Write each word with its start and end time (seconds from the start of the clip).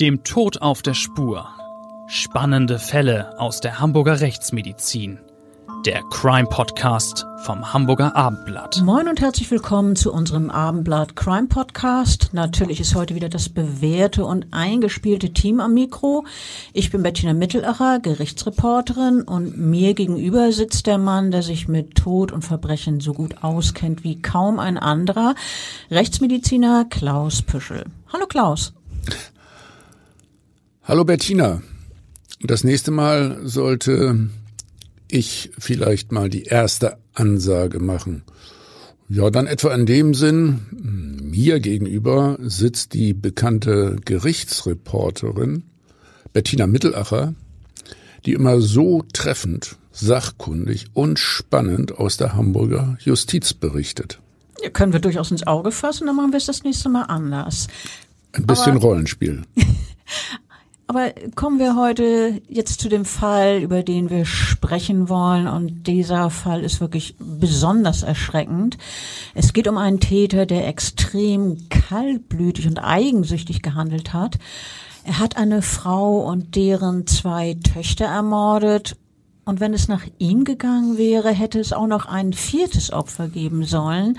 Dem 0.00 0.22
Tod 0.22 0.62
auf 0.62 0.82
der 0.82 0.94
Spur. 0.94 1.48
Spannende 2.06 2.78
Fälle 2.78 3.36
aus 3.40 3.60
der 3.60 3.80
Hamburger 3.80 4.20
Rechtsmedizin. 4.20 5.18
Der 5.84 6.02
Crime 6.04 6.46
Podcast 6.48 7.26
vom 7.42 7.72
Hamburger 7.72 8.14
Abendblatt. 8.14 8.80
Moin 8.84 9.08
und 9.08 9.20
herzlich 9.20 9.50
willkommen 9.50 9.96
zu 9.96 10.12
unserem 10.12 10.50
Abendblatt 10.50 11.16
Crime 11.16 11.48
Podcast. 11.48 12.30
Natürlich 12.30 12.78
ist 12.78 12.94
heute 12.94 13.16
wieder 13.16 13.28
das 13.28 13.48
bewährte 13.48 14.24
und 14.24 14.46
eingespielte 14.52 15.32
Team 15.32 15.58
am 15.58 15.74
Mikro. 15.74 16.24
Ich 16.72 16.92
bin 16.92 17.02
Bettina 17.02 17.32
Mittelacher, 17.32 17.98
Gerichtsreporterin 17.98 19.22
und 19.22 19.58
mir 19.58 19.94
gegenüber 19.94 20.52
sitzt 20.52 20.86
der 20.86 20.98
Mann, 20.98 21.32
der 21.32 21.42
sich 21.42 21.66
mit 21.66 21.96
Tod 21.96 22.30
und 22.30 22.42
Verbrechen 22.42 23.00
so 23.00 23.14
gut 23.14 23.42
auskennt 23.42 24.04
wie 24.04 24.22
kaum 24.22 24.60
ein 24.60 24.78
anderer, 24.78 25.34
Rechtsmediziner 25.90 26.84
Klaus 26.84 27.42
Püschel. 27.42 27.84
Hallo 28.12 28.26
Klaus. 28.28 28.74
Hallo 30.88 31.04
Bettina. 31.04 31.60
Das 32.40 32.64
nächste 32.64 32.90
Mal 32.90 33.40
sollte 33.44 34.30
ich 35.06 35.50
vielleicht 35.58 36.12
mal 36.12 36.30
die 36.30 36.44
erste 36.44 36.96
Ansage 37.12 37.78
machen. 37.78 38.22
Ja, 39.06 39.28
dann 39.28 39.46
etwa 39.46 39.74
in 39.74 39.84
dem 39.84 40.14
Sinn, 40.14 40.62
mir 41.20 41.60
gegenüber 41.60 42.38
sitzt 42.40 42.94
die 42.94 43.12
bekannte 43.12 43.96
Gerichtsreporterin 44.02 45.64
Bettina 46.32 46.66
Mittelacher, 46.66 47.34
die 48.24 48.32
immer 48.32 48.62
so 48.62 49.04
treffend, 49.12 49.76
sachkundig 49.92 50.86
und 50.94 51.18
spannend 51.18 51.98
aus 51.98 52.16
der 52.16 52.32
Hamburger 52.32 52.96
Justiz 53.00 53.52
berichtet. 53.52 54.20
Ja, 54.62 54.70
können 54.70 54.94
wir 54.94 55.00
durchaus 55.00 55.30
ins 55.30 55.46
Auge 55.46 55.70
fassen, 55.70 56.06
dann 56.06 56.16
machen 56.16 56.32
wir 56.32 56.38
es 56.38 56.46
das 56.46 56.64
nächste 56.64 56.88
Mal 56.88 57.02
anders. 57.02 57.66
Ein 58.32 58.46
bisschen 58.46 58.76
Aber 58.76 58.80
Rollenspiel. 58.80 59.42
Aber 60.90 61.12
kommen 61.34 61.58
wir 61.58 61.76
heute 61.76 62.40
jetzt 62.48 62.80
zu 62.80 62.88
dem 62.88 63.04
Fall, 63.04 63.60
über 63.60 63.82
den 63.82 64.08
wir 64.08 64.24
sprechen 64.24 65.10
wollen. 65.10 65.46
Und 65.46 65.86
dieser 65.86 66.30
Fall 66.30 66.64
ist 66.64 66.80
wirklich 66.80 67.14
besonders 67.18 68.02
erschreckend. 68.02 68.78
Es 69.34 69.52
geht 69.52 69.68
um 69.68 69.76
einen 69.76 70.00
Täter, 70.00 70.46
der 70.46 70.66
extrem 70.66 71.68
kaltblütig 71.68 72.66
und 72.66 72.78
eigensüchtig 72.78 73.60
gehandelt 73.60 74.14
hat. 74.14 74.38
Er 75.04 75.18
hat 75.18 75.36
eine 75.36 75.60
Frau 75.60 76.20
und 76.20 76.56
deren 76.56 77.06
zwei 77.06 77.58
Töchter 77.74 78.06
ermordet. 78.06 78.96
Und 79.44 79.60
wenn 79.60 79.74
es 79.74 79.88
nach 79.88 80.06
ihm 80.16 80.44
gegangen 80.44 80.96
wäre, 80.96 81.32
hätte 81.32 81.60
es 81.60 81.74
auch 81.74 81.86
noch 81.86 82.06
ein 82.06 82.32
viertes 82.32 82.94
Opfer 82.94 83.28
geben 83.28 83.64
sollen. 83.64 84.18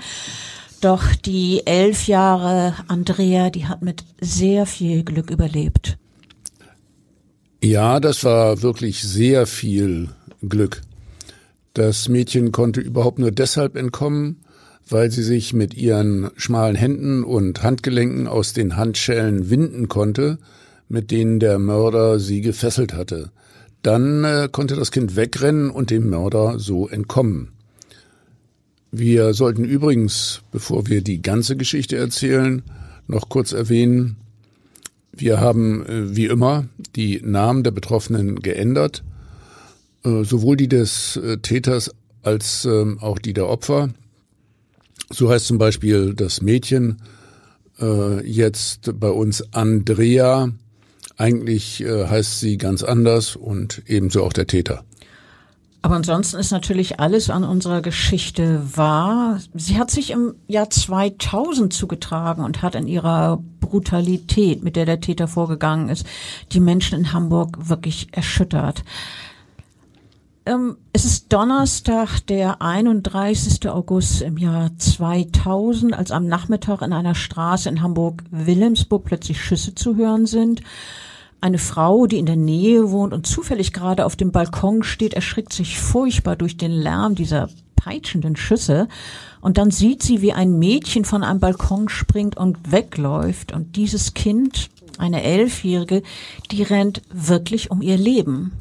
Doch 0.80 1.16
die 1.16 1.66
elf 1.66 2.06
Jahre 2.06 2.74
Andrea, 2.86 3.50
die 3.50 3.66
hat 3.66 3.82
mit 3.82 4.04
sehr 4.20 4.66
viel 4.66 5.02
Glück 5.02 5.32
überlebt. 5.32 5.98
Ja, 7.62 8.00
das 8.00 8.24
war 8.24 8.62
wirklich 8.62 9.02
sehr 9.02 9.46
viel 9.46 10.08
Glück. 10.48 10.80
Das 11.74 12.08
Mädchen 12.08 12.52
konnte 12.52 12.80
überhaupt 12.80 13.18
nur 13.18 13.30
deshalb 13.32 13.76
entkommen, 13.76 14.40
weil 14.88 15.10
sie 15.10 15.22
sich 15.22 15.52
mit 15.52 15.74
ihren 15.74 16.30
schmalen 16.36 16.74
Händen 16.74 17.22
und 17.22 17.62
Handgelenken 17.62 18.26
aus 18.26 18.54
den 18.54 18.76
Handschellen 18.76 19.50
winden 19.50 19.88
konnte, 19.88 20.38
mit 20.88 21.10
denen 21.10 21.38
der 21.38 21.58
Mörder 21.58 22.18
sie 22.18 22.40
gefesselt 22.40 22.94
hatte. 22.94 23.30
Dann 23.82 24.24
äh, 24.24 24.48
konnte 24.50 24.74
das 24.74 24.90
Kind 24.90 25.14
wegrennen 25.14 25.70
und 25.70 25.90
dem 25.90 26.08
Mörder 26.08 26.58
so 26.58 26.88
entkommen. 26.88 27.52
Wir 28.90 29.34
sollten 29.34 29.64
übrigens, 29.64 30.40
bevor 30.50 30.88
wir 30.88 31.02
die 31.02 31.22
ganze 31.22 31.56
Geschichte 31.56 31.96
erzählen, 31.96 32.62
noch 33.06 33.28
kurz 33.28 33.52
erwähnen, 33.52 34.16
wir 35.20 35.40
haben 35.40 35.86
äh, 35.86 36.16
wie 36.16 36.26
immer 36.26 36.66
die 36.96 37.20
Namen 37.22 37.62
der 37.62 37.70
Betroffenen 37.70 38.40
geändert, 38.40 39.04
äh, 40.04 40.24
sowohl 40.24 40.56
die 40.56 40.68
des 40.68 41.16
äh, 41.16 41.38
Täters 41.38 41.90
als 42.22 42.64
ähm, 42.64 42.98
auch 43.00 43.18
die 43.18 43.32
der 43.32 43.48
Opfer. 43.48 43.90
So 45.10 45.30
heißt 45.30 45.46
zum 45.46 45.58
Beispiel 45.58 46.14
das 46.14 46.40
Mädchen 46.40 47.02
jetzt 48.22 49.00
bei 49.00 49.08
uns 49.08 49.42
Andrea. 49.54 50.50
Eigentlich 51.16 51.82
heißt 51.82 52.38
sie 52.38 52.58
ganz 52.58 52.82
anders 52.82 53.36
und 53.36 53.82
ebenso 53.86 54.22
auch 54.22 54.34
der 54.34 54.46
Täter. 54.46 54.84
Aber 55.82 55.96
ansonsten 55.96 56.38
ist 56.38 56.50
natürlich 56.50 57.00
alles 57.00 57.30
an 57.30 57.42
unserer 57.42 57.80
Geschichte 57.80 58.62
wahr. 58.76 59.40
Sie 59.54 59.78
hat 59.78 59.90
sich 59.90 60.10
im 60.10 60.34
Jahr 60.46 60.68
2000 60.68 61.72
zugetragen 61.72 62.44
und 62.44 62.60
hat 62.60 62.74
in 62.74 62.86
ihrer 62.86 63.42
Brutalität, 63.60 64.62
mit 64.62 64.76
der 64.76 64.84
der 64.84 65.00
Täter 65.00 65.26
vorgegangen 65.26 65.88
ist, 65.88 66.04
die 66.52 66.60
Menschen 66.60 66.98
in 66.98 67.12
Hamburg 67.12 67.68
wirklich 67.68 68.08
erschüttert. 68.12 68.84
Ähm, 70.44 70.76
es 70.92 71.04
ist 71.04 71.32
Donnerstag, 71.32 72.26
der 72.26 72.60
31. 72.60 73.68
August 73.68 74.20
im 74.20 74.36
Jahr 74.36 74.76
2000, 74.76 75.94
als 75.94 76.10
am 76.10 76.26
Nachmittag 76.26 76.82
in 76.82 76.92
einer 76.92 77.14
Straße 77.14 77.68
in 77.68 77.82
Hamburg-Wilhelmsburg 77.82 79.04
plötzlich 79.04 79.42
Schüsse 79.42 79.74
zu 79.74 79.96
hören 79.96 80.26
sind. 80.26 80.62
Eine 81.40 81.58
Frau, 81.58 82.06
die 82.06 82.18
in 82.18 82.26
der 82.26 82.36
Nähe 82.36 82.90
wohnt 82.90 83.14
und 83.14 83.26
zufällig 83.26 83.72
gerade 83.72 84.04
auf 84.04 84.14
dem 84.14 84.30
Balkon 84.30 84.82
steht, 84.82 85.14
erschrickt 85.14 85.52
sich 85.52 85.78
furchtbar 85.80 86.36
durch 86.36 86.56
den 86.56 86.72
Lärm 86.72 87.14
dieser 87.14 87.48
peitschenden 87.76 88.36
Schüsse. 88.36 88.88
Und 89.40 89.56
dann 89.56 89.70
sieht 89.70 90.02
sie, 90.02 90.20
wie 90.20 90.34
ein 90.34 90.58
Mädchen 90.58 91.06
von 91.06 91.22
einem 91.22 91.40
Balkon 91.40 91.88
springt 91.88 92.36
und 92.36 92.70
wegläuft. 92.70 93.52
Und 93.52 93.76
dieses 93.76 94.12
Kind, 94.12 94.68
eine 94.98 95.22
Elfjährige, 95.22 96.02
die 96.50 96.62
rennt 96.62 97.00
wirklich 97.10 97.70
um 97.70 97.80
ihr 97.80 97.96
Leben. 97.96 98.52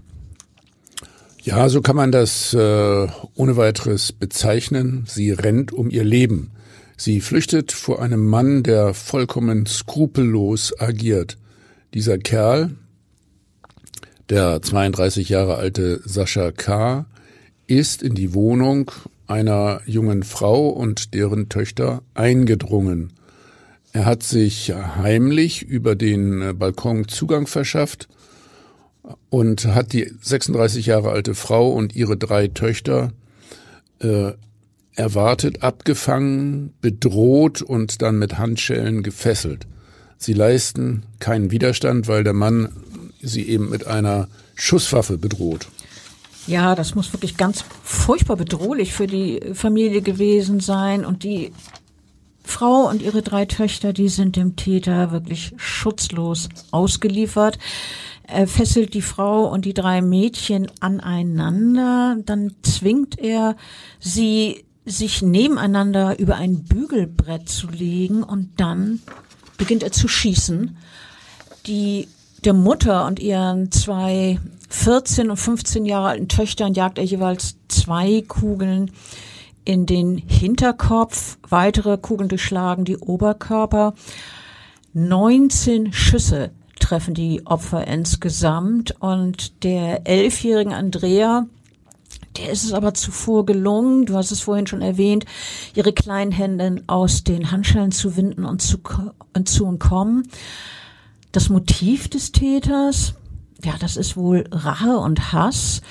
Ja, 1.42 1.68
so 1.68 1.82
kann 1.82 1.96
man 1.96 2.12
das 2.12 2.54
äh, 2.54 3.08
ohne 3.36 3.58
weiteres 3.58 4.14
bezeichnen. 4.14 5.06
Sie 5.08 5.32
rennt 5.32 5.74
um 5.74 5.90
ihr 5.90 6.04
Leben. 6.04 6.52
Sie 6.96 7.22
flüchtet 7.22 7.72
vor 7.72 8.02
einem 8.02 8.26
Mann, 8.26 8.64
der 8.64 8.94
vollkommen 8.94 9.66
skrupellos 9.66 10.80
agiert. 10.80 11.38
Dieser 11.94 12.20
Kerl, 12.20 12.76
der 14.30 14.62
32 14.62 15.30
Jahre 15.30 15.56
alte 15.56 16.02
Sascha 16.06 16.52
K., 16.52 17.08
ist 17.66 18.04
in 18.04 18.14
die 18.14 18.34
Wohnung 18.34 18.92
einer 19.26 19.82
jungen 19.86 20.24
Frau 20.24 20.70
und 20.70 21.14
deren 21.14 21.50
Töchter 21.50 22.04
eingedrungen. 22.14 23.14
Er 23.92 24.06
hat 24.06 24.22
sich 24.22 24.72
heimlich 24.72 25.64
über 25.64 25.96
den 25.96 26.58
Balkon 26.58 27.08
Zugang 27.08 27.48
verschafft 27.48 28.08
und 29.30 29.66
hat 29.66 29.94
die 29.94 30.12
36 30.22 30.86
Jahre 30.86 31.10
alte 31.10 31.34
Frau 31.34 31.72
und 31.72 31.96
ihre 31.96 32.18
drei 32.18 32.48
Töchter 32.50 33.14
äh, 34.00 34.34
erwartet, 34.94 35.64
abgefangen, 35.64 36.74
bedroht 36.82 37.64
und 37.64 38.04
dann 38.04 38.20
mit 38.20 38.38
Handschellen 38.38 39.02
gefesselt. 39.02 39.66
Sie 40.20 40.34
leisten 40.34 41.04
keinen 41.20 41.50
Widerstand, 41.50 42.10
weil 42.10 42.26
der 42.26 42.34
Mann 42.34 42.70
sie 43.22 43.48
eben 43.48 43.70
mit 43.70 43.88
einer 43.88 44.28
Schusswaffe 44.54 45.18
bedroht. 45.18 45.70
Ja, 46.46 46.76
das 46.76 46.94
muss 46.94 47.14
wirklich 47.14 47.38
ganz 47.38 47.64
furchtbar 47.84 48.36
bedrohlich 48.36 48.92
für 48.92 49.08
die 49.08 49.40
Familie 49.54 50.02
gewesen 50.02 50.60
sein. 50.60 51.06
Und 51.06 51.24
die 51.24 51.54
Frau 52.44 52.90
und 52.90 53.02
ihre 53.02 53.22
drei 53.22 53.46
Töchter, 53.46 53.94
die 53.94 54.10
sind 54.10 54.36
dem 54.36 54.58
Täter 54.58 55.12
wirklich 55.12 55.54
schutzlos 55.56 56.50
ausgeliefert. 56.72 57.58
Er 58.24 58.48
fesselt 58.48 58.94
die 58.96 59.02
Frau 59.02 59.46
und 59.50 59.64
die 59.64 59.74
drei 59.74 60.02
Mädchen 60.02 60.68
aneinander. 60.82 62.18
Dann 62.26 62.56
zwingt 62.62 63.18
er 63.18 63.56
sie, 64.02 64.66
sich 64.86 65.22
nebeneinander 65.22 66.20
über 66.20 66.36
ein 66.36 66.64
Bügelbrett 66.64 67.48
zu 67.48 67.68
legen 67.68 68.24
und 68.24 68.60
dann 68.60 69.00
beginnt 69.60 69.84
er 69.84 69.92
zu 69.92 70.08
schießen. 70.08 70.76
Die, 71.68 72.08
der 72.44 72.54
Mutter 72.54 73.06
und 73.06 73.20
ihren 73.20 73.72
zwei 73.72 74.40
14 74.70 75.30
und 75.30 75.38
15 75.38 75.86
Jahre 75.86 76.08
alten 76.10 76.28
Töchtern 76.28 76.74
jagt 76.74 76.98
er 76.98 77.04
jeweils 77.04 77.58
zwei 77.68 78.24
Kugeln 78.28 78.92
in 79.66 79.86
den 79.86 80.18
Hinterkopf, 80.18 81.38
weitere 81.48 81.98
Kugeln 81.98 82.30
durchschlagen 82.30 82.86
die 82.86 82.98
Oberkörper. 82.98 83.94
19 84.94 85.94
Schüsse 85.94 86.50
treffen 86.80 87.14
die 87.14 87.46
Opfer 87.46 87.86
insgesamt 87.86 88.96
und 89.00 89.64
der 89.64 90.08
elfjährigen 90.08 90.74
Andrea 90.74 91.46
der 92.40 92.52
ist 92.52 92.64
es 92.64 92.74
aber 92.74 92.94
zuvor 92.94 93.46
gelungen, 93.46 94.06
du 94.06 94.16
hast 94.16 94.32
es 94.32 94.42
vorhin 94.42 94.68
schon 94.68 94.82
erwähnt, 94.82 95.26
ihre 95.76 95.94
kleinen 95.94 96.32
Hände 96.32 96.84
aus 96.88 97.24
den 97.24 97.52
Handschellen 97.52 97.92
zu 97.92 98.16
winden 98.16 98.46
und 98.46 98.62
zu, 98.62 98.80
und 99.34 99.50
zu 99.50 99.66
entkommen. 99.66 100.28
Das 101.32 101.50
Motiv 101.50 102.08
des 102.08 102.32
Täters, 102.32 103.14
ja, 103.64 103.74
das 103.80 103.98
ist 103.98 104.18
wohl 104.18 104.46
Rache 104.52 104.98
und 104.98 105.34
Hass. 105.34 105.82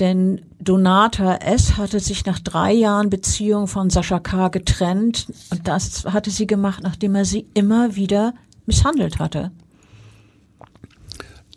Denn 0.00 0.42
Donata 0.60 1.36
S. 1.36 1.78
hatte 1.78 2.00
sich 2.00 2.26
nach 2.26 2.38
drei 2.38 2.72
Jahren 2.72 3.08
Beziehung 3.08 3.66
von 3.66 3.88
Sascha 3.88 4.18
K. 4.18 4.48
getrennt 4.48 5.26
und 5.50 5.66
das 5.66 6.04
hatte 6.04 6.30
sie 6.30 6.46
gemacht, 6.46 6.80
nachdem 6.82 7.14
er 7.14 7.24
sie 7.24 7.46
immer 7.54 7.96
wieder 7.96 8.34
misshandelt 8.66 9.18
hatte. 9.18 9.52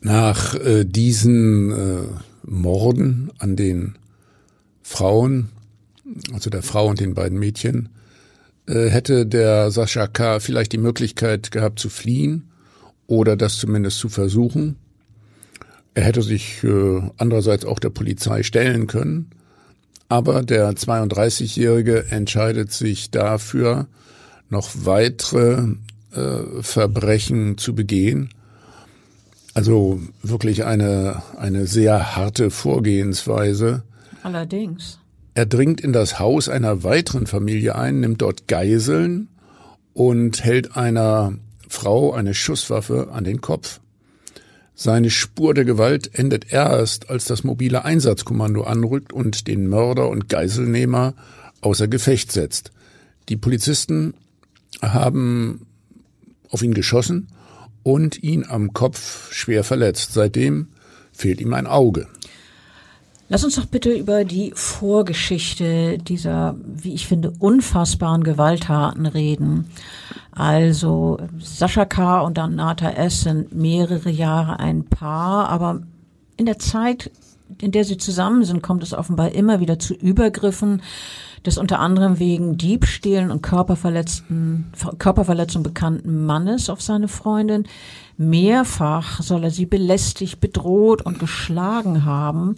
Nach 0.02 0.56
äh, 0.56 0.86
diesen 0.86 1.72
äh, 1.72 2.04
Morden 2.44 3.32
an 3.40 3.58
den 3.58 3.98
Frauen, 4.89 5.50
also 6.33 6.50
der 6.50 6.63
Frau 6.63 6.88
und 6.88 7.00
den 7.00 7.13
beiden 7.13 7.38
Mädchen, 7.38 7.89
äh, 8.68 8.89
hätte 8.89 9.27
der 9.27 9.69
Sascha 9.69 10.07
K. 10.07 10.39
vielleicht 10.39 10.71
die 10.71 10.80
Möglichkeit 10.80 11.51
gehabt 11.51 11.77
zu 11.77 11.89
fliehen 11.89 12.50
oder 13.06 13.38
das 13.38 13.59
zumindest 13.59 14.00
zu 14.00 14.09
versuchen. 14.09 14.77
Er 15.94 16.06
hätte 16.06 16.24
sich 16.24 16.63
äh, 16.63 17.01
andererseits 17.18 17.65
auch 17.65 17.77
der 17.77 17.91
Polizei 17.91 18.41
stellen 18.41 18.88
können. 18.88 19.30
Aber 20.09 20.41
der 20.41 20.71
32-Jährige 20.71 22.07
entscheidet 22.09 22.71
sich 22.71 23.12
dafür, 23.12 23.88
noch 24.50 24.71
weitere 24.74 25.75
äh, 26.15 26.62
Verbrechen 26.62 27.59
zu 27.59 27.75
begehen. 27.75 28.30
Also 29.53 30.01
wirklich 30.24 30.65
eine, 30.65 31.21
eine 31.38 31.68
sehr 31.68 32.15
harte 32.15 32.50
Vorgehensweise. 32.50 33.83
Allerdings. 34.24 35.00
Er 35.33 35.45
dringt 35.45 35.81
in 35.81 35.94
das 35.94 36.19
Haus 36.19 36.50
einer 36.50 36.83
weiteren 36.83 37.27
Familie 37.27 37.75
ein, 37.75 38.00
nimmt 38.00 38.21
dort 38.21 38.48
Geiseln 38.48 39.30
und 39.94 40.44
hält 40.44 40.75
einer 40.75 41.33
Frau 41.68 42.13
eine 42.13 42.33
Schusswaffe 42.33 43.10
an 43.12 43.24
den 43.24 43.42
Kopf. 43.42 43.80
Seine 44.75 45.10
Spur 45.10 45.54
der 45.54 45.66
Gewalt 45.66 46.18
endet 46.18 46.51
erst, 46.51 47.10
als 47.10 47.25
das 47.25 47.44
mobile 47.44 47.83
Einsatzkommando 47.83 48.63
anrückt 48.63 49.12
und 49.12 49.48
den 49.48 49.68
Mörder 49.68 50.10
und 50.10 50.30
Geiselnehmer 50.30 51.15
außer 51.62 51.88
Gefecht 51.88 52.31
setzt. 52.31 52.72
Die 53.27 53.36
Polizisten 53.38 54.13
haben 54.81 55.68
auf 56.50 56.62
ihn 56.62 56.74
geschossen 56.74 57.27
und 57.83 58.24
ihn 58.24 58.45
am 58.45 58.74
Kopf 58.74 59.31
schwer 59.33 59.63
verletzt. 59.63 60.13
Seitdem 60.13 60.69
fehlt 61.12 61.42
ihm 61.42 61.54
ein 61.54 61.68
Auge. 61.68 62.07
Lass 63.31 63.44
uns 63.44 63.56
doch 63.56 63.66
bitte 63.66 63.92
über 63.92 64.26
die 64.26 64.52
Vorgeschichte 64.56 66.00
dieser, 66.00 66.56
wie 66.66 66.96
ich 66.96 67.06
finde, 67.06 67.31
unfassbaren 67.38 68.24
Gewalttaten 68.24 69.06
reden. 69.06 69.70
Also 70.31 71.20
Sascha 71.38 71.86
K. 71.86 72.22
und 72.22 72.38
Nata 72.38 72.90
S. 72.90 73.22
sind 73.22 73.54
mehrere 73.54 74.10
Jahre 74.10 74.60
ein 74.60 74.86
Paar, 74.86 75.48
aber 75.50 75.81
in 76.38 76.48
der 76.48 76.58
Zeit, 76.58 77.12
in 77.62 77.72
der 77.72 77.84
sie 77.84 77.98
zusammen 77.98 78.46
sind, 78.46 78.64
kommt 78.64 78.81
es 78.81 78.94
offenbar 78.94 79.32
immer 79.34 79.60
wieder 79.60 79.78
zu 79.78 79.94
Übergriffen 79.94 80.82
des 81.46 81.60
unter 81.60 81.80
anderem 81.80 82.18
wegen 82.18 82.58
Diebstählen 82.58 83.30
und 83.30 83.44
Körperverletzten, 83.44 84.72
Körperverletzung 84.98 85.62
bekannten 85.62 86.25
Mannes 86.25 86.70
auf 86.70 86.82
seine 86.82 87.08
Freundin. 87.08 87.68
Mehrfach 88.18 89.22
soll 89.22 89.44
er 89.44 89.52
sie 89.52 89.68
belästigt, 89.68 90.42
bedroht 90.42 91.04
und 91.04 91.20
geschlagen 91.20 92.06
haben. 92.06 92.56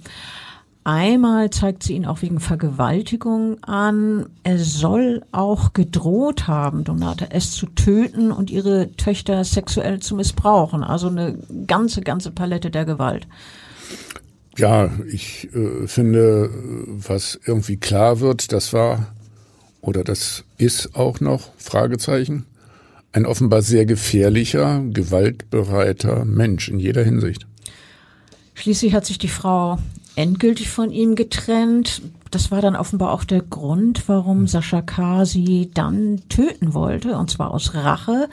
Einmal 0.84 1.52
zeigt 1.52 1.84
sie 1.84 1.94
ihn 1.94 2.06
auch 2.06 2.24
wegen 2.24 2.40
Vergewaltigung 2.40 3.64
an. 3.64 4.26
Er 4.44 4.58
soll 4.58 5.24
auch 5.32 5.74
gedroht 5.74 6.48
haben, 6.48 6.84
Donata 6.84 7.26
S. 7.26 7.52
zu 7.52 7.68
töten 7.68 8.32
und 8.32 8.50
ihre 8.50 8.92
Töchter 8.94 9.44
sexuell 9.44 10.00
zu 10.00 10.16
missbrauchen. 10.16 10.84
Also 10.84 11.08
eine 11.08 11.38
ganze, 11.68 12.02
ganze 12.02 12.32
Palette 12.32 12.72
der 12.72 12.86
Gewalt. 12.86 13.28
Ja, 14.58 14.90
ich 15.08 15.50
äh, 15.54 15.88
finde, 15.88 16.50
was 16.88 17.40
irgendwie 17.46 17.78
klar 17.78 18.20
wird, 18.20 18.52
das 18.52 18.74
war 18.74 19.14
oder 19.82 20.04
das 20.04 20.44
ist 20.58 20.96
auch 20.96 21.20
noch, 21.20 21.50
Fragezeichen, 21.58 22.46
ein 23.12 23.26
offenbar 23.26 23.62
sehr 23.62 23.86
gefährlicher, 23.86 24.82
gewaltbereiter 24.92 26.24
Mensch 26.26 26.70
in 26.70 26.80
jeder 26.80 27.04
Hinsicht. 27.04 27.46
Schließlich 28.54 28.94
hat 28.94 29.06
sich 29.06 29.18
die 29.18 29.28
Frau 29.28 29.80
endgültig 30.16 30.70
von 30.70 30.92
ihm 30.92 31.16
getrennt. 31.16 32.02
Das 32.32 32.52
war 32.52 32.62
dann 32.62 32.76
offenbar 32.76 33.12
auch 33.12 33.24
der 33.24 33.42
Grund, 33.42 34.08
warum 34.08 34.48
Sascha 34.48 34.82
K. 34.82 35.26
sie 35.26 35.72
dann 35.74 36.22
töten 36.30 36.74
wollte, 36.74 37.18
und 37.18 37.30
zwar 37.30 37.52
aus 37.52 37.74
Rache. 37.74 38.30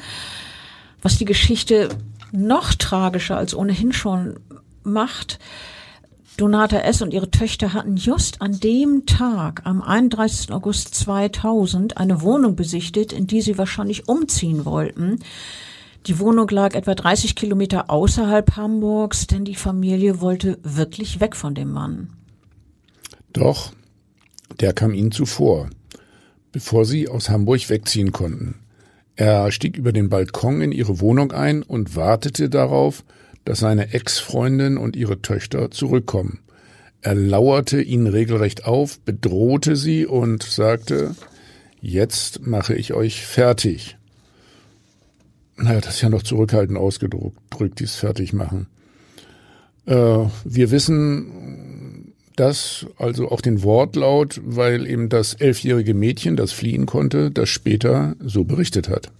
Was 1.03 1.19
die 1.19 1.25
Geschichte 1.25 1.89
noch 2.33 2.75
tragischer 2.75 3.37
als 3.37 3.55
ohnehin 3.55 3.93
schon 3.93 4.41
macht, 4.83 5.39
Donata 6.39 6.79
S. 6.79 7.03
und 7.03 7.13
ihre 7.13 7.33
Töchter 7.33 7.73
hatten 7.73 7.97
just 7.97 8.41
an 8.41 8.61
dem 8.61 9.07
Tag, 9.07 9.63
am 9.65 9.83
31. 9.83 10.53
August 10.53 10.95
2000, 10.95 11.97
eine 11.97 12.23
Wohnung 12.23 12.55
besichtigt, 12.55 13.13
in 13.13 13.27
die 13.27 13.41
sie 13.41 13.59
wahrscheinlich 13.59 14.09
umziehen 14.09 14.65
wollten. 14.65 15.19
Die 16.07 16.19
Wohnung 16.19 16.49
lag 16.49 16.75
etwa 16.75 16.95
30 16.95 17.35
Kilometer 17.35 17.91
außerhalb 17.91 18.57
Hamburgs, 18.57 19.27
denn 19.27 19.45
die 19.45 19.57
Familie 19.57 20.21
wollte 20.21 20.59
wirklich 20.63 21.21
weg 21.21 21.37
von 21.37 21.55
dem 21.55 21.71
Mann. 21.71 22.11
Doch, 23.33 23.73
der 24.61 24.73
kam 24.73 24.95
ihnen 24.95 25.13
zuvor, 25.13 25.69
bevor 26.53 26.85
sie 26.85 27.09
aus 27.09 27.29
Hamburg 27.29 27.69
wegziehen 27.69 28.13
konnten. 28.13 28.55
Er 29.17 29.51
stieg 29.51 29.77
über 29.77 29.93
den 29.93 30.09
Balkon 30.09 30.63
in 30.63 30.73
ihre 30.73 31.01
Wohnung 31.01 31.33
ein 31.33 31.63
und 31.63 31.97
wartete 31.97 32.49
darauf, 32.49 33.05
dass 33.45 33.59
seine 33.59 33.93
Ex-Freundin 33.93 34.79
und 34.79 34.97
ihre 34.97 35.21
Töchter 35.21 35.71
zurückkommen. 35.71 36.41
Er 37.01 37.15
lauerte 37.15 37.81
ihnen 37.83 38.07
regelrecht 38.07 38.65
auf, 38.65 39.01
bedrohte 39.01 39.77
sie 39.77 40.07
und 40.07 40.43
sagte, 40.43 41.15
jetzt 41.81 42.47
mache 42.47 42.75
ich 42.75 42.95
euch 42.95 43.25
fertig. 43.25 43.98
Naja, 45.59 45.81
das 45.81 45.97
ist 45.97 46.03
ja 46.03 46.09
noch 46.09 46.23
zurückhaltend 46.23 46.79
ausgedrückt, 46.79 47.81
dieses 47.81 47.97
Fertigmachen. 47.97 48.69
Äh, 49.87 50.27
wir 50.45 50.71
wissen 50.71 52.15
das, 52.37 52.87
also 52.97 53.31
auch 53.31 53.41
den 53.41 53.65
Wortlaut, 53.65 54.41
weil 54.45 54.87
eben 54.87 55.09
das 55.09 55.35
elfjährige 55.35 55.95
Mädchen, 55.95 56.37
das 56.37 56.53
fliehen 56.53 56.87
konnte, 56.87 57.33
das 57.33 57.49
später 57.49 58.15
so 58.21 58.45
berichtet 58.45 58.89
hat. 58.89 59.11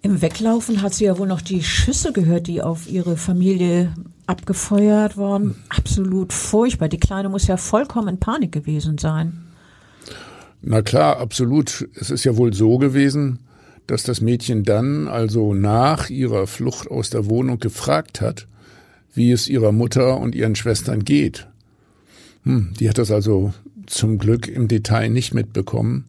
Im 0.00 0.22
Weglaufen 0.22 0.80
hat 0.80 0.94
sie 0.94 1.04
ja 1.04 1.18
wohl 1.18 1.26
noch 1.26 1.42
die 1.42 1.62
Schüsse 1.62 2.12
gehört, 2.12 2.46
die 2.46 2.62
auf 2.62 2.88
ihre 2.88 3.16
Familie 3.16 3.92
abgefeuert 4.26 5.16
worden. 5.18 5.56
Absolut 5.68 6.32
furchtbar. 6.32 6.88
Die 6.88 7.00
Kleine 7.00 7.28
muss 7.28 7.46
ja 7.46 7.58
vollkommen 7.58 8.08
in 8.08 8.20
Panik 8.20 8.52
gewesen 8.52 8.96
sein. 8.96 9.44
Na 10.62 10.80
klar, 10.82 11.18
absolut. 11.18 11.88
Es 11.94 12.10
ist 12.10 12.24
ja 12.24 12.36
wohl 12.36 12.54
so 12.54 12.78
gewesen, 12.78 13.40
dass 13.88 14.04
das 14.04 14.20
Mädchen 14.20 14.62
dann, 14.62 15.08
also 15.08 15.54
nach 15.54 16.10
ihrer 16.10 16.46
Flucht 16.46 16.88
aus 16.88 17.10
der 17.10 17.26
Wohnung, 17.26 17.58
gefragt 17.58 18.20
hat, 18.20 18.46
wie 19.14 19.32
es 19.32 19.48
ihrer 19.48 19.72
Mutter 19.72 20.18
und 20.18 20.34
ihren 20.34 20.54
Schwestern 20.54 21.04
geht. 21.04 21.48
Hm, 22.44 22.74
die 22.78 22.88
hat 22.88 22.98
das 22.98 23.10
also 23.10 23.52
zum 23.86 24.18
Glück 24.18 24.46
im 24.46 24.68
Detail 24.68 25.08
nicht 25.08 25.34
mitbekommen. 25.34 26.04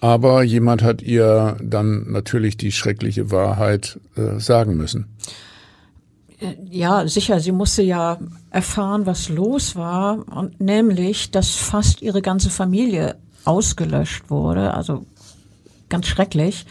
Aber 0.00 0.42
jemand 0.42 0.82
hat 0.82 1.02
ihr 1.02 1.56
dann 1.62 2.10
natürlich 2.10 2.56
die 2.56 2.72
schreckliche 2.72 3.30
Wahrheit 3.30 3.98
äh, 4.16 4.40
sagen 4.40 4.76
müssen. 4.76 5.06
Äh, 6.40 6.56
ja, 6.68 7.06
sicher, 7.06 7.38
sie 7.38 7.52
musste 7.52 7.82
ja 7.82 8.18
erfahren, 8.50 9.06
was 9.06 9.28
los 9.28 9.76
war, 9.76 10.26
und 10.36 10.60
nämlich, 10.60 11.30
dass 11.30 11.54
fast 11.54 12.02
ihre 12.02 12.22
ganze 12.22 12.50
Familie 12.50 13.16
ausgelöscht 13.44 14.30
wurde, 14.30 14.74
also 14.74 15.06
ganz 15.94 16.08
schrecklich. 16.08 16.66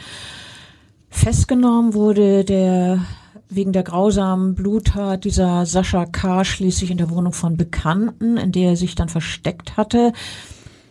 Festgenommen 1.09 1.93
wurde 1.93 2.43
der 2.43 2.99
wegen 3.47 3.71
der 3.71 3.83
grausamen 3.83 4.53
Bluttat 4.53 5.23
dieser 5.23 5.65
Sascha 5.65 6.05
K. 6.05 6.43
schließlich 6.43 6.91
in 6.91 6.97
der 6.97 7.09
Wohnung 7.09 7.31
von 7.31 7.55
Bekannten, 7.55 8.35
in 8.35 8.51
der 8.51 8.71
er 8.71 8.75
sich 8.75 8.95
dann 8.95 9.07
versteckt 9.07 9.77
hatte. 9.77 10.11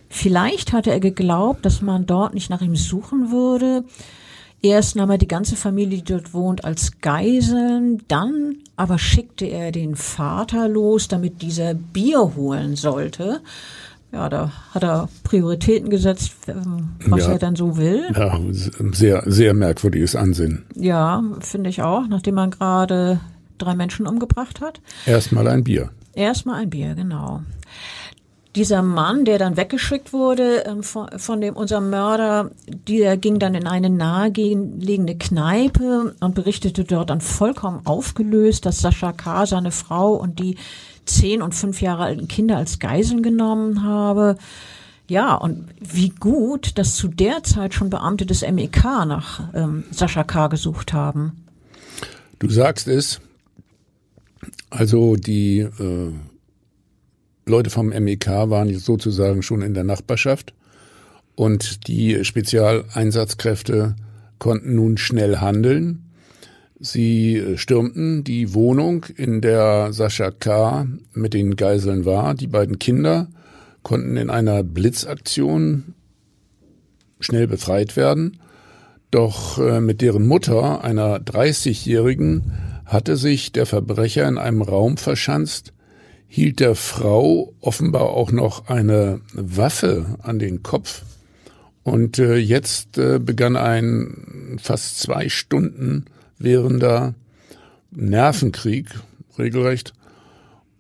Vielleicht 0.09 0.73
hatte 0.73 0.91
er 0.93 1.01
geglaubt, 1.01 1.67
dass 1.67 1.83
man 1.83 2.07
dort 2.07 2.33
nicht 2.33 2.49
nach 2.49 2.63
ihm 2.63 2.75
suchen 2.75 3.31
würde. 3.31 3.85
Erst 4.63 4.97
nahm 4.97 5.11
er 5.11 5.19
die 5.19 5.29
ganze 5.29 5.57
Familie, 5.57 5.99
die 5.99 6.13
dort 6.13 6.33
wohnt, 6.33 6.65
als 6.65 7.01
Geiseln. 7.03 8.03
Dann 8.09 8.57
aber 8.77 8.99
schickte 8.99 9.45
er 9.45 9.73
den 9.73 9.95
Vater 9.95 10.69
los, 10.69 11.09
damit 11.09 11.43
dieser 11.43 11.75
Bier 11.75 12.33
holen 12.35 12.77
sollte. 12.77 13.43
Ja, 14.13 14.29
da 14.29 14.53
hat 14.75 14.85
er 14.85 15.09
Prioritäten 15.25 15.89
gesetzt, 15.89 16.33
ähm, 16.47 16.91
was 17.07 17.25
ja. 17.25 17.33
er 17.33 17.39
dann 17.39 17.57
so 17.57 17.79
will. 17.79 18.05
Ja, 18.15 18.39
sehr, 18.93 19.23
sehr 19.27 19.55
merkwürdiges 19.55 20.15
Ansehen. 20.15 20.67
Ja, 20.75 21.23
finde 21.41 21.71
ich 21.71 21.83
auch, 21.83 22.07
nachdem 22.09 22.35
man 22.35 22.51
gerade 22.51 23.21
drei 23.57 23.75
Menschen 23.75 24.07
umgebracht 24.07 24.61
hat. 24.61 24.81
Erstmal 25.07 25.49
ein 25.49 25.65
Bier. 25.65 25.91
Erstmal 26.15 26.63
ein 26.63 26.71
Bier, 26.71 26.95
genau 26.95 27.41
dieser 28.55 28.83
Mann, 28.83 29.25
der 29.25 29.39
dann 29.39 29.57
weggeschickt 29.57 30.13
wurde 30.13 30.65
ähm, 30.67 30.83
von, 30.83 31.09
von 31.19 31.41
dem 31.41 31.57
unserem 31.57 31.91
Mörder, 31.91 32.51
der 32.67 33.17
ging 33.17 33.39
dann 33.39 33.55
in 33.55 33.67
eine 33.67 33.89
nahegelegene 33.89 35.17
Kneipe 35.17 36.15
und 36.21 36.35
berichtete 36.35 36.85
dort 36.85 37.11
dann 37.11 37.21
vollkommen 37.21 37.81
aufgelöst, 37.85 38.67
dass 38.67 38.81
Sascha 38.81 39.13
K. 39.13 39.47
seine 39.47 39.71
Frau 39.71 40.13
und 40.13 40.39
die 40.39 40.57
zehn 41.05 41.43
und 41.43 41.55
fünf 41.55 41.81
Jahre 41.81 42.05
alten 42.05 42.29
Kinder 42.29 42.57
als 42.57 42.79
Geiseln 42.79 43.23
genommen 43.23 43.83
habe. 43.83 44.37
Ja, 45.09 45.35
und 45.35 45.69
wie 45.81 46.11
gut, 46.11 46.79
dass 46.79 46.97
zu 46.97 47.09
der 47.09 47.43
Zeit 47.43 47.75
schon 47.75 47.91
Beamte 47.91 48.25
des 48.25 48.43
MEK 48.43 48.85
nach 49.07 49.53
ähm, 49.55 49.85
Sascha 49.91 50.25
K. 50.25 50.49
gesucht 50.49 50.93
haben. 50.93 51.45
Du 52.39 52.49
sagst 52.49 52.89
es, 52.89 53.21
Also 54.71 55.17
die 55.17 55.59
äh, 55.59 56.13
Leute 57.45 57.69
vom 57.69 57.89
MEK 57.89 58.27
waren 58.27 58.75
sozusagen 58.79 59.43
schon 59.43 59.61
in 59.61 59.75
der 59.75 59.85
Nachbarschaft 59.85 60.55
und 61.35 61.87
die 61.89 62.25
Spezialeinsatzkräfte 62.25 63.97
konnten 64.39 64.75
nun 64.75 64.97
schnell 64.97 65.39
handeln. 65.39 66.05
Sie 66.85 67.41
stürmten 67.55 68.25
die 68.25 68.55
Wohnung, 68.55 69.07
in 69.17 69.41
der 69.41 69.93
Sascha 69.93 70.33
K. 70.33 70.89
mit 71.15 71.33
den 71.33 71.55
Geiseln 71.55 72.05
war. 72.05 72.35
Die 72.35 72.49
beiden 72.49 72.81
Kinder 72.81 73.29
konnten 73.85 74.17
in 74.17 74.31
einer 74.31 74.65
Blitzaktion 74.65 75.95
schnell 77.21 77.47
befreit 77.47 77.95
werden. 77.95 78.41
Doch 79.13 79.61
äh, 79.61 79.81
mit 79.81 80.01
deren 80.01 80.27
Mutter, 80.27 80.83
einer 80.83 81.19
30-Jährigen, 81.21 82.51
hatte 82.85 83.17
sich 83.17 83.53
der 83.53 83.67
Verbrecher 83.67 84.27
in 84.27 84.37
einem 84.37 84.61
Raum 84.61 84.97
verschanzt, 84.97 85.73
hielt 86.27 86.59
der 86.59 86.75
Frau 86.75 87.53
offenbar 87.61 88.11
auch 88.11 88.33
noch 88.33 88.67
eine 88.67 89.21
Waffe 89.35 90.19
an 90.21 90.41
den 90.41 90.65
Kopf. 90.65 91.05
Und 91.85 92.19
äh, 92.19 92.39
jetzt 92.39 92.99
äh, 92.99 93.21
begann 93.21 93.57
ein 93.57 94.59
fast 94.61 94.99
zwei 94.99 95.29
Stunden 95.29 96.07
währender 96.43 97.15
Nervenkrieg, 97.91 98.89
regelrecht. 99.39 99.93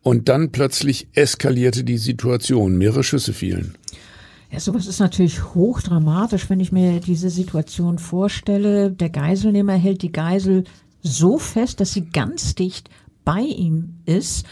Und 0.02 0.28
dann 0.28 0.50
plötzlich 0.50 1.06
eskalierte 1.14 1.84
die 1.84 1.98
Situation. 1.98 2.76
Mehrere 2.76 3.04
Schüsse 3.04 3.32
fielen. 3.32 3.74
Ja, 4.50 4.60
sowas 4.60 4.86
ist 4.86 4.98
natürlich 5.00 5.54
hochdramatisch, 5.54 6.50
wenn 6.50 6.60
ich 6.60 6.72
mir 6.72 7.00
diese 7.00 7.30
Situation 7.30 7.98
vorstelle. 7.98 8.90
Der 8.90 9.08
Geiselnehmer 9.08 9.74
hält 9.74 10.02
die 10.02 10.12
Geisel 10.12 10.64
so 11.02 11.38
fest, 11.38 11.80
dass 11.80 11.92
sie 11.92 12.06
ganz 12.06 12.54
dicht 12.54 12.90
bei 13.24 13.40
ihm 13.40 13.94
ist. 14.04 14.44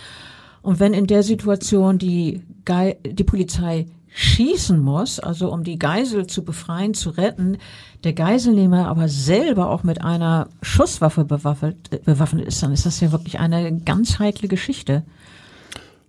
Und 0.62 0.80
wenn 0.80 0.94
in 0.94 1.06
der 1.06 1.22
Situation 1.22 1.98
die, 1.98 2.42
Ge 2.64 2.96
die 3.04 3.24
Polizei 3.24 3.86
schießen 4.12 4.78
muss, 4.78 5.20
also 5.20 5.52
um 5.52 5.64
die 5.64 5.78
Geisel 5.78 6.26
zu 6.26 6.44
befreien, 6.44 6.94
zu 6.94 7.10
retten, 7.10 7.58
der 8.04 8.12
Geiselnehmer 8.12 8.88
aber 8.88 9.08
selber 9.08 9.70
auch 9.70 9.82
mit 9.82 10.02
einer 10.02 10.48
Schusswaffe 10.62 11.24
bewaffnet, 11.24 12.04
bewaffnet 12.04 12.46
ist, 12.46 12.62
dann 12.62 12.72
ist 12.72 12.86
das 12.86 13.00
ja 13.00 13.12
wirklich 13.12 13.38
eine 13.38 13.80
ganz 13.80 14.18
heikle 14.18 14.48
Geschichte. 14.48 15.04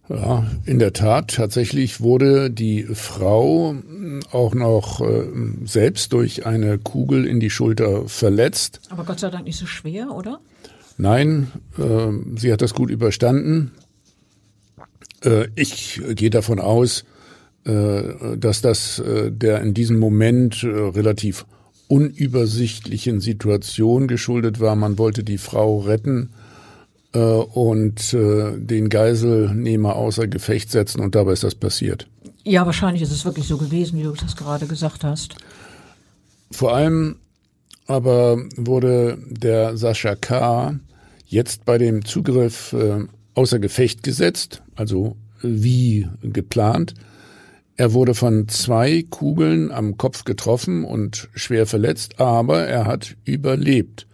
Ja, 0.09 0.45
in 0.65 0.79
der 0.79 0.91
Tat. 0.91 1.35
Tatsächlich 1.35 2.01
wurde 2.01 2.49
die 2.51 2.83
Frau 2.83 3.75
auch 4.31 4.53
noch 4.53 4.99
äh, 4.99 5.27
selbst 5.63 6.11
durch 6.11 6.45
eine 6.45 6.79
Kugel 6.79 7.25
in 7.25 7.39
die 7.39 7.49
Schulter 7.49 8.07
verletzt. 8.09 8.81
Aber 8.89 9.05
Gott 9.05 9.21
sei 9.21 9.29
Dank 9.29 9.45
nicht 9.45 9.57
so 9.57 9.65
schwer, 9.65 10.11
oder? 10.11 10.39
Nein, 10.97 11.51
äh, 11.77 12.09
sie 12.37 12.51
hat 12.51 12.61
das 12.61 12.73
gut 12.73 12.89
überstanden. 12.89 13.71
Äh, 15.23 15.47
ich 15.55 16.01
gehe 16.15 16.29
davon 16.29 16.59
aus, 16.59 17.05
dass 17.63 18.61
das 18.61 18.99
äh, 18.99 19.31
der 19.31 19.61
in 19.61 19.73
diesem 19.73 19.99
Moment 19.99 20.63
äh, 20.63 20.67
relativ 20.67 21.45
unübersichtlichen 21.87 23.19
Situation 23.19 24.07
geschuldet 24.07 24.59
war. 24.59 24.75
Man 24.75 24.97
wollte 24.97 25.23
die 25.23 25.37
Frau 25.37 25.79
retten 25.79 26.29
äh, 27.13 27.19
und 27.19 28.13
äh, 28.13 28.57
den 28.57 28.89
Geiselnehmer 28.89 29.95
außer 29.95 30.27
Gefecht 30.27 30.71
setzen 30.71 31.01
und 31.01 31.15
dabei 31.15 31.33
ist 31.33 31.43
das 31.43 31.55
passiert. 31.55 32.07
Ja, 32.43 32.65
wahrscheinlich 32.65 33.03
ist 33.03 33.11
es 33.11 33.25
wirklich 33.25 33.45
so 33.45 33.57
gewesen, 33.57 33.99
wie 33.99 34.03
du 34.03 34.13
das 34.13 34.35
gerade 34.35 34.65
gesagt 34.65 35.03
hast. 35.03 35.35
Vor 36.51 36.73
allem 36.73 37.17
aber 37.87 38.37
wurde 38.55 39.17
der 39.29 39.75
Sascha 39.75 40.15
K. 40.15 40.79
jetzt 41.27 41.65
bei 41.65 41.77
dem 41.77 42.05
Zugriff 42.05 42.73
äh, 42.73 43.05
außer 43.33 43.59
Gefecht 43.59 44.03
gesetzt, 44.03 44.61
also 44.75 45.17
wie 45.41 46.07
geplant. 46.21 46.93
Er 47.77 47.93
wurde 47.93 48.13
von 48.13 48.47
zwei 48.47 49.03
Kugeln 49.09 49.71
am 49.71 49.97
Kopf 49.97 50.23
getroffen 50.23 50.83
und 50.83 51.29
schwer 51.33 51.65
verletzt, 51.65 52.19
aber 52.19 52.65
er 52.67 52.85
hat 52.85 53.15
überlebt. 53.25 54.07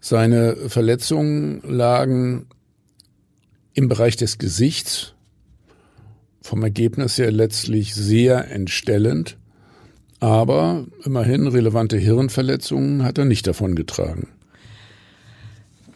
Seine 0.00 0.56
Verletzungen 0.68 1.60
lagen 1.62 2.46
im 3.74 3.88
Bereich 3.88 4.16
des 4.16 4.38
Gesichts, 4.38 5.14
vom 6.40 6.62
Ergebnis 6.62 7.18
her 7.18 7.30
letztlich 7.30 7.94
sehr 7.94 8.50
entstellend, 8.50 9.36
aber 10.20 10.86
immerhin 11.04 11.46
relevante 11.46 11.98
Hirnverletzungen 11.98 13.02
hat 13.02 13.18
er 13.18 13.24
nicht 13.24 13.46
davon 13.46 13.74
getragen. 13.74 14.28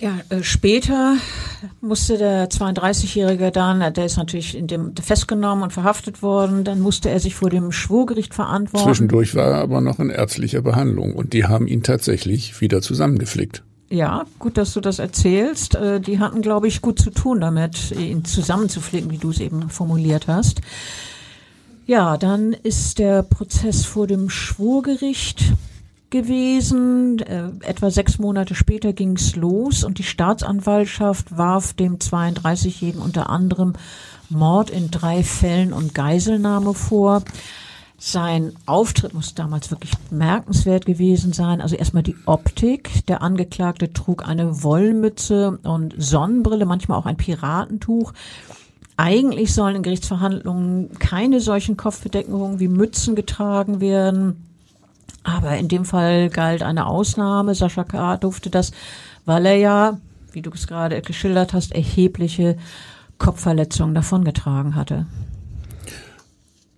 Ja, 0.00 0.18
äh, 0.30 0.42
später 0.42 1.16
musste 1.82 2.16
der 2.16 2.48
32-Jährige 2.48 3.50
dann, 3.50 3.92
der 3.92 4.06
ist 4.06 4.16
natürlich 4.16 4.56
in 4.56 4.66
dem 4.66 4.96
festgenommen 4.96 5.62
und 5.62 5.72
verhaftet 5.72 6.22
worden, 6.22 6.64
dann 6.64 6.80
musste 6.80 7.10
er 7.10 7.20
sich 7.20 7.34
vor 7.34 7.50
dem 7.50 7.70
Schwurgericht 7.70 8.32
verantworten. 8.32 8.86
Zwischendurch 8.86 9.34
war 9.34 9.50
er 9.50 9.58
aber 9.58 9.82
noch 9.82 9.98
in 9.98 10.08
ärztlicher 10.08 10.62
Behandlung 10.62 11.14
und 11.14 11.34
die 11.34 11.44
haben 11.44 11.66
ihn 11.66 11.82
tatsächlich 11.82 12.62
wieder 12.62 12.80
zusammengeflickt. 12.80 13.62
Ja, 13.90 14.24
gut, 14.38 14.56
dass 14.56 14.72
du 14.72 14.80
das 14.80 15.00
erzählst. 15.00 15.74
Äh, 15.74 16.00
die 16.00 16.18
hatten, 16.18 16.40
glaube 16.40 16.68
ich, 16.68 16.80
gut 16.80 16.98
zu 16.98 17.10
tun 17.10 17.40
damit, 17.40 17.90
ihn 17.90 18.24
zusammenzuflicken, 18.24 19.10
wie 19.10 19.18
du 19.18 19.30
es 19.30 19.40
eben 19.40 19.68
formuliert 19.68 20.28
hast. 20.28 20.62
Ja, 21.86 22.16
dann 22.16 22.52
ist 22.52 23.00
der 23.00 23.22
Prozess 23.22 23.84
vor 23.84 24.06
dem 24.06 24.30
Schwurgericht 24.30 25.52
gewesen. 26.10 27.18
Äh, 27.20 27.50
etwa 27.62 27.90
sechs 27.90 28.18
Monate 28.18 28.54
später 28.54 28.92
ging 28.92 29.16
es 29.16 29.36
los 29.36 29.84
und 29.84 29.98
die 29.98 30.04
Staatsanwaltschaft 30.04 31.36
warf 31.36 31.72
dem 31.72 31.98
32-Jährigen 31.98 33.00
unter 33.00 33.30
anderem 33.30 33.74
Mord 34.28 34.70
in 34.70 34.90
drei 34.90 35.22
Fällen 35.22 35.72
und 35.72 35.94
Geiselnahme 35.94 36.74
vor. 36.74 37.22
Sein 38.02 38.54
Auftritt 38.64 39.12
muss 39.12 39.34
damals 39.34 39.70
wirklich 39.70 39.92
bemerkenswert 40.08 40.86
gewesen 40.86 41.34
sein. 41.34 41.60
Also 41.60 41.76
erstmal 41.76 42.02
die 42.02 42.16
Optik. 42.24 43.06
Der 43.08 43.20
Angeklagte 43.20 43.92
trug 43.92 44.26
eine 44.26 44.62
Wollmütze 44.62 45.58
und 45.64 45.94
Sonnenbrille, 45.98 46.64
manchmal 46.64 46.98
auch 46.98 47.04
ein 47.04 47.18
Piratentuch. 47.18 48.14
Eigentlich 48.96 49.52
sollen 49.52 49.76
in 49.76 49.82
Gerichtsverhandlungen 49.82 50.98
keine 50.98 51.40
solchen 51.40 51.76
Kopfbedeckungen 51.76 52.58
wie 52.58 52.68
Mützen 52.68 53.14
getragen 53.14 53.80
werden. 53.80 54.49
Aber 55.22 55.56
in 55.56 55.68
dem 55.68 55.84
Fall 55.84 56.30
galt 56.30 56.62
eine 56.62 56.86
Ausnahme. 56.86 57.54
Sascha 57.54 57.84
K. 57.84 58.16
durfte 58.16 58.50
das, 58.50 58.72
weil 59.24 59.46
er 59.46 59.56
ja, 59.56 60.00
wie 60.32 60.42
du 60.42 60.50
es 60.50 60.66
gerade 60.66 61.00
geschildert 61.02 61.52
hast, 61.52 61.72
erhebliche 61.72 62.56
Kopfverletzungen 63.18 63.94
davongetragen 63.94 64.74
hatte. 64.74 65.06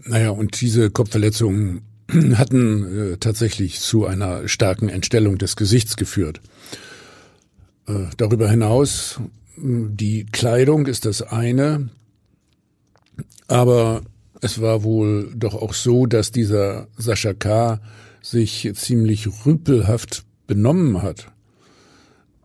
Naja, 0.05 0.31
und 0.31 0.61
diese 0.61 0.91
Kopfverletzungen 0.91 1.83
hatten 2.35 3.13
äh, 3.13 3.17
tatsächlich 3.19 3.81
zu 3.81 4.07
einer 4.07 4.49
starken 4.49 4.89
Entstellung 4.89 5.39
des 5.39 5.57
Gesichts 5.57 5.97
geführt. 5.97 6.41
Äh, 7.87 8.07
darüber 8.17 8.51
hinaus, 8.51 9.21
die 9.57 10.27
Kleidung 10.27 10.87
ist 10.87 11.05
das 11.05 11.23
eine, 11.23 11.89
aber 13.47 14.03
es 14.41 14.61
war 14.61 14.83
wohl 14.83 15.33
doch 15.37 15.55
auch 15.55 15.75
so, 15.75 16.07
dass 16.07 16.33
dieser 16.33 16.89
Sascha 16.97 17.33
K. 17.33 17.81
sich 18.23 18.71
ziemlich 18.75 19.29
rüpelhaft 19.45 20.25
benommen 20.47 21.03
hat. 21.03 21.33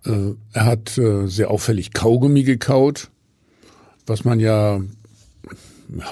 Äh, 0.05 0.33
er 0.53 0.65
hat 0.65 0.97
äh, 0.97 1.27
sehr 1.27 1.51
auffällig 1.51 1.93
Kaugummi 1.93 2.43
gekaut, 2.43 3.09
was 4.05 4.25
man 4.25 4.39
ja 4.39 4.81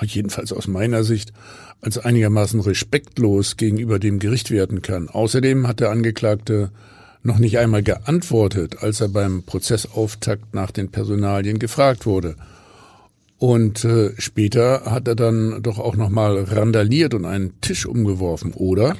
jedenfalls 0.04 0.54
aus 0.54 0.68
meiner 0.68 1.04
Sicht, 1.04 1.34
als 1.82 1.98
einigermaßen 1.98 2.60
respektlos 2.62 3.58
gegenüber 3.58 4.00
dem 4.00 4.20
Gericht 4.20 4.50
werten 4.50 4.82
kann. 4.82 5.10
Außerdem 5.10 5.68
hat 5.68 5.82
der 5.82 5.92
Angeklagte 5.92 6.72
noch 7.22 7.38
nicht 7.40 7.58
einmal 7.58 7.84
geantwortet, 7.84 8.78
als 8.82 9.02
er 9.02 9.10
beim 9.10 9.44
Prozessauftakt 9.44 10.54
nach 10.54 10.72
den 10.72 10.90
Personalien 10.90 11.60
gefragt 11.60 12.06
wurde. 12.06 12.36
Und 13.38 13.84
äh, 13.84 14.14
später 14.18 14.86
hat 14.86 15.08
er 15.08 15.16
dann 15.16 15.62
doch 15.62 15.78
auch 15.78 15.96
noch 15.96 16.10
mal 16.10 16.42
randaliert 16.44 17.14
und 17.14 17.26
einen 17.26 17.60
Tisch 17.62 17.86
umgeworfen, 17.86 18.54
oder? 18.54 18.96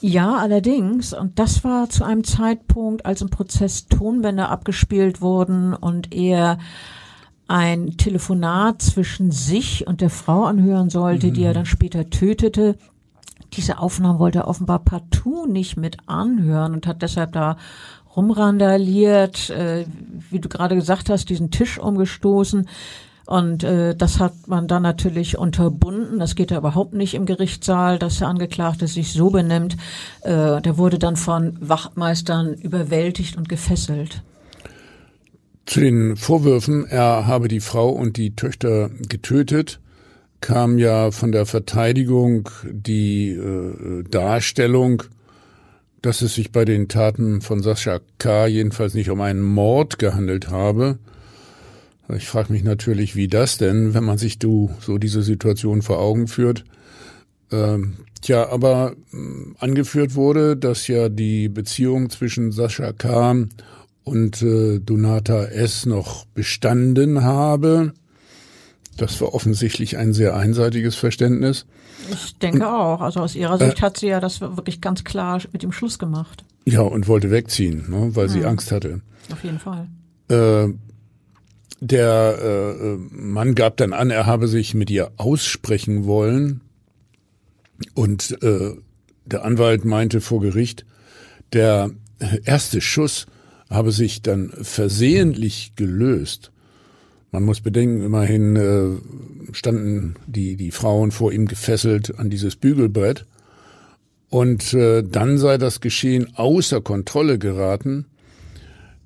Ja, 0.00 0.36
allerdings. 0.36 1.12
Und 1.12 1.38
das 1.38 1.64
war 1.64 1.90
zu 1.90 2.04
einem 2.04 2.24
Zeitpunkt, 2.24 3.06
als 3.06 3.22
im 3.22 3.30
Prozess 3.30 3.86
Tonbänder 3.86 4.48
abgespielt 4.50 5.20
wurden 5.20 5.74
und 5.74 6.14
er 6.14 6.58
ein 7.48 7.96
Telefonat 7.96 8.82
zwischen 8.82 9.30
sich 9.30 9.86
und 9.86 10.00
der 10.00 10.10
Frau 10.10 10.44
anhören 10.44 10.90
sollte, 10.90 11.28
mhm. 11.28 11.34
die 11.34 11.42
er 11.42 11.50
mhm. 11.50 11.54
dann 11.54 11.66
später 11.66 12.10
tötete. 12.10 12.76
Diese 13.54 13.78
Aufnahmen 13.78 14.18
wollte 14.18 14.40
er 14.40 14.48
offenbar 14.48 14.80
partout 14.80 15.46
nicht 15.46 15.76
mit 15.76 15.96
anhören 16.06 16.74
und 16.74 16.86
hat 16.86 17.00
deshalb 17.00 17.32
da 17.32 17.56
rumrandaliert, 18.14 19.48
äh, 19.50 19.86
wie 20.30 20.40
du 20.40 20.48
gerade 20.48 20.74
gesagt 20.74 21.08
hast, 21.08 21.30
diesen 21.30 21.50
Tisch 21.50 21.78
umgestoßen. 21.78 22.68
Und 23.28 23.62
äh, 23.62 23.94
das 23.94 24.20
hat 24.20 24.32
man 24.46 24.68
dann 24.68 24.82
natürlich 24.82 25.36
unterbunden. 25.36 26.18
Das 26.18 26.34
geht 26.34 26.50
ja 26.50 26.56
überhaupt 26.56 26.94
nicht 26.94 27.12
im 27.12 27.26
Gerichtssaal, 27.26 27.98
dass 27.98 28.20
der 28.20 28.28
Angeklagte 28.28 28.86
sich 28.86 29.12
so 29.12 29.28
benimmt. 29.28 29.76
Äh, 30.22 30.62
der 30.62 30.78
wurde 30.78 30.98
dann 30.98 31.16
von 31.16 31.58
Wachtmeistern 31.60 32.54
überwältigt 32.54 33.36
und 33.36 33.50
gefesselt. 33.50 34.22
Zu 35.66 35.80
den 35.80 36.16
Vorwürfen, 36.16 36.86
er 36.86 37.26
habe 37.26 37.48
die 37.48 37.60
Frau 37.60 37.90
und 37.90 38.16
die 38.16 38.34
Töchter 38.34 38.88
getötet, 39.10 39.78
kam 40.40 40.78
ja 40.78 41.10
von 41.10 41.30
der 41.30 41.44
Verteidigung 41.44 42.48
die 42.64 43.32
äh, 43.32 44.04
Darstellung, 44.04 45.02
dass 46.00 46.22
es 46.22 46.34
sich 46.34 46.50
bei 46.50 46.64
den 46.64 46.88
Taten 46.88 47.42
von 47.42 47.62
Sascha 47.62 48.00
K. 48.16 48.46
jedenfalls 48.46 48.94
nicht 48.94 49.10
um 49.10 49.20
einen 49.20 49.42
Mord 49.42 49.98
gehandelt 49.98 50.48
habe. 50.48 50.98
Ich 52.16 52.26
frage 52.26 52.52
mich 52.52 52.64
natürlich, 52.64 53.16
wie 53.16 53.28
das 53.28 53.58
denn, 53.58 53.92
wenn 53.92 54.04
man 54.04 54.18
sich 54.18 54.38
du 54.38 54.70
so 54.80 54.98
diese 54.98 55.22
Situation 55.22 55.82
vor 55.82 55.98
Augen 55.98 56.26
führt. 56.26 56.64
Ähm, 57.52 57.98
tja, 58.22 58.48
aber 58.50 58.94
äh, 59.12 59.16
angeführt 59.58 60.14
wurde, 60.14 60.56
dass 60.56 60.88
ja 60.88 61.08
die 61.08 61.48
Beziehung 61.48 62.08
zwischen 62.08 62.50
Sascha 62.50 62.92
K. 62.92 63.46
und 64.04 64.42
äh, 64.42 64.80
Donata 64.80 65.44
S. 65.44 65.84
noch 65.84 66.24
bestanden 66.26 67.22
habe. 67.22 67.92
Das 68.96 69.20
war 69.20 69.34
offensichtlich 69.34 69.96
ein 69.96 70.12
sehr 70.12 70.34
einseitiges 70.34 70.96
Verständnis. 70.96 71.66
Ich 72.10 72.38
denke 72.38 72.68
auch. 72.68 73.00
Also 73.00 73.20
aus 73.20 73.34
ihrer 73.34 73.58
Sicht 73.58 73.78
äh, 73.78 73.82
hat 73.82 73.98
sie 73.98 74.08
ja 74.08 74.20
das 74.20 74.40
wirklich 74.40 74.80
ganz 74.80 75.04
klar 75.04 75.40
mit 75.52 75.62
dem 75.62 75.72
Schluss 75.72 75.98
gemacht. 75.98 76.44
Ja, 76.64 76.80
und 76.80 77.06
wollte 77.06 77.30
wegziehen, 77.30 77.84
ne, 77.88 78.16
weil 78.16 78.26
hm. 78.26 78.32
sie 78.32 78.44
Angst 78.44 78.72
hatte. 78.72 79.00
Auf 79.30 79.44
jeden 79.44 79.58
Fall. 79.58 79.88
Äh, 80.28 80.72
der 81.80 82.38
äh, 82.40 82.96
Mann 83.10 83.54
gab 83.54 83.76
dann 83.76 83.92
an, 83.92 84.10
er 84.10 84.26
habe 84.26 84.48
sich 84.48 84.74
mit 84.74 84.90
ihr 84.90 85.12
aussprechen 85.16 86.06
wollen. 86.06 86.60
Und 87.94 88.42
äh, 88.42 88.74
der 89.24 89.44
Anwalt 89.44 89.84
meinte 89.84 90.20
vor 90.20 90.40
Gericht, 90.40 90.84
der 91.52 91.90
erste 92.44 92.80
Schuss 92.80 93.26
habe 93.70 93.92
sich 93.92 94.22
dann 94.22 94.52
versehentlich 94.62 95.74
gelöst. 95.76 96.50
Man 97.30 97.44
muss 97.44 97.60
bedenken, 97.60 98.02
immerhin 98.02 98.56
äh, 98.56 99.54
standen 99.54 100.16
die, 100.26 100.56
die 100.56 100.70
Frauen 100.70 101.10
vor 101.10 101.32
ihm 101.32 101.46
gefesselt 101.46 102.18
an 102.18 102.30
dieses 102.30 102.56
Bügelbrett. 102.56 103.26
Und 104.30 104.74
äh, 104.74 105.02
dann 105.02 105.38
sei 105.38 105.58
das 105.58 105.80
Geschehen 105.80 106.34
außer 106.36 106.80
Kontrolle 106.80 107.38
geraten. 107.38 108.06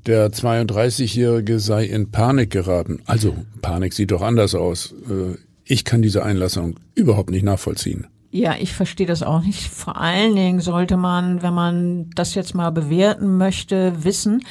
Der 0.07 0.33
32-Jährige 0.33 1.61
sei 1.61 1.85
in 1.85 2.11
Panik 2.11 2.51
geraten. 2.51 3.01
Also 3.07 3.37
Panik 3.61 3.93
sieht 3.93 4.11
doch 4.11 4.23
anders 4.23 4.55
aus. 4.55 4.95
Äh, 5.09 5.37
ich 5.65 5.85
kann 5.85 6.03
diese 6.03 6.25
Einlassung 6.25 6.77
überhaupt 6.95 7.31
nicht 7.31 7.45
nachvollziehen. 7.45 8.09
Ja, 8.35 8.55
ich 8.59 8.73
verstehe 8.73 9.07
das 9.07 9.23
auch 9.23 9.43
nicht. 9.43 9.69
Vor 9.69 10.01
allen 10.01 10.35
Dingen 10.35 10.61
sollte 10.61 10.97
man, 10.97 11.43
wenn 11.43 11.53
man 11.53 12.11
das 12.15 12.35
jetzt 12.35 12.55
mal 12.55 12.71
bewerten 12.71 13.37
möchte, 13.37 14.05
wissen, 14.05 14.43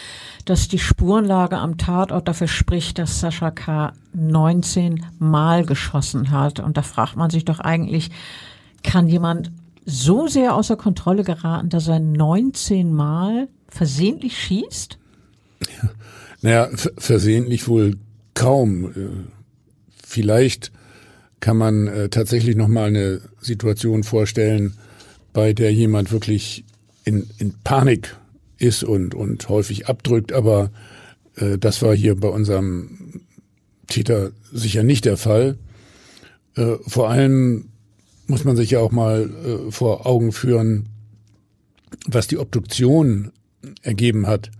dass 0.46 0.68
die 0.68 0.78
Spurenlage 0.78 1.58
am 1.58 1.78
Tatort 1.78 2.28
dafür 2.28 2.48
spricht, 2.48 3.00
dass 3.00 3.20
Sascha 3.20 3.50
K. 3.50 3.94
19 4.14 5.06
Mal 5.18 5.66
geschossen 5.66 6.30
hat. 6.30 6.60
Und 6.60 6.78
da 6.78 6.84
fragt 6.84 7.16
man 7.16 7.32
sich 7.32 7.44
doch 7.44 7.60
eigentlich, 7.60 8.12
kann 8.84 9.08
jemand 9.08 9.52
so 9.84 10.28
sehr 10.28 10.56
außer 10.56 10.78
Kontrolle 10.78 11.24
geraten, 11.24 11.70
dass 11.70 11.88
er 11.88 12.00
19 12.00 12.94
Mal 12.94 13.48
versehentlich 13.68 14.38
schießt? 14.38 15.00
Ja. 15.82 15.90
Naja, 16.44 16.72
versehentlich 16.98 17.68
wohl 17.68 17.98
kaum. 18.34 18.86
Äh, 18.86 19.10
vielleicht 20.04 20.72
kann 21.40 21.56
man 21.56 21.88
äh, 21.88 22.10
tatsächlich 22.10 22.56
nochmal 22.56 22.88
eine 22.88 23.22
Situation 23.42 24.04
vorstellen, 24.04 24.74
bei 25.34 25.54
der 25.54 25.72
jemand 25.72 26.12
wirklich 26.12 26.66
in, 27.04 27.30
in 27.38 27.54
Panik 27.64 28.16
ist 28.58 28.84
und, 28.84 29.16
und 29.16 29.50
häufig 29.50 29.88
abdrückt, 29.88 30.34
aber 30.34 30.72
äh, 31.36 31.58
das 31.58 31.82
war 31.82 31.96
hier 31.96 32.16
bei 32.16 32.28
unserem 32.28 33.22
Täter 33.88 34.32
sicher 34.52 34.84
nicht 34.84 35.06
der 35.06 35.18
Fall. 35.18 35.58
Äh, 36.56 36.76
vor 36.88 37.10
allem 37.10 37.70
muss 38.28 38.44
man 38.44 38.56
sich 38.56 38.72
ja 38.72 38.80
auch 38.80 38.92
mal 38.92 39.30
äh, 39.30 39.72
vor 39.72 40.06
Augen 40.06 40.32
führen, 40.32 40.90
was 42.08 42.28
die 42.28 42.38
Obduktion 42.38 43.32
ergeben 43.82 44.28
hat. 44.28 44.52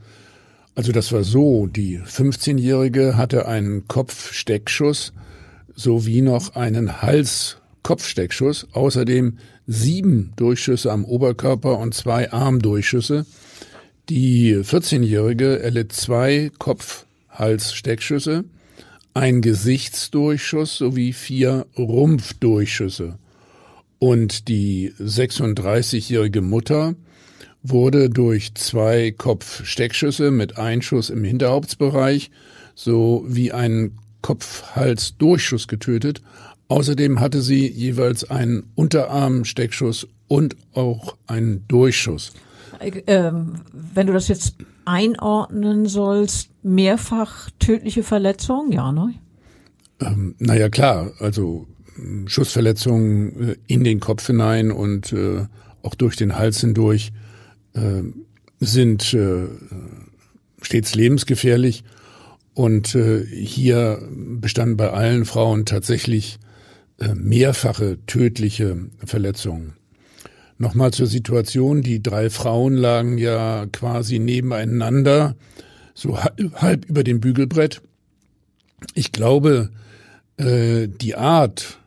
Also 0.74 0.92
das 0.92 1.12
war 1.12 1.24
so, 1.24 1.68
die 1.68 2.00
15-Jährige 2.00 3.18
hatte 3.18 3.46
einen 3.46 3.88
Kopfsteckschuss 3.88 5.14
sowie 5.76 6.22
noch 6.22 6.56
einen 6.56 7.02
Hals-Kopfsteckschuss, 7.02 8.68
außerdem 8.74 9.38
sieben 9.68 10.34
Durchschüsse 10.36 10.92
am 10.92 11.06
Oberkörper 11.06 11.78
und 11.80 11.94
zwei 11.94 12.32
Armdurchschüsse. 12.32 13.26
Die 14.10 14.56
14-Jährige 14.56 15.60
erlitt 15.60 15.94
zwei 15.94 16.52
Kopf-Hals-Steckschüsse, 16.58 18.46
ein 19.14 19.42
Gesichtsdurchschuss 19.42 20.78
sowie 20.78 21.14
vier 21.14 21.66
Rumpfdurchschüsse. 21.78 23.18
Und 24.00 24.48
die 24.48 24.94
36-jährige 25.00 26.42
Mutter 26.42 26.96
wurde 27.64 28.10
durch 28.10 28.56
zwei 28.56 29.12
Kopfsteckschüsse 29.12 30.32
mit 30.32 30.58
Einschuss 30.58 31.10
im 31.10 31.24
Hinterhauptsbereich 31.24 32.32
sowie 32.76 33.52
einen 33.52 34.00
Kopf-Hals-Durchschuss 34.22 35.68
getötet. 35.68 36.22
Außerdem 36.68 37.20
hatte 37.20 37.42
sie 37.42 37.68
jeweils 37.68 38.30
einen 38.30 38.64
Unterarmsteckschuss 38.76 40.08
und 40.28 40.56
auch 40.74 41.18
einen 41.28 41.68
Durchschuss. 41.68 42.34
Ähm, 42.80 43.56
wenn 43.74 44.08
du 44.08 44.14
das 44.14 44.28
jetzt 44.28 44.56
einordnen 44.86 45.86
sollst, 45.86 46.50
mehrfach 46.64 47.50
tödliche 47.60 48.04
Verletzungen, 48.04 48.72
ja, 48.72 48.92
ne? 48.92 49.14
Ähm, 50.00 50.36
naja, 50.40 50.70
klar, 50.70 51.12
also 51.20 51.68
Schussverletzungen 52.26 53.50
äh, 53.50 53.56
in 53.68 53.84
den 53.84 54.00
Kopf 54.00 54.26
hinein 54.26 54.72
und 54.72 55.14
äh, 55.14 55.46
auch 55.84 55.96
durch 55.96 56.16
den 56.16 56.38
Hals 56.38 56.62
hindurch 56.62 57.12
äh, 57.74 58.04
sind 58.60 59.14
äh, 59.14 59.48
stets 60.62 60.96
lebensgefährlich 60.96 61.84
und 62.54 62.96
äh, 62.96 63.26
hier 63.26 64.08
bestanden 64.12 64.78
bei 64.78 64.92
allen 64.92 65.26
Frauen 65.26 65.66
tatsächlich 65.66 66.40
äh, 67.00 67.16
mehrfache 67.16 67.98
tödliche 68.06 68.78
Verletzungen. 69.06 69.74
Nochmal 70.62 70.92
zur 70.92 71.08
Situation. 71.08 71.82
Die 71.82 72.04
drei 72.04 72.30
Frauen 72.30 72.76
lagen 72.76 73.18
ja 73.18 73.66
quasi 73.72 74.20
nebeneinander, 74.20 75.36
so 75.96 76.20
halb 76.20 76.86
über 76.86 77.04
dem 77.04 77.20
Bügelbrett. 77.20 77.82
Ich 78.94 79.12
glaube, 79.12 79.72
äh, 80.38 80.88
die 80.88 81.16
Art, 81.16 81.80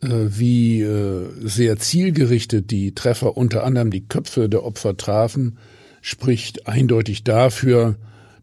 wie 0.00 0.82
äh, 0.82 1.26
sehr 1.40 1.78
zielgerichtet 1.78 2.70
die 2.70 2.94
Treffer 2.94 3.36
unter 3.36 3.64
anderem 3.64 3.90
die 3.90 4.06
Köpfe 4.06 4.48
der 4.48 4.64
Opfer 4.64 4.96
trafen, 4.96 5.58
spricht 6.02 6.68
eindeutig 6.68 7.24
dafür, 7.24 7.96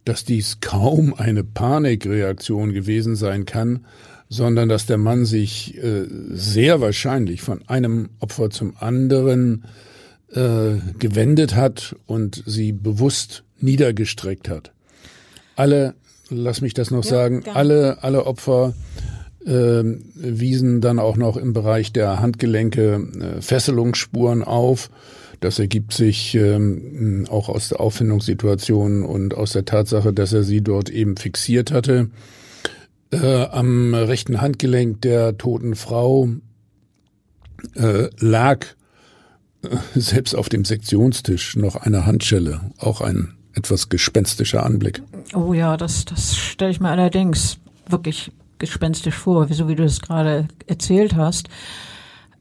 dass 0.04 0.26
dies 0.26 0.60
kaum 0.62 1.14
eine 1.14 1.44
Panikreaktion 1.44 2.74
gewesen 2.74 3.16
sein 3.16 3.46
kann, 3.46 3.86
sondern 4.30 4.70
dass 4.70 4.86
der 4.86 4.98
Mann 4.98 5.26
sich 5.26 5.78
äh, 5.78 6.06
sehr 6.30 6.82
wahrscheinlich 6.82 7.42
von 7.42 7.68
einem 7.68 8.10
Opfer 8.20 8.50
zum 8.50 8.76
anderen 8.78 9.66
äh, 10.32 10.76
gewendet 11.00 11.56
hat 11.56 11.96
und 12.06 12.44
sie 12.46 12.72
bewusst 12.72 13.44
niedergestreckt 13.60 14.50
hat. 14.50 14.72
Alle, 15.56 15.96
lass 16.30 16.62
mich 16.62 16.74
das 16.74 16.92
noch 16.92 17.04
ja, 17.06 17.10
sagen, 17.10 17.44
alle, 17.54 18.04
alle 18.04 18.26
Opfer 18.26 18.74
äh, 18.74 18.95
wiesen 19.46 20.82
dann 20.82 20.98
auch 20.98 21.18
noch 21.18 21.38
im 21.38 21.54
Bereich 21.54 21.94
der 21.94 22.20
Handgelenke 22.20 23.08
äh, 23.20 23.42
Fesselungsspuren 23.42 24.44
auf. 24.44 24.90
Das 25.40 25.60
ergibt 25.60 25.94
sich 25.94 26.34
ähm, 26.34 27.28
auch 27.30 27.50
aus 27.50 27.70
der 27.70 27.80
Auffindungssituation 27.80 29.04
und 29.04 29.36
aus 29.36 29.52
der 29.52 29.66
Tatsache, 29.66 30.14
dass 30.14 30.34
er 30.34 30.44
sie 30.44 30.62
dort 30.62 30.90
eben 30.90 31.18
fixiert 31.18 31.72
hatte. 31.72 32.10
Äh, 33.12 33.46
am 33.46 33.94
rechten 33.94 34.42
Handgelenk 34.42 35.02
der 35.02 35.38
toten 35.38 35.76
Frau 35.76 36.30
äh, 37.76 38.10
lag 38.18 38.66
äh, 39.62 39.78
selbst 39.94 40.36
auf 40.36 40.50
dem 40.50 40.66
Sektionstisch 40.66 41.56
noch 41.56 41.76
eine 41.76 42.06
Handschelle, 42.06 42.62
auch 42.80 43.02
ein 43.02 43.36
etwas 43.54 43.90
gespenstischer 43.90 44.66
Anblick. 44.66 45.02
Oh 45.34 45.54
ja, 45.54 45.78
das, 45.78 46.06
das 46.06 46.36
stelle 46.36 46.72
ich 46.72 46.80
mir 46.80 46.90
allerdings 46.90 47.58
wirklich 47.88 48.32
gespenstisch 48.66 49.16
vor, 49.16 49.48
so 49.48 49.68
wie 49.68 49.76
du 49.76 49.84
es 49.84 50.02
gerade 50.02 50.48
erzählt 50.68 51.16
hast. 51.16 51.50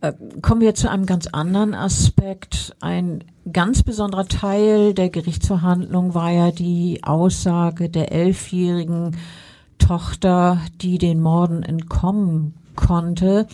Äh, 0.01 0.13
kommen 0.43 0.61
wir 0.61 0.75
zu 0.75 0.91
einem 0.91 1.07
ganz 1.07 1.27
anderen 1.29 1.75
Aspekt. 1.75 2.75
Ein 2.81 3.25
ganz 3.51 3.83
besonderer 3.83 4.27
Teil 4.27 4.95
der 4.95 5.09
Gerichtsverhandlung 5.09 6.15
war 6.15 6.31
ja 6.31 6.51
die 6.51 7.01
Aussage 7.05 7.89
der 7.89 8.13
elfjährigen 8.13 9.17
Tochter, 9.79 10.61
die 10.81 10.99
den 10.99 11.21
Morden 11.21 11.63
entkommen 11.63 12.55
konnte. 12.77 13.47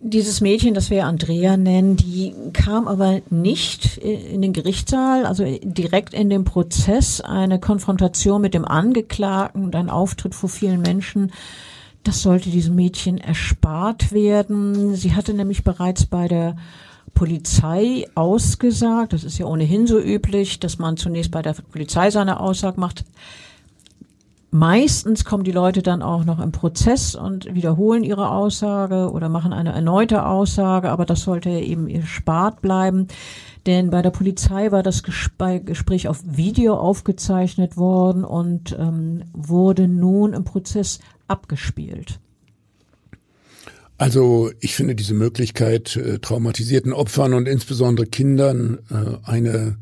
Dieses 0.00 0.40
Mädchen, 0.40 0.74
das 0.74 0.90
wir 0.90 1.06
Andrea 1.06 1.56
nennen, 1.56 1.96
die 1.96 2.34
kam 2.52 2.86
aber 2.86 3.20
nicht 3.30 3.96
in 3.98 4.42
den 4.42 4.52
Gerichtssaal, 4.52 5.26
also 5.26 5.44
direkt 5.62 6.14
in 6.14 6.30
dem 6.30 6.44
Prozess, 6.44 7.20
eine 7.20 7.58
Konfrontation 7.58 8.40
mit 8.40 8.54
dem 8.54 8.64
Angeklagten 8.64 9.64
und 9.64 9.74
ein 9.74 9.90
Auftritt 9.90 10.34
vor 10.34 10.48
vielen 10.48 10.80
Menschen. 10.80 11.32
Das 12.02 12.22
sollte 12.22 12.50
diesem 12.50 12.76
Mädchen 12.76 13.18
erspart 13.18 14.12
werden. 14.12 14.94
Sie 14.94 15.14
hatte 15.14 15.34
nämlich 15.34 15.64
bereits 15.64 16.06
bei 16.06 16.28
der 16.28 16.56
Polizei 17.14 18.06
ausgesagt, 18.14 19.12
das 19.12 19.24
ist 19.24 19.38
ja 19.38 19.46
ohnehin 19.46 19.86
so 19.86 20.00
üblich, 20.00 20.60
dass 20.60 20.78
man 20.78 20.96
zunächst 20.96 21.30
bei 21.30 21.42
der 21.42 21.54
Polizei 21.72 22.10
seine 22.10 22.40
Aussage 22.40 22.80
macht. 22.80 23.04
Meistens 24.52 25.24
kommen 25.24 25.44
die 25.44 25.52
Leute 25.52 25.80
dann 25.80 26.02
auch 26.02 26.24
noch 26.24 26.40
im 26.40 26.50
Prozess 26.50 27.14
und 27.14 27.54
wiederholen 27.54 28.02
ihre 28.02 28.30
Aussage 28.30 29.10
oder 29.12 29.28
machen 29.28 29.52
eine 29.52 29.72
erneute 29.72 30.26
Aussage, 30.26 30.90
aber 30.90 31.06
das 31.06 31.20
sollte 31.20 31.50
eben 31.50 31.88
erspart 31.88 32.60
bleiben. 32.60 33.06
Denn 33.66 33.90
bei 33.90 34.02
der 34.02 34.10
Polizei 34.10 34.72
war 34.72 34.82
das 34.82 35.04
Gespräch 35.04 36.08
auf 36.08 36.22
Video 36.24 36.74
aufgezeichnet 36.74 37.76
worden 37.76 38.24
und 38.24 38.76
ähm, 38.76 39.22
wurde 39.32 39.86
nun 39.86 40.32
im 40.32 40.42
Prozess 40.42 40.98
abgespielt. 41.28 42.18
Also 43.98 44.50
ich 44.60 44.74
finde 44.74 44.96
diese 44.96 45.14
Möglichkeit, 45.14 45.94
äh, 45.94 46.18
traumatisierten 46.18 46.92
Opfern 46.92 47.34
und 47.34 47.46
insbesondere 47.46 48.06
Kindern 48.06 48.78
äh, 48.90 49.28
eine 49.28 49.76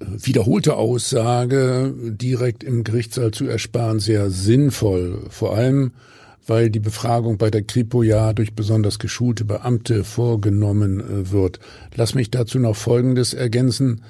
wiederholte 0.00 0.76
Aussage 0.76 1.94
direkt 1.96 2.64
im 2.64 2.84
Gerichtssaal 2.84 3.30
zu 3.30 3.46
ersparen 3.46 4.00
sehr 4.00 4.30
sinnvoll. 4.30 5.26
Vor 5.30 5.56
allem, 5.56 5.92
weil 6.46 6.70
die 6.70 6.80
Befragung 6.80 7.38
bei 7.38 7.50
der 7.50 7.62
Kripo 7.62 8.02
ja 8.02 8.32
durch 8.32 8.54
besonders 8.54 8.98
geschulte 8.98 9.44
Beamte 9.44 10.04
vorgenommen 10.04 11.00
äh, 11.00 11.30
wird. 11.30 11.60
Lass 11.94 12.14
mich 12.14 12.30
dazu 12.30 12.58
noch 12.58 12.76
Folgendes 12.76 13.34
ergänzen. 13.34 14.02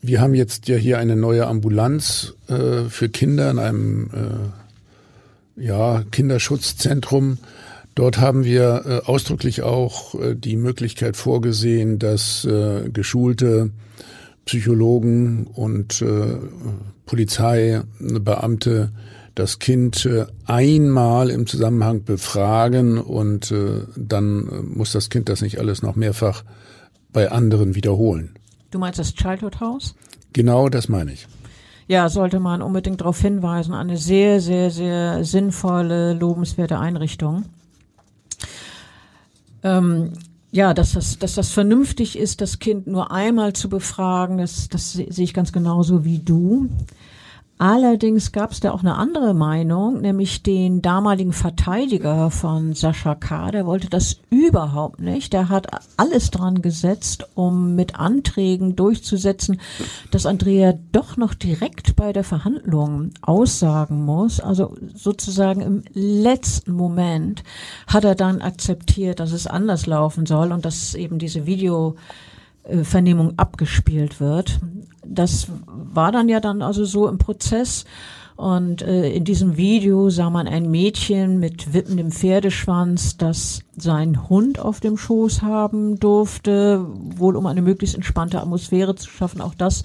Wir 0.00 0.20
haben 0.20 0.34
jetzt 0.34 0.68
ja 0.68 0.76
hier 0.76 0.98
eine 0.98 1.16
neue 1.16 1.46
Ambulanz 1.46 2.34
äh, 2.48 2.88
für 2.88 3.08
Kinder 3.08 3.50
in 3.50 3.58
einem 3.58 4.10
äh, 5.56 5.64
ja, 5.64 6.04
Kinderschutzzentrum. 6.10 7.38
Dort 7.94 8.18
haben 8.18 8.44
wir 8.44 8.84
äh, 8.86 9.06
ausdrücklich 9.06 9.62
auch 9.62 10.14
äh, 10.14 10.34
die 10.36 10.56
Möglichkeit 10.56 11.16
vorgesehen, 11.16 11.98
dass 11.98 12.44
äh, 12.44 12.88
geschulte 12.90 13.70
Psychologen 14.48 15.46
und 15.46 16.00
äh, 16.00 16.38
Polizeibeamte 17.04 18.92
das 19.34 19.58
Kind 19.58 20.06
äh, 20.06 20.24
einmal 20.46 21.28
im 21.28 21.46
Zusammenhang 21.46 22.04
befragen 22.04 22.96
und 22.96 23.50
äh, 23.50 23.82
dann 23.94 24.48
äh, 24.48 24.62
muss 24.62 24.92
das 24.92 25.10
Kind 25.10 25.28
das 25.28 25.42
nicht 25.42 25.60
alles 25.60 25.82
noch 25.82 25.96
mehrfach 25.96 26.44
bei 27.12 27.30
anderen 27.30 27.74
wiederholen. 27.74 28.36
Du 28.70 28.78
meinst 28.78 28.98
das 28.98 29.12
Childhood 29.12 29.60
House? 29.60 29.94
Genau, 30.32 30.70
das 30.70 30.88
meine 30.88 31.12
ich. 31.12 31.28
Ja, 31.86 32.08
sollte 32.08 32.40
man 32.40 32.62
unbedingt 32.62 33.02
darauf 33.02 33.20
hinweisen. 33.20 33.74
Eine 33.74 33.98
sehr, 33.98 34.40
sehr, 34.40 34.70
sehr 34.70 35.24
sinnvolle, 35.24 36.14
lobenswerte 36.14 36.78
Einrichtung. 36.78 37.44
Ähm, 39.62 40.14
ja, 40.50 40.72
dass 40.72 40.92
das, 40.92 41.18
dass 41.18 41.34
das 41.34 41.50
vernünftig 41.50 42.18
ist, 42.18 42.40
das 42.40 42.58
Kind 42.58 42.86
nur 42.86 43.10
einmal 43.10 43.52
zu 43.52 43.68
befragen, 43.68 44.38
das, 44.38 44.68
das 44.68 44.92
sehe 44.92 45.06
ich 45.08 45.34
ganz 45.34 45.52
genauso 45.52 46.04
wie 46.04 46.18
du. 46.18 46.68
Allerdings 47.58 48.30
gab 48.30 48.52
es 48.52 48.60
da 48.60 48.70
auch 48.70 48.80
eine 48.80 48.94
andere 48.94 49.34
Meinung, 49.34 50.00
nämlich 50.00 50.44
den 50.44 50.80
damaligen 50.80 51.32
Verteidiger 51.32 52.30
von 52.30 52.74
Sascha 52.74 53.16
K., 53.16 53.50
der 53.50 53.66
wollte 53.66 53.90
das 53.90 54.20
überhaupt 54.30 55.00
nicht. 55.00 55.32
Der 55.32 55.48
hat 55.48 55.66
alles 55.96 56.30
dran 56.30 56.62
gesetzt, 56.62 57.26
um 57.34 57.74
mit 57.74 57.96
Anträgen 57.96 58.76
durchzusetzen, 58.76 59.60
dass 60.12 60.24
Andrea 60.24 60.74
doch 60.92 61.16
noch 61.16 61.34
direkt 61.34 61.96
bei 61.96 62.12
der 62.12 62.24
Verhandlung 62.24 63.10
aussagen 63.22 64.04
muss. 64.04 64.38
Also 64.38 64.76
sozusagen 64.94 65.60
im 65.60 65.82
letzten 65.94 66.72
Moment 66.72 67.42
hat 67.88 68.04
er 68.04 68.14
dann 68.14 68.40
akzeptiert, 68.40 69.18
dass 69.18 69.32
es 69.32 69.48
anders 69.48 69.86
laufen 69.86 70.26
soll 70.26 70.52
und 70.52 70.64
dass 70.64 70.94
eben 70.94 71.18
diese 71.18 71.44
Video 71.44 71.96
Vernehmung 72.82 73.38
abgespielt 73.38 74.20
wird. 74.20 74.60
Das 75.08 75.48
war 75.66 76.12
dann 76.12 76.28
ja 76.28 76.40
dann 76.40 76.62
also 76.62 76.84
so 76.84 77.08
im 77.08 77.18
Prozess. 77.18 77.84
Und 78.36 78.82
äh, 78.82 79.10
in 79.10 79.24
diesem 79.24 79.56
Video 79.56 80.10
sah 80.10 80.30
man 80.30 80.46
ein 80.46 80.70
Mädchen 80.70 81.40
mit 81.40 81.74
wippendem 81.74 82.12
Pferdeschwanz, 82.12 83.16
das 83.16 83.64
seinen 83.76 84.28
Hund 84.28 84.60
auf 84.60 84.78
dem 84.78 84.96
Schoß 84.96 85.42
haben 85.42 85.98
durfte, 85.98 86.86
wohl 87.16 87.34
um 87.34 87.46
eine 87.46 87.62
möglichst 87.62 87.96
entspannte 87.96 88.40
Atmosphäre 88.40 88.94
zu 88.94 89.10
schaffen. 89.10 89.40
Auch 89.40 89.54
das 89.54 89.82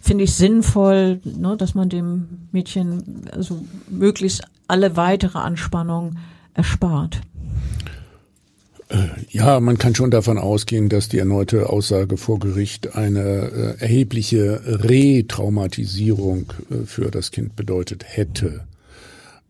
finde 0.00 0.24
ich 0.24 0.34
sinnvoll, 0.34 1.20
ne, 1.24 1.56
dass 1.56 1.76
man 1.76 1.88
dem 1.88 2.48
Mädchen 2.50 3.28
also 3.30 3.58
möglichst 3.88 4.42
alle 4.66 4.96
weitere 4.96 5.38
Anspannung 5.38 6.16
erspart. 6.54 7.20
Ja, 9.30 9.58
man 9.58 9.78
kann 9.78 9.96
schon 9.96 10.12
davon 10.12 10.38
ausgehen, 10.38 10.88
dass 10.88 11.08
die 11.08 11.18
erneute 11.18 11.68
Aussage 11.70 12.16
vor 12.16 12.38
Gericht 12.38 12.94
eine 12.94 13.20
äh, 13.20 13.80
erhebliche 13.80 14.60
Retraumatisierung 14.64 16.52
äh, 16.70 16.86
für 16.86 17.10
das 17.10 17.32
Kind 17.32 17.56
bedeutet 17.56 18.04
hätte. 18.06 18.64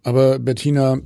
Aber 0.03 0.39
Bettina, 0.39 1.01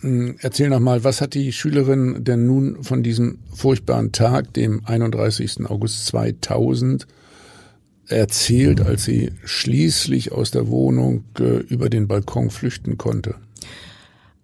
hm, 0.00 0.36
erzähl 0.38 0.68
noch 0.68 0.78
mal, 0.78 1.02
was 1.02 1.20
hat 1.20 1.34
die 1.34 1.52
Schülerin 1.52 2.22
denn 2.22 2.46
nun 2.46 2.84
von 2.84 3.02
diesem 3.02 3.38
furchtbaren 3.52 4.12
Tag, 4.12 4.54
dem 4.54 4.82
31. 4.84 5.66
August 5.68 6.06
2000, 6.06 7.08
erzählt, 8.06 8.80
als 8.80 9.04
sie 9.04 9.32
schließlich 9.44 10.30
aus 10.30 10.52
der 10.52 10.68
Wohnung 10.68 11.24
äh, 11.38 11.58
über 11.58 11.90
den 11.90 12.06
Balkon 12.06 12.50
flüchten 12.50 12.96
konnte? 12.96 13.34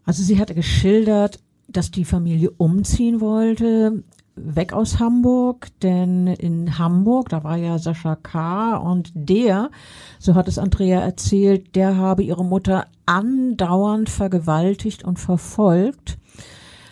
Also 0.05 0.23
sie 0.23 0.39
hatte 0.39 0.55
geschildert, 0.55 1.41
dass 1.77 1.91
die 1.91 2.05
Familie 2.05 2.51
umziehen 2.51 3.21
wollte, 3.21 4.03
weg 4.35 4.73
aus 4.73 4.99
Hamburg, 4.99 5.69
denn 5.83 6.27
in 6.27 6.79
Hamburg, 6.79 7.29
da 7.31 7.43
war 7.45 7.57
ja 7.57 7.79
Sascha 7.79 8.17
K. 8.17 8.77
und 8.77 9.11
der, 9.15 9.71
so 10.19 10.35
hat 10.35 10.49
es 10.49 10.59
Andrea 10.59 11.01
erzählt, 11.01 11.75
der 11.75 11.97
habe 11.97 12.23
ihre 12.23 12.45
Mutter 12.45 12.87
andauernd 13.07 14.09
vergewaltigt 14.09 15.05
und 15.05 15.19
verfolgt. 15.19 16.19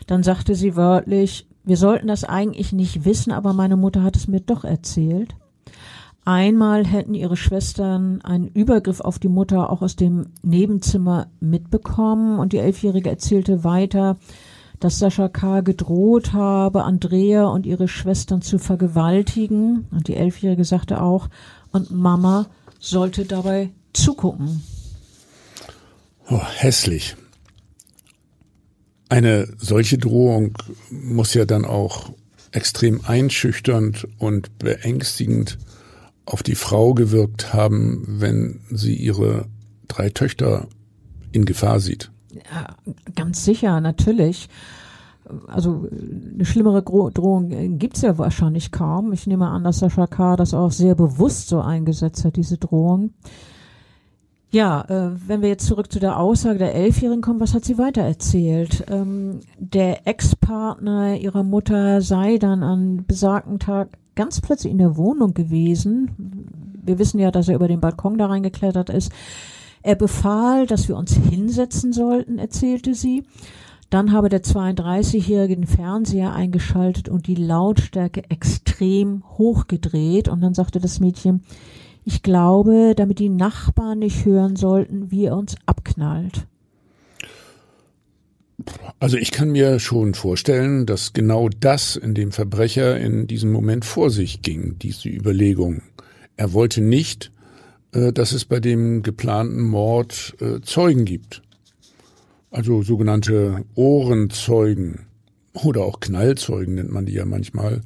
Dann 0.06 0.22
sagte 0.22 0.54
sie 0.54 0.76
wörtlich, 0.76 1.46
wir 1.64 1.76
sollten 1.76 2.08
das 2.08 2.24
eigentlich 2.24 2.72
nicht 2.72 3.04
wissen, 3.04 3.32
aber 3.32 3.52
meine 3.52 3.76
Mutter 3.76 4.02
hat 4.02 4.16
es 4.16 4.28
mir 4.28 4.40
doch 4.40 4.64
erzählt. 4.64 5.34
Einmal 6.26 6.86
hätten 6.86 7.14
ihre 7.14 7.36
Schwestern 7.36 8.22
einen 8.22 8.48
Übergriff 8.48 9.00
auf 9.00 9.18
die 9.18 9.28
Mutter 9.28 9.70
auch 9.70 9.82
aus 9.82 9.96
dem 9.96 10.26
Nebenzimmer 10.42 11.26
mitbekommen 11.40 12.38
und 12.38 12.54
die 12.54 12.58
Elfjährige 12.58 13.10
erzählte 13.10 13.64
weiter, 13.64 14.16
dass 14.80 14.98
Sascha 14.98 15.28
K. 15.28 15.60
gedroht 15.60 16.32
habe, 16.32 16.84
Andrea 16.84 17.46
und 17.46 17.66
ihre 17.66 17.88
Schwestern 17.88 18.42
zu 18.42 18.58
vergewaltigen. 18.58 19.86
Und 19.90 20.08
die 20.08 20.16
Elfjährige 20.16 20.64
sagte 20.64 21.00
auch, 21.00 21.28
und 21.72 21.90
Mama 21.90 22.46
sollte 22.78 23.24
dabei 23.24 23.70
zugucken. 23.92 24.62
Oh, 26.28 26.42
hässlich. 26.56 27.16
Eine 29.08 29.48
solche 29.58 29.98
Drohung 29.98 30.54
muss 30.90 31.34
ja 31.34 31.44
dann 31.44 31.64
auch 31.64 32.12
extrem 32.52 33.04
einschüchternd 33.04 34.06
und 34.18 34.58
beängstigend 34.58 35.58
auf 36.24 36.42
die 36.42 36.54
Frau 36.54 36.94
gewirkt 36.94 37.52
haben, 37.52 38.04
wenn 38.06 38.60
sie 38.70 38.94
ihre 38.94 39.46
drei 39.88 40.08
Töchter 40.08 40.68
in 41.32 41.44
Gefahr 41.44 41.80
sieht. 41.80 42.10
Ja, 42.34 42.74
ganz 43.14 43.44
sicher, 43.44 43.80
natürlich. 43.80 44.48
Also 45.46 45.88
eine 46.34 46.44
schlimmere 46.44 46.82
Drohung 46.82 47.78
gibt's 47.78 48.02
ja 48.02 48.18
wahrscheinlich 48.18 48.72
kaum. 48.72 49.12
Ich 49.12 49.26
nehme 49.26 49.48
an, 49.48 49.64
dass 49.64 49.78
Sascha 49.78 50.06
K. 50.06 50.36
das 50.36 50.52
auch 50.52 50.70
sehr 50.70 50.94
bewusst 50.94 51.48
so 51.48 51.60
eingesetzt 51.60 52.24
hat, 52.24 52.36
diese 52.36 52.58
Drohung. 52.58 53.10
Ja, 54.50 54.82
äh, 54.82 55.10
wenn 55.26 55.42
wir 55.42 55.48
jetzt 55.48 55.66
zurück 55.66 55.90
zu 55.90 55.98
der 55.98 56.20
Aussage 56.20 56.60
der 56.60 56.76
Elfjährigen 56.76 57.22
kommen, 57.22 57.40
was 57.40 57.54
hat 57.54 57.64
sie 57.64 57.76
weiter 57.76 58.02
erzählt? 58.02 58.84
Ähm, 58.88 59.40
der 59.58 60.06
Ex-Partner 60.06 61.16
ihrer 61.16 61.42
Mutter 61.42 62.00
sei 62.02 62.38
dann 62.38 62.62
an 62.62 63.04
besagten 63.04 63.58
Tag 63.58 63.88
ganz 64.14 64.40
plötzlich 64.40 64.70
in 64.70 64.78
der 64.78 64.96
Wohnung 64.96 65.34
gewesen. 65.34 66.10
Wir 66.84 67.00
wissen 67.00 67.18
ja, 67.18 67.32
dass 67.32 67.48
er 67.48 67.56
über 67.56 67.66
den 67.66 67.80
Balkon 67.80 68.16
da 68.16 68.26
reingeklettert 68.26 68.90
ist. 68.90 69.10
Er 69.84 69.96
befahl, 69.96 70.66
dass 70.66 70.88
wir 70.88 70.96
uns 70.96 71.14
hinsetzen 71.14 71.92
sollten, 71.92 72.38
erzählte 72.38 72.94
sie. 72.94 73.24
Dann 73.90 74.12
habe 74.12 74.30
der 74.30 74.42
32-Jährige 74.42 75.56
den 75.56 75.66
Fernseher 75.66 76.32
eingeschaltet 76.32 77.10
und 77.10 77.26
die 77.26 77.34
Lautstärke 77.34 78.22
extrem 78.30 79.22
hochgedreht. 79.36 80.28
Und 80.28 80.40
dann 80.40 80.54
sagte 80.54 80.80
das 80.80 81.00
Mädchen, 81.00 81.42
ich 82.02 82.22
glaube, 82.22 82.94
damit 82.96 83.18
die 83.18 83.28
Nachbarn 83.28 83.98
nicht 83.98 84.24
hören 84.24 84.56
sollten, 84.56 85.10
wie 85.10 85.26
er 85.26 85.36
uns 85.36 85.54
abknallt. 85.66 86.46
Also 89.00 89.18
ich 89.18 89.32
kann 89.32 89.50
mir 89.50 89.80
schon 89.80 90.14
vorstellen, 90.14 90.86
dass 90.86 91.12
genau 91.12 91.50
das 91.50 91.96
in 91.96 92.14
dem 92.14 92.32
Verbrecher 92.32 92.98
in 92.98 93.26
diesem 93.26 93.52
Moment 93.52 93.84
vor 93.84 94.08
sich 94.08 94.40
ging, 94.40 94.78
diese 94.78 95.10
Überlegung. 95.10 95.82
Er 96.38 96.54
wollte 96.54 96.80
nicht, 96.80 97.32
dass 98.12 98.32
es 98.32 98.44
bei 98.44 98.60
dem 98.60 99.02
geplanten 99.02 99.62
Mord 99.62 100.34
äh, 100.40 100.60
Zeugen 100.60 101.04
gibt. 101.04 101.42
Also 102.50 102.82
sogenannte 102.82 103.64
Ohrenzeugen 103.74 105.06
oder 105.54 105.82
auch 105.82 106.00
Knallzeugen 106.00 106.74
nennt 106.74 106.90
man 106.90 107.06
die 107.06 107.12
ja 107.14 107.24
manchmal, 107.24 107.82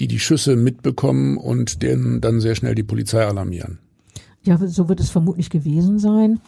die 0.00 0.08
die 0.08 0.18
Schüsse 0.18 0.56
mitbekommen 0.56 1.38
und 1.38 1.82
denen 1.82 2.20
dann 2.20 2.40
sehr 2.40 2.54
schnell 2.54 2.74
die 2.74 2.82
Polizei 2.82 3.24
alarmieren. 3.24 3.78
Ja, 4.42 4.58
so 4.58 4.88
wird 4.88 5.00
es 5.00 5.10
vermutlich 5.10 5.50
gewesen 5.50 5.98
sein. 5.98 6.40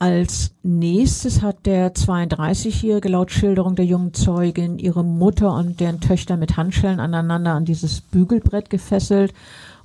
Als 0.00 0.52
nächstes 0.62 1.42
hat 1.42 1.66
der 1.66 1.92
32-Jährige 1.92 3.08
laut 3.08 3.32
Schilderung 3.32 3.74
der 3.74 3.84
jungen 3.84 4.14
Zeugin 4.14 4.78
ihre 4.78 5.04
Mutter 5.04 5.52
und 5.52 5.80
deren 5.80 6.00
Töchter 6.00 6.36
mit 6.36 6.56
Handschellen 6.56 7.00
aneinander 7.00 7.54
an 7.54 7.64
dieses 7.64 8.00
Bügelbrett 8.00 8.70
gefesselt. 8.70 9.32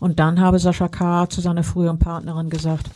Und 0.03 0.19
dann 0.19 0.41
habe 0.41 0.59
Sascha 0.59 0.89
K. 0.89 1.29
zu 1.29 1.39
seiner 1.39 1.63
früheren 1.63 1.97
Partnerin 1.97 2.49
gesagt, 2.49 2.89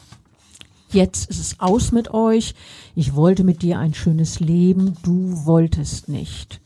jetzt 0.89 1.29
ist 1.29 1.39
es 1.39 1.59
aus 1.61 1.93
mit 1.93 2.13
euch. 2.13 2.53
Ich 2.95 3.15
wollte 3.15 3.45
mit 3.45 3.61
dir 3.61 3.79
ein 3.79 3.93
schönes 3.93 4.41
Leben. 4.41 4.97
Du 5.03 5.45
wolltest 5.45 6.09
nicht. 6.09 6.59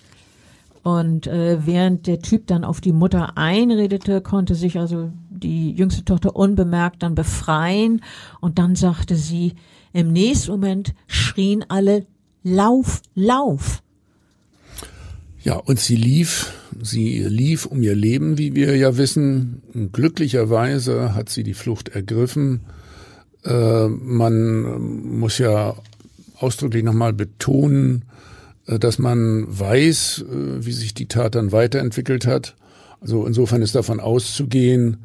Und 0.82 1.28
äh, 1.28 1.68
während 1.68 2.08
der 2.08 2.22
Typ 2.22 2.48
dann 2.48 2.64
auf 2.64 2.82
die 2.82 2.92
Mutter 2.92 3.38
einredete, 3.38 4.20
konnte 4.22 4.56
sich 4.56 4.80
also 4.80 5.12
die 5.30 5.74
jüngste 5.74 6.04
Tochter 6.06 6.36
unbemerkt 6.36 7.04
dann 7.04 7.14
befreien. 7.14 8.02
Und 8.40 8.58
dann 8.58 8.76
sagte 8.76 9.18
sie, 9.18 9.54
im 9.94 10.12
nächsten 10.12 10.50
Moment 10.50 10.96
schrien 11.06 11.64
alle, 11.70 12.08
Lauf, 12.42 13.04
Lauf. 13.14 13.84
Ja, 15.44 15.58
und 15.58 15.80
sie 15.80 15.98
lief, 15.98 16.52
sie 16.84 17.20
lief 17.24 17.65
um 17.65 17.82
ihr 17.82 17.96
Leben, 17.96 18.38
wie 18.38 18.56
wir 18.56 18.76
ja 18.76 18.98
wissen. 18.98 19.62
Glücklicherweise 19.91 21.15
hat 21.15 21.30
sie 21.30 21.44
die 21.44 21.54
Flucht 21.54 21.89
ergriffen. 21.89 22.62
Äh, 23.44 23.88
man 23.88 25.20
muss 25.20 25.38
ja 25.38 25.76
ausdrücklich 26.38 26.84
nochmal 26.84 27.13
betonen, 27.13 28.06
äh, 28.67 28.80
dass 28.80 29.00
man 29.00 29.46
weiß, 29.48 30.26
äh, 30.30 30.65
wie 30.65 30.72
sich 30.72 30.94
die 30.94 31.08
Tat 31.08 31.36
dann 31.36 31.52
weiterentwickelt 31.52 32.26
hat. 32.28 32.56
Also 33.00 33.26
insofern 33.26 33.62
ist 33.62 33.76
davon 33.76 34.00
auszugehen, 34.00 34.98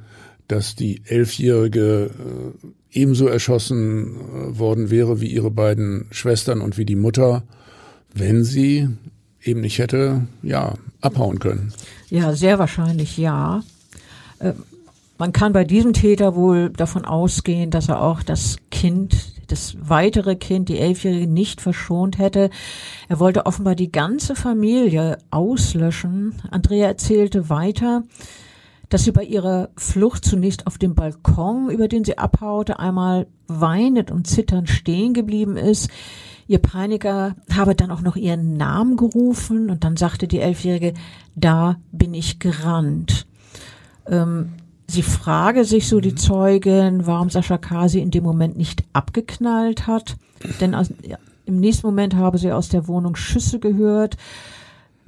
dass 0.48 0.76
die 0.76 1.02
Elfjährige 1.04 2.10
äh, 2.10 2.66
ebenso 2.90 3.26
erschossen 3.26 4.16
worden 4.58 4.90
wäre 4.90 5.20
wie 5.20 5.26
ihre 5.26 5.50
beiden 5.50 6.06
Schwestern 6.10 6.60
und 6.60 6.78
wie 6.78 6.84
die 6.84 6.96
Mutter, 6.96 7.42
wenn 8.14 8.44
sie 8.44 8.88
eben 9.46 9.60
nicht 9.60 9.78
hätte, 9.78 10.26
ja, 10.42 10.74
abhauen 11.00 11.38
können. 11.38 11.72
Ja, 12.10 12.34
sehr 12.34 12.58
wahrscheinlich 12.58 13.16
ja. 13.16 13.62
Äh, 14.38 14.52
man 15.18 15.32
kann 15.32 15.52
bei 15.52 15.64
diesem 15.64 15.92
Täter 15.92 16.34
wohl 16.34 16.70
davon 16.70 17.04
ausgehen, 17.04 17.70
dass 17.70 17.88
er 17.88 18.02
auch 18.02 18.22
das 18.22 18.58
Kind, 18.70 19.16
das 19.46 19.76
weitere 19.80 20.36
Kind, 20.36 20.68
die 20.68 20.78
Elfjährige, 20.78 21.26
nicht 21.26 21.60
verschont 21.60 22.18
hätte. 22.18 22.50
Er 23.08 23.18
wollte 23.18 23.46
offenbar 23.46 23.74
die 23.74 23.90
ganze 23.90 24.34
Familie 24.34 25.18
auslöschen. 25.30 26.34
Andrea 26.50 26.86
erzählte 26.86 27.48
weiter, 27.48 28.02
dass 28.88 29.04
sie 29.04 29.12
bei 29.12 29.24
ihrer 29.24 29.70
Flucht 29.76 30.24
zunächst 30.24 30.66
auf 30.66 30.78
dem 30.78 30.94
Balkon, 30.94 31.70
über 31.70 31.88
den 31.88 32.04
sie 32.04 32.18
abhaute, 32.18 32.78
einmal 32.78 33.26
weinend 33.48 34.10
und 34.10 34.26
zitternd 34.26 34.68
stehen 34.68 35.14
geblieben 35.14 35.56
ist. 35.56 35.88
Ihr 36.48 36.58
Peiniger 36.58 37.34
habe 37.52 37.74
dann 37.74 37.90
auch 37.90 38.02
noch 38.02 38.16
ihren 38.16 38.56
Namen 38.56 38.96
gerufen 38.96 39.70
und 39.70 39.84
dann 39.84 39.96
sagte 39.96 40.28
die 40.28 40.40
Elfjährige, 40.40 40.94
da 41.34 41.76
bin 41.90 42.14
ich 42.14 42.38
gerannt. 42.38 43.26
Ähm, 44.06 44.52
sie 44.86 45.02
frage 45.02 45.64
sich 45.64 45.88
so 45.88 46.00
die 46.00 46.12
mhm. 46.12 46.16
Zeugin, 46.16 47.06
warum 47.06 47.30
Sascha 47.30 47.58
Kasi 47.58 47.98
in 48.00 48.10
dem 48.10 48.22
Moment 48.22 48.56
nicht 48.56 48.84
abgeknallt 48.92 49.86
hat, 49.86 50.16
denn 50.60 50.74
aus, 50.74 50.92
im 51.44 51.58
nächsten 51.58 51.86
Moment 51.86 52.14
habe 52.14 52.38
sie 52.38 52.52
aus 52.52 52.68
der 52.68 52.86
Wohnung 52.86 53.16
Schüsse 53.16 53.58
gehört 53.58 54.16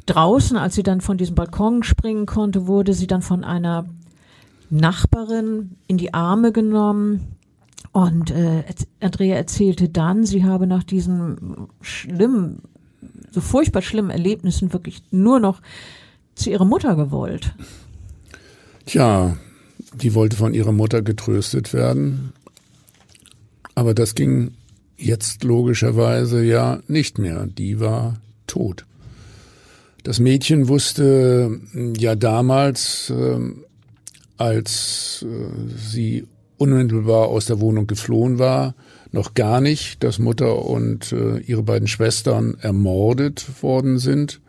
draußen, 0.09 0.57
als 0.57 0.75
sie 0.75 0.83
dann 0.83 1.01
von 1.01 1.19
diesem 1.19 1.35
Balkon 1.35 1.83
springen 1.83 2.27
konnte, 2.27 2.67
wurde 2.67 2.95
sie 2.95 3.07
dann 3.07 3.23
von 3.23 3.45
einer 3.45 3.87
Nachbarin 4.71 5.77
in 5.87 5.99
die 5.99 6.15
Arme 6.15 6.53
genommen. 6.53 7.37
Und 7.93 8.31
äh, 8.31 8.65
Andrea 9.01 9.37
erzählte 9.37 9.89
dann, 9.89 10.25
sie 10.25 10.45
habe 10.45 10.67
nach 10.67 10.85
diesen 10.85 11.69
schlimmen, 11.81 12.63
so 13.31 13.41
furchtbar 13.41 13.83
schlimmen 13.83 14.11
Erlebnissen 14.11 14.73
wirklich 14.73 15.03
nur 15.11 15.41
noch 15.41 15.61
zu 16.35 16.51
ihrer 16.51 16.65
Mutter 16.65 16.97
gewollt. 16.97 17.55
Tja, 18.87 19.37
die 19.95 20.15
wollte 20.15 20.37
von 20.37 20.55
ihrer 20.55 20.73
Mutter 20.73 21.03
getröstet 21.03 21.73
werden. 21.73 22.33
Aber 23.75 23.95
das 23.95 24.15
ging 24.15 24.53
jetzt 24.97 25.45
logischerweise 25.45 26.43
ja 26.43 26.81
nicht 26.89 27.19
mehr. 27.19 27.47
Die 27.47 27.81
war 27.81 28.17
tot. 28.47 28.87
Das 30.03 30.19
Mädchen 30.21 30.69
wusste 30.69 31.61
hm, 31.73 31.95
ja 31.95 32.15
damals, 32.17 33.13
ähm, 33.15 33.65
als 34.37 35.25
äh, 35.29 35.77
sie 35.77 36.27
unmittelbar 36.59 37.29
aus 37.29 37.47
der 37.47 37.61
Wohnung 37.61 37.87
geflohen 37.87 38.39
war, 38.39 38.75
noch 39.13 39.35
gar 39.35 39.61
nicht, 39.61 40.03
dass 40.05 40.19
Mutter 40.19 40.65
und 40.65 41.13
äh, 41.13 41.39
ihre 41.39 41.63
beiden 41.63 41.89
Schwestern 41.89 42.57
ermordet 42.61 43.63
worden 43.63 43.99
sind. 43.99 44.41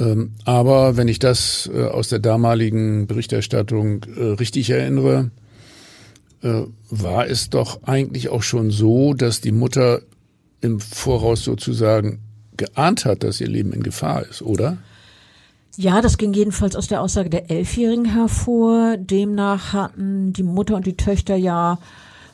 Ähm, 0.00 0.32
aber 0.44 0.96
wenn 0.96 1.08
ich 1.08 1.18
das 1.18 1.68
äh, 1.72 1.84
aus 1.84 2.08
der 2.08 2.20
damaligen 2.20 3.06
Berichterstattung 3.06 4.04
richtig 4.04 4.70
erinnere, 4.70 5.30
war 6.90 7.26
es 7.26 7.48
doch 7.48 7.84
eigentlich 7.84 8.28
auch 8.28 8.42
schon 8.42 8.70
so, 8.70 9.14
dass 9.14 9.40
die 9.40 9.50
Mutter 9.50 10.02
im 10.60 10.78
Voraus 10.78 11.42
sozusagen 11.42 12.20
geahnt 12.58 13.06
hat, 13.06 13.22
dass 13.22 13.40
ihr 13.40 13.48
Leben 13.48 13.72
in 13.72 13.82
Gefahr 13.82 14.26
ist, 14.28 14.42
oder? 14.42 14.78
Ja, 15.76 16.00
das 16.00 16.18
ging 16.18 16.32
jedenfalls 16.32 16.76
aus 16.76 16.86
der 16.86 17.00
Aussage 17.00 17.30
der 17.30 17.50
Elfjährigen 17.50 18.04
hervor. 18.04 18.96
Demnach 18.96 19.72
hatten 19.72 20.32
die 20.32 20.44
Mutter 20.44 20.76
und 20.76 20.86
die 20.86 20.96
Töchter 20.96 21.34
ja 21.34 21.78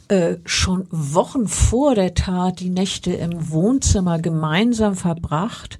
äh, 0.08 0.36
schon 0.44 0.86
Wochen 0.90 1.48
vor 1.48 1.94
der 1.94 2.14
Tat 2.14 2.60
die 2.60 2.68
Nächte 2.68 3.12
im 3.12 3.50
Wohnzimmer 3.50 4.18
gemeinsam 4.18 4.94
verbracht. 4.94 5.78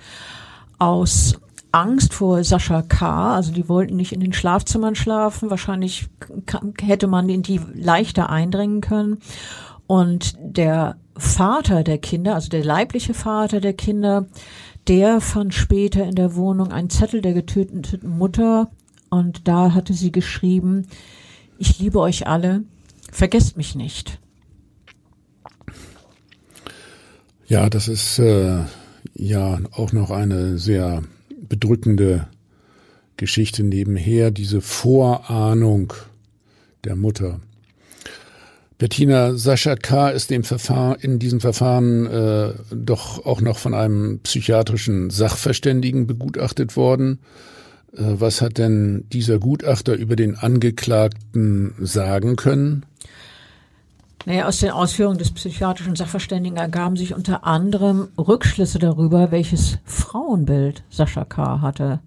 Aus 0.79 1.38
Angst 1.73 2.14
vor 2.14 2.42
Sascha 2.44 2.83
K., 2.83 3.35
also 3.35 3.53
die 3.53 3.68
wollten 3.68 3.96
nicht 3.96 4.12
in 4.12 4.20
den 4.20 4.33
Schlafzimmern 4.33 4.94
schlafen, 4.94 5.51
wahrscheinlich 5.51 6.09
hätte 6.81 7.07
man 7.07 7.29
in 7.29 7.42
die 7.42 7.61
leichter 7.75 8.31
eindringen 8.31 8.81
können. 8.81 9.18
Und 9.87 10.35
der 10.40 10.96
Vater 11.16 11.85
der 11.85 11.99
Kinder, 11.99 12.35
also 12.35 12.49
der 12.49 12.64
leibliche 12.64 13.12
Vater 13.12 13.61
der 13.61 13.75
Kinder, 13.75 14.27
der 14.88 15.21
fand 15.21 15.55
später 15.55 16.05
in 16.05 16.14
der 16.14 16.35
Wohnung 16.35 16.73
einen 16.73 16.90
Zettel 16.90 17.23
der 17.23 17.35
getöteten 17.35 18.09
Mutter 18.09 18.71
und 19.09 19.47
da 19.49 19.75
hatte 19.75 19.93
sie 19.93 20.12
geschrieben, 20.12 20.87
ich 21.59 21.79
liebe 21.79 22.01
euch 22.01 22.27
alle, 22.27 22.64
vergesst 23.11 23.57
mich 23.57 23.75
nicht. 23.75 24.19
Ja, 27.47 27.69
das 27.69 27.88
ist 27.88 28.19
äh, 28.21 28.64
ja 29.14 29.59
auch 29.73 29.93
noch 29.93 30.11
eine 30.11 30.57
sehr 30.59 31.03
bedrückende 31.49 32.29
Geschichte 33.16 33.64
nebenher, 33.64 34.31
diese 34.31 34.61
Vorahnung 34.61 35.93
der 36.85 36.97
Mutter. 36.97 37.40
Bettina 38.81 39.35
Sascha 39.35 39.77
K. 39.77 40.09
ist 40.09 40.31
dem 40.31 40.43
Verfahren, 40.43 40.97
in 41.03 41.19
diesem 41.19 41.43
Verfahren 41.43 42.07
äh, 42.07 42.55
doch 42.75 43.27
auch 43.27 43.43
noch 43.43 43.59
von 43.59 43.75
einem 43.75 44.21
psychiatrischen 44.21 45.11
Sachverständigen 45.11 46.07
begutachtet 46.07 46.79
worden. 46.79 47.19
Äh, 47.93 47.99
was 47.99 48.40
hat 48.40 48.57
denn 48.57 49.05
dieser 49.12 49.38
Gutachter 49.38 49.93
über 49.93 50.16
den 50.16 50.35
Angeklagten 50.35 51.75
sagen 51.79 52.37
können? 52.37 52.87
Naja, 54.25 54.49
aus 54.49 54.61
den 54.61 54.71
Ausführungen 54.71 55.19
des 55.19 55.31
psychiatrischen 55.31 55.95
Sachverständigen 55.95 56.57
ergaben 56.57 56.97
sich 56.97 57.14
unter 57.14 57.45
anderem 57.45 58.09
Rückschlüsse 58.16 58.79
darüber, 58.79 59.31
welches 59.31 59.77
Frauenbild 59.85 60.85
Sascha 60.88 61.27
K. 61.27 61.61
hatte. 61.61 62.01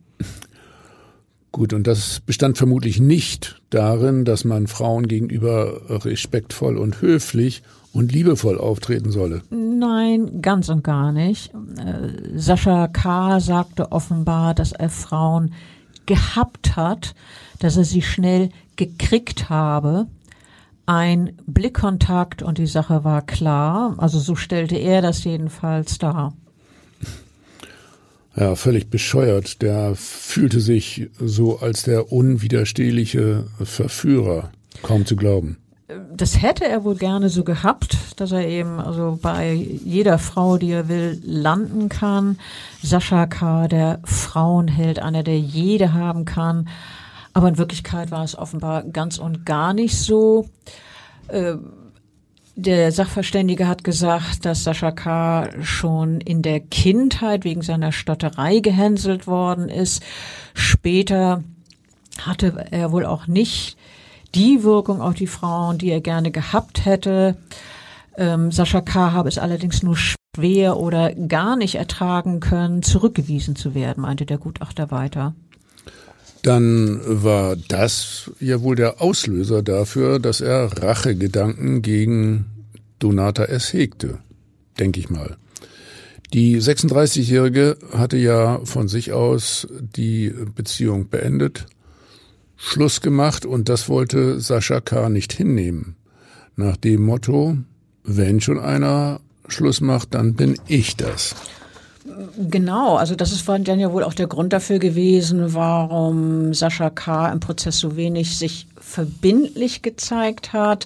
Gut, 1.54 1.72
und 1.72 1.86
das 1.86 2.20
bestand 2.26 2.58
vermutlich 2.58 3.00
nicht 3.00 3.62
darin, 3.70 4.26
dass 4.26 4.44
man 4.44 4.66
Frauen 4.66 5.08
gegenüber 5.08 5.82
respektvoll 6.04 6.80
und 6.80 7.00
höflich 7.00 7.62
und 7.94 8.12
liebevoll 8.12 8.58
auftreten 8.58 9.12
solle. 9.12 9.44
Nein, 9.52 10.42
ganz 10.42 10.70
und 10.70 10.84
gar 10.84 11.12
nicht. 11.12 11.54
Äh, 11.78 12.40
Sascha 12.40 12.88
K. 12.88 13.40
sagte 13.40 13.92
offenbar, 13.92 14.56
dass 14.56 14.72
er 14.72 14.90
Frauen 14.90 15.54
gehabt 16.08 16.76
hat, 16.76 17.14
dass 17.60 17.78
er 17.78 17.84
sie 17.84 18.02
schnell 18.02 18.50
gekriegt 18.76 19.50
habe. 19.50 20.08
Ein 20.88 21.34
Blickkontakt 21.46 22.42
und 22.42 22.58
die 22.58 22.66
Sache 22.66 23.04
war 23.04 23.22
klar. 23.22 23.94
Also 24.00 24.18
so 24.18 24.34
stellte 24.36 24.76
er 24.76 25.04
das 25.04 25.24
jedenfalls 25.24 26.00
dar. 26.00 26.34
Ja, 28.36 28.56
völlig 28.56 28.90
bescheuert. 28.90 29.62
Der 29.62 29.96
fühlte 29.96 30.60
sich 30.60 31.10
so 31.20 31.60
als 31.60 31.84
der 31.84 32.12
unwiderstehliche 32.12 33.46
Verführer. 33.64 34.52
Kaum 34.82 35.06
zu 35.06 35.16
glauben. 35.16 35.58
Das 36.16 36.42
hätte 36.42 36.66
er 36.66 36.84
wohl 36.84 36.96
gerne 36.96 37.30
so 37.30 37.44
gehabt, 37.44 37.98
dass 38.18 38.32
er 38.32 38.48
eben 38.48 38.80
also 38.80 39.20
bei 39.22 39.54
jeder 39.54 40.18
Frau, 40.18 40.58
die 40.58 40.72
er 40.72 40.88
will, 40.88 41.22
landen 41.24 41.90
kann. 41.90 42.40
Sascha 42.82 43.28
K., 43.28 43.68
der 43.68 44.00
Frauenheld, 44.04 45.00
einer, 45.00 45.24
der 45.24 45.40
jede 45.40 45.94
haben 45.94 46.26
kann. 46.26 46.70
Aber 47.34 47.48
in 47.50 47.58
Wirklichkeit 47.58 48.12
war 48.12 48.24
es 48.24 48.38
offenbar 48.38 48.84
ganz 48.84 49.18
und 49.20 49.46
gar 49.46 49.74
nicht 49.74 49.98
so. 49.98 50.48
Äh, 51.28 51.56
der 52.56 52.92
Sachverständige 52.92 53.68
hat 53.68 53.84
gesagt, 53.84 54.46
dass 54.46 54.64
Sascha 54.64 54.92
K. 54.92 55.50
schon 55.62 56.22
in 56.22 56.42
der 56.42 56.60
Kindheit 56.60 57.46
wegen 57.46 57.62
seiner 57.62 57.92
Stotterei 57.92 58.60
gehänselt 58.60 59.26
worden 59.26 59.70
ist. 59.70 60.04
Später 60.54 61.44
hatte 62.22 62.68
er 62.70 62.92
wohl 62.92 63.06
auch 63.06 63.26
nicht 63.28 63.76
die 64.36 64.64
Wirkung 64.64 65.02
auf 65.02 65.16
die 65.16 65.28
Frauen, 65.28 65.78
die 65.80 65.90
er 65.90 66.02
gerne 66.02 66.32
gehabt 66.32 66.86
hätte. 66.86 67.38
Ähm, 68.18 68.52
Sascha 68.52 68.82
K. 68.82 69.12
habe 69.14 69.30
es 69.30 69.40
allerdings 69.40 69.82
nur 69.82 69.98
schwer 69.98 70.78
oder 70.78 71.14
gar 71.14 71.56
nicht 71.56 71.76
ertragen 71.76 72.40
können, 72.40 72.84
zurückgewiesen 72.84 73.56
zu 73.56 73.74
werden, 73.74 74.02
meinte 74.02 74.26
der 74.26 74.38
Gutachter 74.38 74.92
weiter 74.92 75.34
dann 76.44 77.00
war 77.06 77.56
das 77.56 78.30
ja 78.40 78.62
wohl 78.62 78.76
der 78.76 79.02
Auslöser 79.02 79.64
dafür, 79.64 80.20
dass 80.20 80.42
er 80.42 80.66
Rachegedanken 80.84 81.82
gegen 81.82 82.46
Donata 83.00 83.46
S. 83.46 83.74
hegte, 83.74 84.20
denke 84.78 85.00
ich 85.00 85.10
mal. 85.10 85.38
Die 86.34 86.60
36-Jährige 86.60 87.78
hatte 87.94 88.18
ja 88.18 88.60
von 88.66 88.88
sich 88.88 89.14
aus 89.14 89.68
die 89.80 90.34
Beziehung 90.56 91.10
beendet, 91.10 91.66
Schluss 92.58 93.02
gemacht 93.02 93.46
und 93.46 93.70
das 93.70 93.88
wollte 93.88 94.40
Sascha 94.40 94.82
K. 94.82 95.10
nicht 95.10 95.32
hinnehmen. 95.32 95.96
Nach 96.56 96.76
dem 96.76 97.04
Motto, 97.04 97.58
wenn 98.04 98.42
schon 98.42 98.60
einer 98.60 99.22
Schluss 99.48 99.80
macht, 99.80 100.14
dann 100.14 100.34
bin 100.34 100.58
ich 100.68 100.98
das. 100.98 101.36
Genau, 102.38 102.98
also 102.98 103.16
das 103.16 103.32
ist 103.32 103.48
dann 103.48 103.80
ja 103.80 103.94
wohl 103.94 104.04
auch 104.04 104.14
der 104.14 104.28
Grund 104.28 104.52
dafür 104.52 104.78
gewesen, 104.78 105.54
warum 105.54 106.54
Sascha 106.54 106.90
K. 106.90 107.32
im 107.32 107.40
Prozess 107.40 107.80
so 107.80 107.96
wenig 107.96 108.38
sich 108.38 108.68
verbindlich 108.78 109.84
gezeigt 109.84 110.52
hat, 110.52 110.86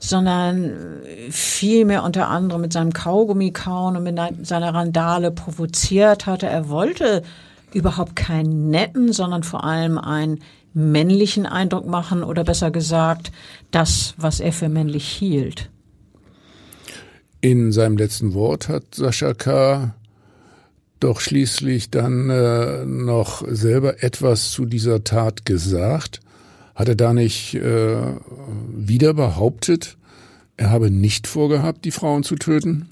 sondern 0.00 1.00
vielmehr 1.30 2.04
unter 2.04 2.28
anderem 2.28 2.60
mit 2.60 2.74
seinem 2.74 2.92
Kaugummi 2.92 3.52
kauen 3.52 3.96
und 3.96 4.02
mit 4.02 4.46
seiner 4.46 4.74
Randale 4.74 5.30
provoziert 5.30 6.26
hatte. 6.26 6.46
Er 6.46 6.68
wollte 6.68 7.22
überhaupt 7.72 8.14
keinen 8.14 8.68
netten, 8.68 9.14
sondern 9.14 9.42
vor 9.42 9.64
allem 9.64 9.96
einen 9.96 10.40
männlichen 10.74 11.46
Eindruck 11.46 11.86
machen 11.86 12.22
oder 12.22 12.44
besser 12.44 12.70
gesagt 12.70 13.32
das, 13.70 14.14
was 14.18 14.40
er 14.40 14.52
für 14.52 14.68
männlich 14.68 15.08
hielt. 15.08 15.70
In 17.40 17.72
seinem 17.72 17.96
letzten 17.96 18.34
Wort 18.34 18.68
hat 18.68 18.94
Sascha 18.94 19.32
K 19.32 19.94
doch 21.00 21.20
schließlich 21.20 21.90
dann 21.90 22.30
äh, 22.30 22.84
noch 22.84 23.44
selber 23.48 24.02
etwas 24.02 24.50
zu 24.50 24.66
dieser 24.66 25.04
Tat 25.04 25.44
gesagt? 25.44 26.20
Hat 26.74 26.88
er 26.88 26.96
da 26.96 27.12
nicht 27.12 27.54
äh, 27.54 27.96
wieder 28.74 29.14
behauptet, 29.14 29.96
er 30.60 30.70
habe 30.70 30.90
nicht 30.90 31.26
vorgehabt, 31.26 31.86
die 31.86 31.90
Frauen 31.90 32.22
zu 32.22 32.36
töten? 32.36 32.90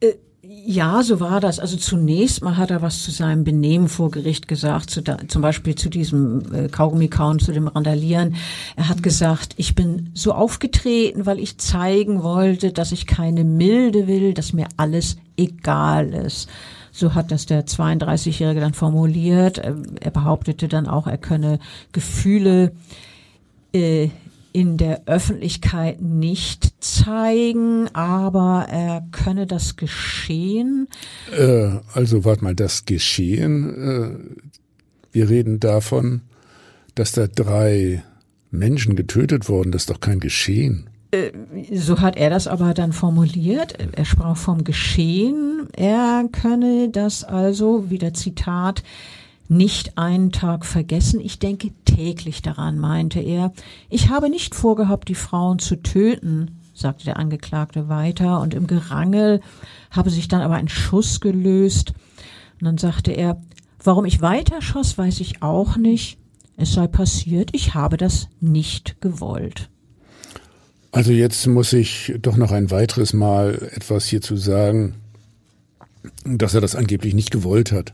Äh, 0.00 0.14
ja, 0.42 1.02
so 1.02 1.20
war 1.20 1.40
das. 1.40 1.60
Also 1.60 1.76
zunächst 1.76 2.42
mal 2.42 2.56
hat 2.56 2.70
er 2.70 2.80
was 2.80 3.02
zu 3.02 3.10
seinem 3.10 3.44
Benehmen 3.44 3.88
vor 3.88 4.10
Gericht 4.10 4.48
gesagt, 4.48 4.88
zu 4.88 5.02
da, 5.02 5.18
zum 5.28 5.42
Beispiel 5.42 5.74
zu 5.74 5.90
diesem 5.90 6.54
äh, 6.54 6.68
Kaugummi-Kauen, 6.68 7.40
zu 7.40 7.52
dem 7.52 7.68
Randalieren. 7.68 8.36
Er 8.74 8.88
hat 8.88 9.02
gesagt, 9.02 9.52
ich 9.58 9.74
bin 9.74 10.10
so 10.14 10.32
aufgetreten, 10.32 11.26
weil 11.26 11.40
ich 11.40 11.58
zeigen 11.58 12.22
wollte, 12.22 12.72
dass 12.72 12.90
ich 12.90 13.06
keine 13.06 13.44
Milde 13.44 14.06
will, 14.06 14.32
dass 14.32 14.54
mir 14.54 14.68
alles 14.78 15.18
egal 15.36 16.14
ist. 16.14 16.48
So 16.96 17.14
hat 17.14 17.30
das 17.30 17.44
der 17.44 17.66
32-Jährige 17.66 18.60
dann 18.60 18.72
formuliert. 18.72 19.60
Ähm, 19.62 19.82
er 20.00 20.10
behauptete 20.10 20.66
dann 20.66 20.86
auch, 20.86 21.06
er 21.06 21.18
könne 21.18 21.58
Gefühle 21.92 22.72
äh, 23.74 24.08
in 24.52 24.78
der 24.78 25.02
Öffentlichkeit 25.04 26.00
nicht 26.00 26.82
zeigen, 26.82 27.94
aber 27.94 28.68
er 28.70 29.06
könne 29.12 29.46
das 29.46 29.76
Geschehen. 29.76 30.88
Äh, 31.36 31.80
also 31.92 32.24
warte 32.24 32.42
mal, 32.42 32.54
das 32.54 32.86
Geschehen. 32.86 33.74
Äh, 33.74 34.46
wir 35.12 35.28
reden 35.28 35.60
davon, 35.60 36.22
dass 36.94 37.12
da 37.12 37.26
drei 37.26 38.02
Menschen 38.50 38.96
getötet 38.96 39.50
wurden. 39.50 39.70
Das 39.70 39.82
ist 39.82 39.90
doch 39.90 40.00
kein 40.00 40.20
Geschehen. 40.20 40.88
Äh, 41.10 41.32
so 41.74 42.00
hat 42.00 42.16
er 42.16 42.30
das 42.30 42.46
aber 42.46 42.74
dann 42.74 42.92
formuliert. 42.92 43.78
Er 43.92 44.04
sprach 44.04 44.36
vom 44.36 44.64
Geschehen. 44.64 45.68
Er 45.74 46.28
könne 46.30 46.88
das 46.90 47.24
also, 47.24 47.90
wieder 47.90 48.14
Zitat, 48.14 48.82
nicht 49.48 49.96
einen 49.96 50.32
Tag 50.32 50.66
vergessen. 50.66 51.20
Ich 51.20 51.38
denke 51.38 51.70
täglich 51.84 52.42
daran, 52.42 52.78
meinte 52.78 53.20
er. 53.20 53.52
Ich 53.88 54.10
habe 54.10 54.28
nicht 54.28 54.54
vorgehabt, 54.54 55.08
die 55.08 55.14
Frauen 55.14 55.58
zu 55.58 55.76
töten, 55.76 56.58
sagte 56.74 57.04
der 57.04 57.18
Angeklagte 57.18 57.88
weiter. 57.88 58.40
Und 58.40 58.54
im 58.54 58.66
Gerangel 58.66 59.40
habe 59.90 60.10
sich 60.10 60.28
dann 60.28 60.42
aber 60.42 60.54
ein 60.54 60.68
Schuss 60.68 61.20
gelöst. 61.20 61.94
Und 62.60 62.64
dann 62.64 62.78
sagte 62.78 63.12
er, 63.12 63.40
warum 63.82 64.04
ich 64.04 64.20
weiter 64.20 64.60
schoss, 64.62 64.98
weiß 64.98 65.20
ich 65.20 65.42
auch 65.42 65.76
nicht. 65.76 66.18
Es 66.56 66.72
sei 66.72 66.86
passiert, 66.86 67.50
ich 67.52 67.74
habe 67.74 67.98
das 67.98 68.28
nicht 68.40 69.00
gewollt. 69.00 69.68
Also 70.96 71.12
jetzt 71.12 71.46
muss 71.46 71.74
ich 71.74 72.14
doch 72.22 72.38
noch 72.38 72.52
ein 72.52 72.70
weiteres 72.70 73.12
Mal 73.12 73.68
etwas 73.74 74.06
hierzu 74.06 74.34
sagen, 74.38 74.94
dass 76.24 76.54
er 76.54 76.62
das 76.62 76.74
angeblich 76.74 77.12
nicht 77.12 77.30
gewollt 77.30 77.70
hat. 77.70 77.92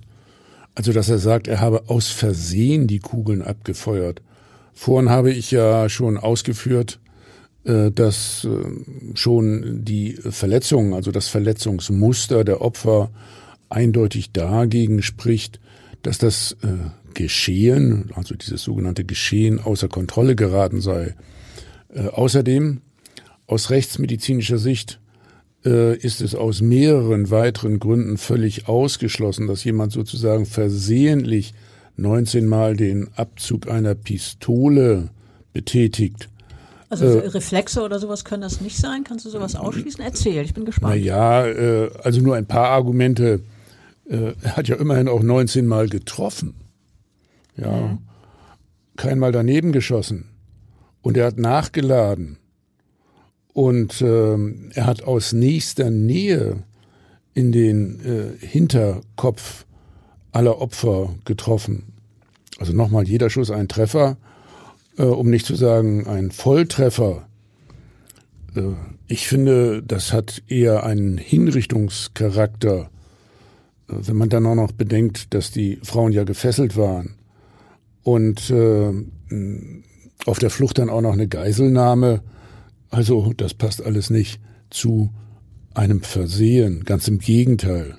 Also 0.76 0.92
dass 0.92 1.08
er 1.08 1.18
sagt, 1.18 1.48
er 1.48 1.58
habe 1.58 1.88
aus 1.88 2.10
Versehen 2.10 2.86
die 2.86 3.00
Kugeln 3.00 3.42
abgefeuert. 3.42 4.22
Vorhin 4.72 5.10
habe 5.10 5.32
ich 5.32 5.50
ja 5.50 5.88
schon 5.88 6.16
ausgeführt, 6.16 7.00
äh, 7.64 7.90
dass 7.90 8.44
äh, 8.44 9.16
schon 9.16 9.84
die 9.84 10.12
Verletzungen, 10.12 10.94
also 10.94 11.10
das 11.10 11.26
Verletzungsmuster 11.26 12.44
der 12.44 12.60
Opfer 12.60 13.10
eindeutig 13.68 14.30
dagegen 14.30 15.02
spricht, 15.02 15.58
dass 16.02 16.18
das 16.18 16.56
äh, 16.62 16.68
Geschehen, 17.14 18.12
also 18.14 18.36
dieses 18.36 18.62
sogenannte 18.62 19.04
Geschehen 19.04 19.58
außer 19.58 19.88
Kontrolle 19.88 20.36
geraten 20.36 20.80
sei. 20.80 21.16
Außerdem 21.94 22.80
aus 23.52 23.68
rechtsmedizinischer 23.68 24.56
Sicht 24.56 24.98
äh, 25.64 25.94
ist 25.96 26.22
es 26.22 26.34
aus 26.34 26.62
mehreren 26.62 27.30
weiteren 27.30 27.78
Gründen 27.78 28.16
völlig 28.16 28.66
ausgeschlossen, 28.66 29.46
dass 29.46 29.62
jemand 29.62 29.92
sozusagen 29.92 30.46
versehentlich 30.46 31.52
19 31.96 32.46
Mal 32.46 32.76
den 32.76 33.10
Abzug 33.14 33.68
einer 33.68 33.94
Pistole 33.94 35.10
betätigt. 35.52 36.30
Also 36.88 37.04
äh, 37.04 37.28
Reflexe 37.28 37.82
oder 37.82 37.98
sowas 37.98 38.24
können 38.24 38.40
das 38.40 38.62
nicht 38.62 38.78
sein? 38.78 39.04
Kannst 39.04 39.26
du 39.26 39.30
sowas 39.30 39.54
ausschließen? 39.54 40.02
Erzähl, 40.02 40.44
ich 40.44 40.54
bin 40.54 40.64
gespannt. 40.64 40.94
Na 40.94 40.98
ja, 40.98 41.46
äh, 41.46 41.90
also 42.02 42.22
nur 42.22 42.36
ein 42.36 42.46
paar 42.46 42.70
Argumente. 42.70 43.40
Äh, 44.08 44.32
er 44.42 44.56
hat 44.56 44.68
ja 44.68 44.76
immerhin 44.76 45.08
auch 45.08 45.22
19 45.22 45.66
Mal 45.66 45.90
getroffen. 45.90 46.54
Ja. 47.56 47.70
Mhm. 47.70 47.98
Kein 48.96 49.18
Mal 49.18 49.32
daneben 49.32 49.72
geschossen. 49.72 50.30
Und 51.02 51.18
er 51.18 51.26
hat 51.26 51.38
nachgeladen. 51.38 52.38
Und 53.52 54.00
äh, 54.00 54.36
er 54.74 54.86
hat 54.86 55.02
aus 55.02 55.32
nächster 55.32 55.90
Nähe 55.90 56.62
in 57.34 57.52
den 57.52 58.00
äh, 58.00 58.46
Hinterkopf 58.46 59.66
aller 60.32 60.60
Opfer 60.60 61.14
getroffen. 61.24 61.92
Also 62.58 62.72
nochmal, 62.72 63.06
jeder 63.06 63.30
Schuss 63.30 63.50
ein 63.50 63.68
Treffer, 63.68 64.16
äh, 64.96 65.02
um 65.02 65.30
nicht 65.30 65.46
zu 65.46 65.54
sagen 65.54 66.06
ein 66.06 66.30
Volltreffer. 66.30 67.26
Äh, 68.54 68.62
ich 69.06 69.26
finde, 69.26 69.82
das 69.82 70.12
hat 70.12 70.42
eher 70.48 70.84
einen 70.84 71.18
Hinrichtungscharakter, 71.18 72.90
äh, 73.88 73.94
wenn 73.94 74.16
man 74.16 74.28
dann 74.28 74.46
auch 74.46 74.54
noch 74.54 74.72
bedenkt, 74.72 75.34
dass 75.34 75.50
die 75.50 75.78
Frauen 75.82 76.12
ja 76.12 76.24
gefesselt 76.24 76.76
waren 76.76 77.16
und 78.02 78.50
äh, 78.50 78.92
auf 80.26 80.38
der 80.38 80.50
Flucht 80.50 80.78
dann 80.78 80.90
auch 80.90 81.00
noch 81.00 81.12
eine 81.12 81.28
Geiselnahme 81.28 82.22
also 82.92 83.32
das 83.36 83.54
passt 83.54 83.84
alles 83.84 84.10
nicht 84.10 84.40
zu 84.70 85.10
einem 85.74 86.02
Versehen, 86.02 86.84
ganz 86.84 87.08
im 87.08 87.18
Gegenteil. 87.18 87.96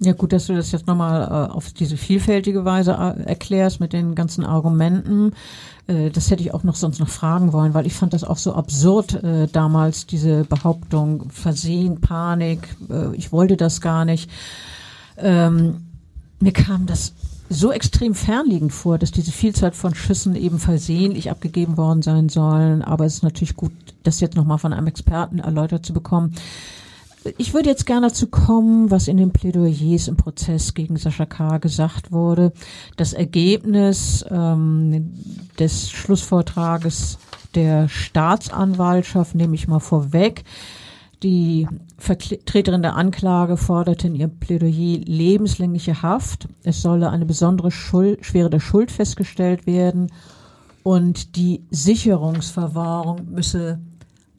Ja, 0.00 0.12
gut, 0.12 0.32
dass 0.32 0.48
du 0.48 0.54
das 0.54 0.72
jetzt 0.72 0.88
nochmal 0.88 1.22
äh, 1.22 1.52
auf 1.52 1.72
diese 1.72 1.96
vielfältige 1.96 2.64
Weise 2.64 2.92
äh, 2.92 3.22
erklärst 3.22 3.78
mit 3.78 3.92
den 3.92 4.16
ganzen 4.16 4.44
Argumenten. 4.44 5.32
Äh, 5.86 6.10
das 6.10 6.28
hätte 6.28 6.42
ich 6.42 6.52
auch 6.52 6.64
noch 6.64 6.74
sonst 6.74 6.98
noch 6.98 7.08
fragen 7.08 7.52
wollen, 7.52 7.72
weil 7.72 7.86
ich 7.86 7.94
fand 7.94 8.12
das 8.12 8.24
auch 8.24 8.36
so 8.36 8.54
absurd 8.54 9.22
äh, 9.22 9.46
damals, 9.46 10.06
diese 10.06 10.42
Behauptung, 10.42 11.30
Versehen, 11.30 12.00
Panik, 12.00 12.74
äh, 12.90 13.14
ich 13.14 13.30
wollte 13.30 13.56
das 13.56 13.80
gar 13.80 14.04
nicht. 14.04 14.28
Ähm, 15.18 15.86
mir 16.40 16.52
kam 16.52 16.86
das 16.86 17.14
so 17.52 17.72
extrem 17.72 18.14
fernliegend 18.14 18.72
vor, 18.72 18.98
dass 18.98 19.10
diese 19.10 19.32
Vielzahl 19.32 19.72
von 19.72 19.94
Schüssen 19.94 20.34
eben 20.34 20.58
versehentlich 20.58 21.30
abgegeben 21.30 21.76
worden 21.76 22.02
sein 22.02 22.28
sollen. 22.28 22.82
Aber 22.82 23.04
es 23.04 23.14
ist 23.14 23.22
natürlich 23.22 23.56
gut, 23.56 23.72
das 24.02 24.20
jetzt 24.20 24.36
nochmal 24.36 24.58
von 24.58 24.72
einem 24.72 24.86
Experten 24.86 25.38
erläutert 25.38 25.86
zu 25.86 25.92
bekommen. 25.92 26.34
Ich 27.38 27.54
würde 27.54 27.68
jetzt 27.68 27.86
gerne 27.86 28.08
dazu 28.08 28.26
kommen, 28.26 28.90
was 28.90 29.06
in 29.06 29.16
den 29.16 29.32
Plädoyers 29.32 30.08
im 30.08 30.16
Prozess 30.16 30.74
gegen 30.74 30.96
Sascha 30.96 31.24
K. 31.24 31.58
gesagt 31.58 32.10
wurde. 32.10 32.52
Das 32.96 33.12
Ergebnis 33.12 34.24
ähm, 34.28 35.12
des 35.58 35.90
Schlussvortrages 35.90 37.18
der 37.54 37.88
Staatsanwaltschaft 37.88 39.34
nehme 39.34 39.54
ich 39.54 39.68
mal 39.68 39.78
vorweg. 39.78 40.44
Die 41.22 41.68
Vertreterin 41.98 42.82
der 42.82 42.96
Anklage 42.96 43.56
forderte 43.56 44.08
in 44.08 44.16
ihrem 44.16 44.38
Plädoyer 44.40 44.98
lebenslängliche 45.04 46.02
Haft. 46.02 46.48
Es 46.64 46.82
solle 46.82 47.10
eine 47.10 47.26
besondere 47.26 47.70
Schuld, 47.70 48.26
Schwere 48.26 48.50
der 48.50 48.58
Schuld 48.58 48.90
festgestellt 48.90 49.66
werden 49.66 50.10
und 50.82 51.36
die 51.36 51.62
Sicherungsverwahrung 51.70 53.30
müsse 53.30 53.78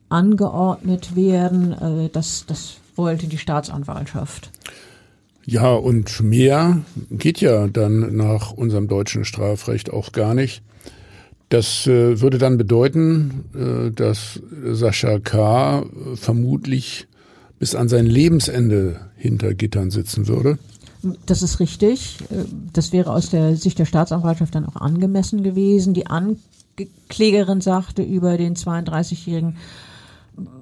angeordnet 0.09 1.15
werden. 1.15 1.71
Äh, 1.71 2.09
das, 2.09 2.45
das 2.47 2.77
wollte 2.95 3.27
die 3.27 3.37
Staatsanwaltschaft. 3.37 4.51
Ja, 5.45 5.73
und 5.73 6.21
mehr 6.21 6.81
geht 7.09 7.41
ja 7.41 7.67
dann 7.67 8.15
nach 8.15 8.51
unserem 8.51 8.87
deutschen 8.87 9.25
Strafrecht 9.25 9.91
auch 9.91 10.11
gar 10.11 10.33
nicht. 10.33 10.63
Das 11.53 11.85
äh, 11.85 12.19
würde 12.19 12.39
dann 12.39 12.57
bedeuten, 12.57 13.45
äh, 13.53 13.91
dass 13.91 14.41
Sascha 14.71 15.19
K. 15.19 15.85
vermutlich 16.15 17.05
bis 17.59 17.75
an 17.75 17.87
sein 17.87 18.07
Lebensende 18.07 19.11
hinter 19.17 19.53
Gittern 19.53 19.91
sitzen 19.91 20.27
würde. 20.27 20.57
Das 21.27 21.43
ist 21.43 21.59
richtig. 21.59 22.17
Äh, 22.31 22.45
das 22.73 22.91
wäre 22.91 23.13
aus 23.13 23.29
der 23.29 23.55
Sicht 23.55 23.77
der 23.77 23.85
Staatsanwaltschaft 23.85 24.55
dann 24.55 24.65
auch 24.65 24.77
angemessen 24.77 25.43
gewesen. 25.43 25.93
Die 25.93 26.07
Anklägerin 26.07 27.61
sagte 27.61 28.01
über 28.01 28.35
den 28.37 28.55
32-Jährigen 28.55 29.57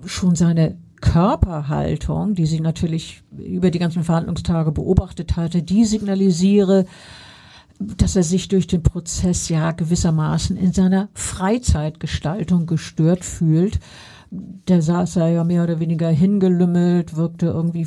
schon 0.06 0.36
seine 0.36 0.76
Körperhaltung, 1.00 2.36
die 2.36 2.46
sie 2.46 2.60
natürlich 2.60 3.24
über 3.40 3.72
die 3.72 3.80
ganzen 3.80 4.04
Verhandlungstage 4.04 4.74
beobachtet 4.74 5.38
hatte, 5.38 5.64
die 5.64 5.86
signalisiere, 5.86 6.86
dass 7.98 8.16
er 8.16 8.24
sich 8.24 8.48
durch 8.48 8.68
den 8.68 8.84
Prozess 8.84 9.50
ja 9.50 9.72
gewissermaßen 9.72 10.58
in 10.58 10.74
seiner 10.74 11.10
Freizeitgestaltung 11.14 12.66
gestört 12.66 13.26
fühlt. 13.26 13.80
Der 14.32 14.82
saß 14.82 15.18
er 15.18 15.30
ja 15.30 15.44
mehr 15.44 15.64
oder 15.64 15.80
weniger 15.80 16.10
hingelümmelt, 16.10 17.18
wirkte 17.18 17.48
irgendwie, 17.48 17.86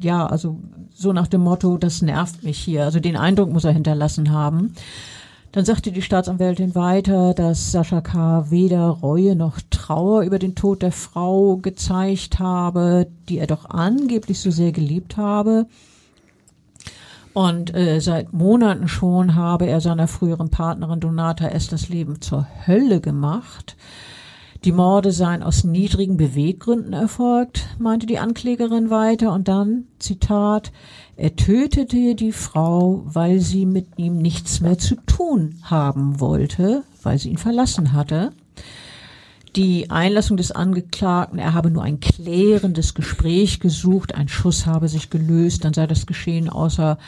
ja, 0.00 0.26
also 0.26 0.60
so 0.94 1.12
nach 1.12 1.26
dem 1.26 1.40
Motto, 1.40 1.78
das 1.78 2.02
nervt 2.02 2.44
mich 2.44 2.58
hier. 2.58 2.84
Also 2.84 3.00
den 3.00 3.16
Eindruck 3.16 3.52
muss 3.52 3.64
er 3.64 3.72
hinterlassen 3.72 4.30
haben. 4.30 4.74
Dann 5.50 5.64
sagte 5.64 5.92
die 5.92 6.02
Staatsanwältin 6.02 6.74
weiter, 6.74 7.32
dass 7.32 7.70
Sascha 7.70 8.00
K. 8.00 8.50
weder 8.50 8.88
Reue 8.88 9.36
noch 9.36 9.60
Trauer 9.70 10.22
über 10.22 10.40
den 10.40 10.56
Tod 10.56 10.82
der 10.82 10.90
Frau 10.90 11.58
gezeigt 11.58 12.40
habe, 12.40 13.06
die 13.28 13.38
er 13.38 13.46
doch 13.46 13.70
angeblich 13.70 14.40
so 14.40 14.50
sehr 14.50 14.72
geliebt 14.72 15.16
habe. 15.16 15.66
Und 17.34 17.74
äh, 17.74 18.00
seit 18.00 18.32
Monaten 18.32 18.86
schon 18.86 19.34
habe 19.34 19.66
er 19.66 19.80
seiner 19.80 20.06
früheren 20.06 20.50
Partnerin 20.50 21.00
Donata 21.00 21.48
S. 21.48 21.66
das 21.66 21.88
Leben 21.88 22.20
zur 22.20 22.46
Hölle 22.66 23.00
gemacht. 23.00 23.76
Die 24.64 24.72
Morde 24.72 25.10
seien 25.10 25.42
aus 25.42 25.64
niedrigen 25.64 26.16
Beweggründen 26.16 26.94
erfolgt, 26.94 27.66
meinte 27.78 28.06
die 28.06 28.18
Anklägerin 28.18 28.88
weiter. 28.88 29.32
Und 29.32 29.48
dann, 29.48 29.88
Zitat, 29.98 30.72
er 31.16 31.34
tötete 31.36 32.14
die 32.14 32.32
Frau, 32.32 33.02
weil 33.04 33.40
sie 33.40 33.66
mit 33.66 33.98
ihm 33.98 34.16
nichts 34.16 34.60
mehr 34.60 34.78
zu 34.78 34.94
tun 35.04 35.56
haben 35.64 36.20
wollte, 36.20 36.84
weil 37.02 37.18
sie 37.18 37.30
ihn 37.30 37.36
verlassen 37.36 37.92
hatte 37.92 38.32
die 39.56 39.90
Einlassung 39.90 40.36
des 40.36 40.50
Angeklagten, 40.52 41.38
er 41.38 41.54
habe 41.54 41.70
nur 41.70 41.82
ein 41.82 42.00
klärendes 42.00 42.94
Gespräch 42.94 43.60
gesucht, 43.60 44.14
ein 44.14 44.28
Schuss 44.28 44.66
habe 44.66 44.88
sich 44.88 45.10
gelöst, 45.10 45.64
dann 45.64 45.74
sei 45.74 45.86
das 45.86 46.06
Geschehen 46.06 46.48
außer 46.48 46.98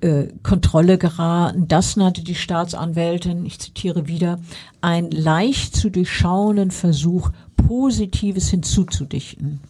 äh, 0.00 0.28
Kontrolle 0.42 0.98
geraten. 0.98 1.68
Das 1.68 1.96
nannte 1.96 2.22
die 2.22 2.34
Staatsanwältin, 2.34 3.46
ich 3.46 3.58
zitiere 3.58 4.06
wieder, 4.06 4.38
ein 4.80 5.10
leicht 5.10 5.76
zu 5.76 5.90
durchschauenden 5.90 6.70
Versuch, 6.70 7.30
Positives 7.56 8.48
hinzuzudichten. 8.48 9.60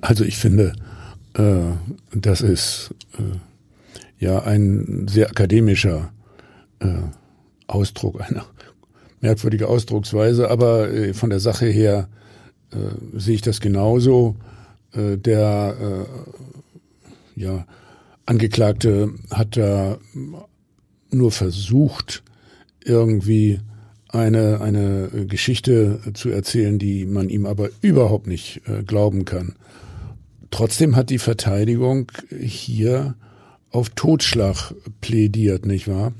Also 0.00 0.24
ich 0.24 0.36
finde, 0.36 0.72
äh, 1.34 1.72
das 2.12 2.40
ist 2.40 2.94
äh, 3.18 3.38
ja 4.18 4.42
ein 4.42 5.06
sehr 5.08 5.30
akademischer 5.30 6.12
äh, 6.80 6.88
Ausdruck 7.66 8.20
einer 8.20 8.46
merkwürdige 9.20 9.68
Ausdrucksweise, 9.68 10.50
aber 10.50 10.92
äh, 10.92 11.14
von 11.14 11.30
der 11.30 11.40
Sache 11.40 11.66
her 11.66 12.08
äh, 12.72 12.76
sehe 13.18 13.34
ich 13.34 13.42
das 13.42 13.60
genauso. 13.60 14.36
Äh, 14.92 15.16
der 15.16 16.06
äh, 17.36 17.40
ja, 17.40 17.66
Angeklagte 18.26 19.12
hat 19.30 19.56
da 19.56 19.98
nur 21.10 21.32
versucht, 21.32 22.22
irgendwie 22.84 23.60
eine, 24.08 24.60
eine 24.60 25.26
Geschichte 25.26 26.00
zu 26.14 26.30
erzählen, 26.30 26.78
die 26.78 27.06
man 27.06 27.28
ihm 27.28 27.46
aber 27.46 27.70
überhaupt 27.80 28.26
nicht 28.26 28.62
äh, 28.66 28.82
glauben 28.82 29.24
kann. 29.24 29.54
Trotzdem 30.50 30.96
hat 30.96 31.10
die 31.10 31.18
Verteidigung 31.18 32.10
hier 32.40 33.14
auf 33.70 33.90
Totschlag 33.90 34.74
plädiert, 35.00 35.64
nicht 35.64 35.86
wahr? 35.86 36.12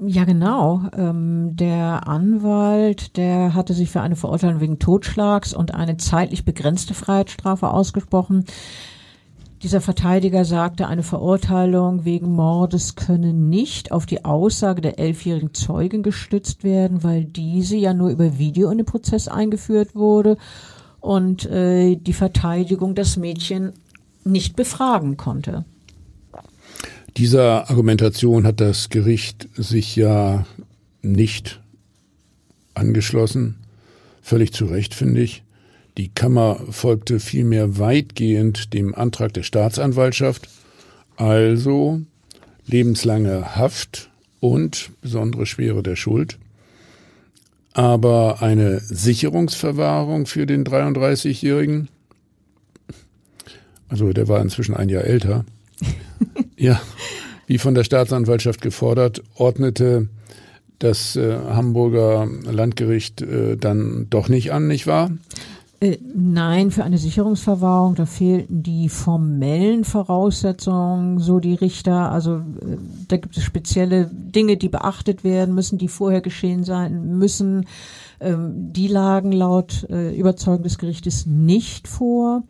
Ja, 0.00 0.24
genau. 0.24 0.82
Ähm, 0.96 1.54
der 1.54 2.08
Anwalt, 2.08 3.16
der 3.16 3.54
hatte 3.54 3.72
sich 3.72 3.90
für 3.90 4.00
eine 4.00 4.16
Verurteilung 4.16 4.60
wegen 4.60 4.78
Totschlags 4.80 5.54
und 5.54 5.74
eine 5.74 5.96
zeitlich 5.96 6.44
begrenzte 6.44 6.92
Freiheitsstrafe 6.92 7.70
ausgesprochen. 7.70 8.44
Dieser 9.62 9.80
Verteidiger 9.80 10.44
sagte, 10.44 10.88
eine 10.88 11.04
Verurteilung 11.04 12.04
wegen 12.04 12.32
Mordes 12.32 12.96
könne 12.96 13.32
nicht 13.32 13.92
auf 13.92 14.06
die 14.06 14.24
Aussage 14.24 14.80
der 14.80 14.98
elfjährigen 14.98 15.54
Zeugin 15.54 16.02
gestützt 16.02 16.64
werden, 16.64 17.04
weil 17.04 17.24
diese 17.24 17.76
ja 17.76 17.94
nur 17.94 18.10
über 18.10 18.38
Video 18.38 18.70
in 18.70 18.78
den 18.78 18.86
Prozess 18.86 19.28
eingeführt 19.28 19.94
wurde 19.94 20.36
und 21.00 21.46
äh, 21.46 21.94
die 21.94 22.12
Verteidigung 22.12 22.96
das 22.96 23.16
Mädchen 23.16 23.72
nicht 24.24 24.56
befragen 24.56 25.16
konnte. 25.16 25.64
Dieser 27.16 27.70
Argumentation 27.70 28.46
hat 28.46 28.60
das 28.60 28.90
Gericht 28.90 29.48
sich 29.56 29.96
ja 29.96 30.44
nicht 31.00 31.62
angeschlossen. 32.74 33.56
Völlig 34.20 34.52
zu 34.52 34.66
Recht, 34.66 34.92
finde 34.92 35.22
ich. 35.22 35.42
Die 35.96 36.08
Kammer 36.08 36.60
folgte 36.70 37.18
vielmehr 37.18 37.78
weitgehend 37.78 38.74
dem 38.74 38.94
Antrag 38.94 39.32
der 39.32 39.44
Staatsanwaltschaft, 39.44 40.50
also 41.16 42.02
lebenslange 42.66 43.56
Haft 43.56 44.10
und 44.40 44.90
besondere 45.00 45.46
Schwere 45.46 45.82
der 45.82 45.96
Schuld. 45.96 46.38
Aber 47.72 48.42
eine 48.42 48.80
Sicherungsverwahrung 48.80 50.26
für 50.26 50.44
den 50.44 50.64
33-Jährigen, 50.64 51.88
also 53.88 54.12
der 54.12 54.28
war 54.28 54.42
inzwischen 54.42 54.74
ein 54.74 54.90
Jahr 54.90 55.04
älter, 55.04 55.46
ja, 56.58 56.78
wie 57.46 57.58
von 57.58 57.74
der 57.74 57.84
Staatsanwaltschaft 57.84 58.60
gefordert, 58.60 59.22
ordnete 59.34 60.08
das 60.78 61.16
äh, 61.16 61.36
Hamburger 61.48 62.28
Landgericht 62.44 63.22
äh, 63.22 63.56
dann 63.56 64.06
doch 64.10 64.28
nicht 64.28 64.52
an, 64.52 64.66
nicht 64.66 64.86
wahr? 64.86 65.10
Äh, 65.80 65.98
nein, 66.14 66.70
für 66.70 66.84
eine 66.84 66.96
Sicherungsverwahrung, 66.96 67.96
da 67.96 68.06
fehlten 68.06 68.62
die 68.62 68.88
formellen 68.88 69.84
Voraussetzungen, 69.84 71.18
so 71.18 71.38
die 71.38 71.54
Richter. 71.54 72.10
Also 72.10 72.36
äh, 72.36 72.78
da 73.08 73.18
gibt 73.18 73.36
es 73.36 73.42
spezielle 73.42 74.06
Dinge, 74.10 74.56
die 74.56 74.68
beachtet 74.68 75.22
werden 75.22 75.54
müssen, 75.54 75.76
die 75.76 75.88
vorher 75.88 76.22
geschehen 76.22 76.64
sein 76.64 77.18
müssen. 77.18 77.66
Ähm, 78.20 78.72
die 78.72 78.88
lagen 78.88 79.32
laut 79.32 79.86
äh, 79.90 80.16
Überzeugung 80.16 80.62
des 80.62 80.78
Gerichtes 80.78 81.26
nicht 81.26 81.88
vor. 81.88 82.44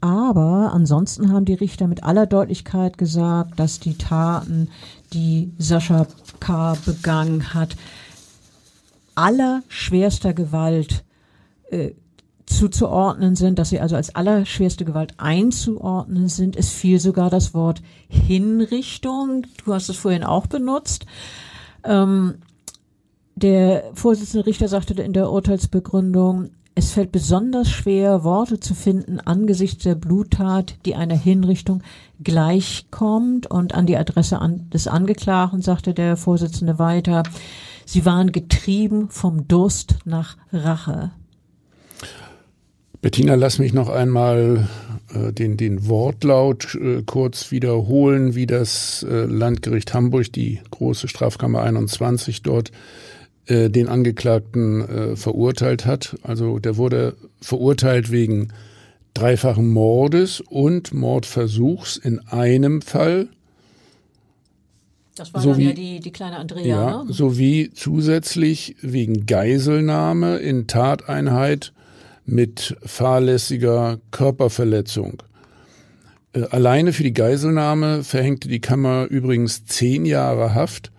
Aber 0.00 0.72
ansonsten 0.72 1.32
haben 1.32 1.44
die 1.44 1.54
Richter 1.54 1.86
mit 1.86 2.04
aller 2.04 2.26
Deutlichkeit 2.26 2.96
gesagt, 2.96 3.58
dass 3.58 3.80
die 3.80 3.98
Taten, 3.98 4.68
die 5.12 5.52
Sascha 5.58 6.06
K. 6.40 6.76
begangen 6.86 7.52
hat, 7.52 7.76
allerschwerster 9.14 10.32
Gewalt 10.32 11.04
äh, 11.70 11.90
zuzuordnen 12.46 13.36
sind, 13.36 13.58
dass 13.58 13.68
sie 13.68 13.80
also 13.80 13.96
als 13.96 14.14
allerschwerste 14.14 14.84
Gewalt 14.84 15.14
einzuordnen 15.18 16.28
sind. 16.28 16.56
Es 16.56 16.70
fiel 16.70 16.98
sogar 16.98 17.30
das 17.30 17.54
Wort 17.54 17.82
Hinrichtung. 18.08 19.46
Du 19.64 19.74
hast 19.74 19.88
es 19.88 19.96
vorhin 19.96 20.24
auch 20.24 20.46
benutzt. 20.46 21.06
Ähm, 21.84 22.36
der 23.36 23.84
Vorsitzende 23.94 24.46
Richter 24.46 24.68
sagte 24.68 25.00
in 25.00 25.12
der 25.12 25.30
Urteilsbegründung, 25.30 26.50
Es 26.80 26.92
fällt 26.92 27.12
besonders 27.12 27.68
schwer, 27.68 28.24
Worte 28.24 28.58
zu 28.58 28.72
finden 28.72 29.20
angesichts 29.20 29.84
der 29.84 29.94
Bluttat, 29.94 30.76
die 30.86 30.94
einer 30.94 31.14
Hinrichtung 31.14 31.82
gleichkommt. 32.24 33.50
Und 33.50 33.74
an 33.74 33.84
die 33.84 33.98
Adresse 33.98 34.40
des 34.72 34.86
Angeklagten 34.86 35.60
sagte 35.60 35.92
der 35.92 36.16
Vorsitzende 36.16 36.78
weiter, 36.78 37.24
sie 37.84 38.06
waren 38.06 38.32
getrieben 38.32 39.10
vom 39.10 39.46
Durst 39.46 39.96
nach 40.06 40.38
Rache. 40.54 41.10
Bettina, 43.02 43.34
lass 43.34 43.58
mich 43.58 43.74
noch 43.74 43.90
einmal 43.90 44.66
äh, 45.12 45.34
den, 45.34 45.58
den 45.58 45.86
Wortlaut 45.86 46.76
äh, 46.76 47.02
kurz 47.04 47.50
wiederholen, 47.50 48.34
wie 48.34 48.46
das 48.46 49.02
äh, 49.02 49.26
Landgericht 49.26 49.92
Hamburg, 49.92 50.32
die 50.32 50.60
große 50.70 51.08
Strafkammer 51.08 51.60
21 51.60 52.40
dort, 52.40 52.72
äh, 53.50 53.68
den 53.68 53.88
Angeklagten 53.88 54.80
äh, 54.88 55.16
verurteilt 55.16 55.84
hat. 55.84 56.16
Also 56.22 56.58
der 56.58 56.76
wurde 56.76 57.16
verurteilt 57.40 58.10
wegen 58.10 58.52
dreifachen 59.12 59.68
Mordes 59.68 60.40
und 60.40 60.94
Mordversuchs 60.94 61.96
in 61.96 62.20
einem 62.28 62.80
Fall. 62.80 63.28
Das 65.16 65.34
war 65.34 65.40
so 65.40 65.50
dann 65.50 65.58
wie, 65.58 65.64
ja 65.66 65.72
die, 65.72 66.00
die 66.00 66.12
kleine 66.12 66.36
Andrea. 66.36 66.64
Ja, 66.64 67.04
ne? 67.04 67.12
sowie 67.12 67.70
zusätzlich 67.74 68.76
wegen 68.80 69.26
Geiselnahme 69.26 70.36
in 70.38 70.68
Tateinheit 70.68 71.72
mit 72.24 72.76
fahrlässiger 72.84 73.98
Körperverletzung. 74.12 75.22
Äh, 76.32 76.44
alleine 76.50 76.92
für 76.92 77.02
die 77.02 77.12
Geiselnahme 77.12 78.04
verhängte 78.04 78.48
die 78.48 78.60
Kammer 78.60 79.06
übrigens 79.10 79.64
zehn 79.64 80.06
Jahre 80.06 80.54
Haft. 80.54 80.92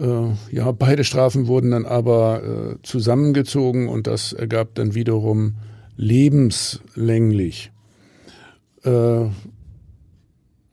Äh, 0.00 0.54
ja, 0.54 0.72
beide 0.72 1.04
Strafen 1.04 1.46
wurden 1.46 1.72
dann 1.72 1.84
aber 1.84 2.42
äh, 2.42 2.82
zusammengezogen 2.82 3.88
und 3.88 4.06
das 4.06 4.32
ergab 4.32 4.74
dann 4.74 4.94
wiederum 4.94 5.56
lebenslänglich. 5.96 7.70
Äh, 8.84 9.26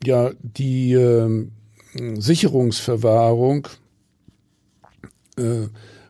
ja, 0.06 0.32
die 0.42 0.94
äh, 0.94 1.48
Sicherungsverwahrung 2.16 3.68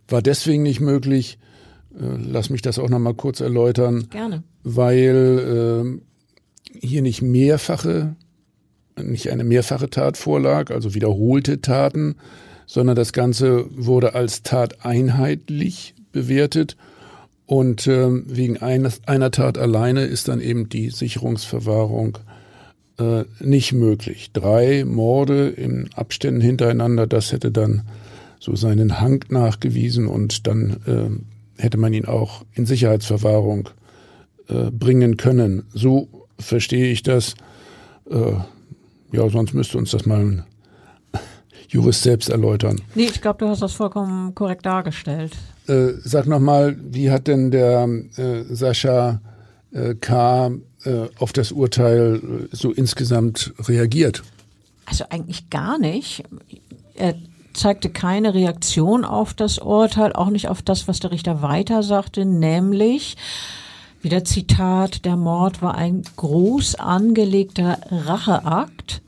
war 0.08 0.22
deswegen 0.22 0.64
nicht 0.64 0.80
möglich, 0.80 1.38
äh, 2.00 2.18
lass 2.18 2.50
mich 2.50 2.62
das 2.62 2.80
auch 2.80 2.90
noch 2.90 3.00
mal 3.00 3.14
kurz 3.14 3.40
erläutern. 3.42 4.08
Gerne. 4.10 4.44
Weil 4.64 6.00
äh, 6.74 6.80
hier 6.80 7.02
nicht 7.02 7.22
mehrfache, 7.22 8.16
nicht 9.02 9.30
eine 9.32 9.44
mehrfache 9.44 9.90
Tat 9.90 10.18
vorlag, 10.18 10.72
also 10.72 10.94
wiederholte 10.94 11.62
Taten, 11.62 12.16
sondern 12.68 12.96
das 12.96 13.14
Ganze 13.14 13.66
wurde 13.72 14.14
als 14.14 14.44
Tat 14.44 14.86
einheitlich 14.86 15.96
bewertet. 16.12 16.78
Und 17.48 17.88
äh, 17.88 18.10
wegen 18.28 18.58
eines, 18.58 19.02
einer 19.08 19.32
Tat 19.32 19.58
alleine 19.58 20.04
ist 20.04 20.28
dann 20.28 20.42
eben 20.42 20.68
die 20.68 20.90
Sicherungsverwahrung 20.90 22.18
äh, 23.00 23.24
nicht 23.40 23.72
möglich. 23.72 24.32
Drei 24.34 24.84
Morde 24.84 25.48
in 25.48 25.90
Abständen 25.96 26.42
hintereinander, 26.42 27.08
das 27.08 27.32
hätte 27.32 27.52
dann 27.52 27.84
so 28.40 28.56
seinen 28.56 29.00
Hang 29.00 29.24
nachgewiesen 29.30 30.08
und 30.08 30.46
dann 30.46 30.78
äh, 30.86 31.62
hätte 31.62 31.78
man 31.78 31.94
ihn 31.94 32.06
auch 32.06 32.44
in 32.54 32.66
Sicherheitsverwahrung 32.66 33.70
äh, 34.50 34.72
bringen 34.72 35.16
können. 35.16 35.64
So 35.74 36.10
verstehe 36.38 36.92
ich 36.92 37.02
das. 37.02 37.36
Äh, 38.10 38.34
ja, 39.14 39.30
sonst 39.30 39.54
müsste 39.54 39.78
uns 39.78 39.92
das 39.92 40.06
mal 40.06 40.20
ein 40.20 40.44
Jurist 41.68 42.04
selbst 42.04 42.30
erläutern. 42.30 42.82
Nee, 42.96 43.06
ich 43.06 43.22
glaube, 43.22 43.40
du 43.40 43.50
hast 43.50 43.62
das 43.62 43.74
vollkommen 43.74 44.34
korrekt 44.36 44.66
dargestellt. 44.66 45.34
Äh, 45.68 45.94
sag 46.04 46.28
nochmal, 46.28 46.78
wie 46.82 47.12
hat 47.12 47.28
denn 47.28 47.52
der 47.52 47.88
äh, 48.16 48.44
Sascha 48.50 49.22
äh, 49.72 49.96
K. 49.96 50.52
Äh, 50.86 51.08
auf 51.20 51.34
das 51.34 51.52
Urteil 51.52 52.22
äh, 52.52 52.56
so 52.56 52.72
insgesamt 52.72 53.54
reagiert? 53.68 54.24
Also 54.86 55.06
eigentlich 55.10 55.50
gar 55.50 55.78
nicht. 55.78 56.24
Er 56.96 57.16
zeigte 57.54 57.90
keine 57.90 58.34
Reaktion 58.34 59.04
auf 59.04 59.34
das 59.34 59.58
Urteil, 59.58 60.14
auch 60.14 60.30
nicht 60.30 60.48
auf 60.48 60.62
das, 60.62 60.88
was 60.88 61.00
der 61.00 61.12
Richter 61.12 61.42
weiter 61.42 61.84
sagte, 61.84 62.24
nämlich, 62.24 63.18
wieder 64.02 64.24
Zitat, 64.24 65.04
der 65.04 65.18
Mord 65.18 65.62
war 65.62 65.76
ein 65.76 66.04
groß 66.16 66.76
angelegter 66.76 67.80
Racheakt 67.90 69.02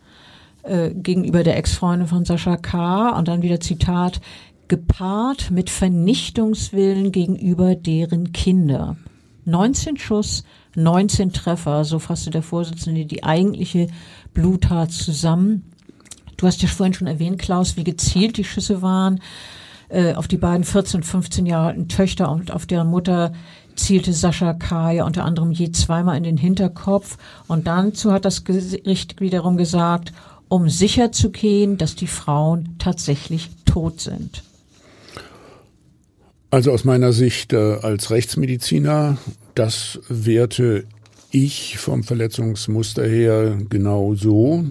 äh, 0.69 0.93
gegenüber 0.93 1.43
der 1.43 1.57
Ex-Freundin 1.57 2.07
von 2.07 2.25
Sascha 2.25 2.57
K. 2.57 3.09
Und 3.17 3.27
dann 3.27 3.41
wieder 3.41 3.59
Zitat, 3.59 4.21
gepaart 4.67 5.51
mit 5.51 5.69
Vernichtungswillen 5.69 7.11
gegenüber 7.11 7.75
deren 7.75 8.31
Kinder. 8.31 8.95
19 9.45 9.97
Schuss, 9.97 10.43
19 10.75 11.33
Treffer, 11.33 11.83
so 11.83 11.97
fasste 11.99 12.29
der 12.29 12.43
Vorsitzende 12.43 13.05
die 13.05 13.23
eigentliche 13.23 13.87
Bluttat 14.33 14.91
zusammen. 14.91 15.71
Du 16.37 16.45
hast 16.45 16.61
ja 16.61 16.67
vorhin 16.69 16.93
schon 16.93 17.07
erwähnt, 17.07 17.39
Klaus, 17.39 17.75
wie 17.75 17.83
gezielt 17.83 18.37
die 18.37 18.43
Schüsse 18.43 18.81
waren 18.81 19.19
äh, 19.89 20.13
auf 20.13 20.27
die 20.27 20.37
beiden 20.37 20.63
14 20.63 20.99
und 20.99 21.03
15 21.03 21.45
Jahre 21.45 21.69
alten 21.69 21.87
Töchter 21.87 22.31
und 22.31 22.51
auf 22.51 22.65
deren 22.65 22.87
Mutter 22.87 23.33
zielte 23.75 24.13
Sascha 24.13 24.53
K. 24.53 24.91
ja 24.91 25.05
unter 25.05 25.25
anderem 25.25 25.51
je 25.51 25.71
zweimal 25.71 26.17
in 26.17 26.23
den 26.23 26.37
Hinterkopf. 26.37 27.17
Und 27.47 27.67
dazu 27.67 28.11
hat 28.11 28.25
das 28.25 28.43
Gericht 28.43 29.19
wiederum 29.21 29.57
gesagt, 29.57 30.13
um 30.49 30.67
sicher 30.67 31.11
zu 31.11 31.29
gehen, 31.29 31.77
dass 31.77 31.95
die 31.95 32.07
Frauen 32.07 32.75
tatsächlich 32.79 33.49
tot 33.65 34.01
sind. 34.01 34.43
Also 36.49 36.71
aus 36.71 36.83
meiner 36.83 37.13
Sicht 37.13 37.53
äh, 37.53 37.75
als 37.75 38.09
Rechtsmediziner, 38.09 39.17
das 39.53 39.99
werte 40.09 40.85
ich 41.29 41.77
vom 41.77 42.03
Verletzungsmuster 42.03 43.05
her 43.07 43.59
genau 43.69 44.15
so. 44.15 44.65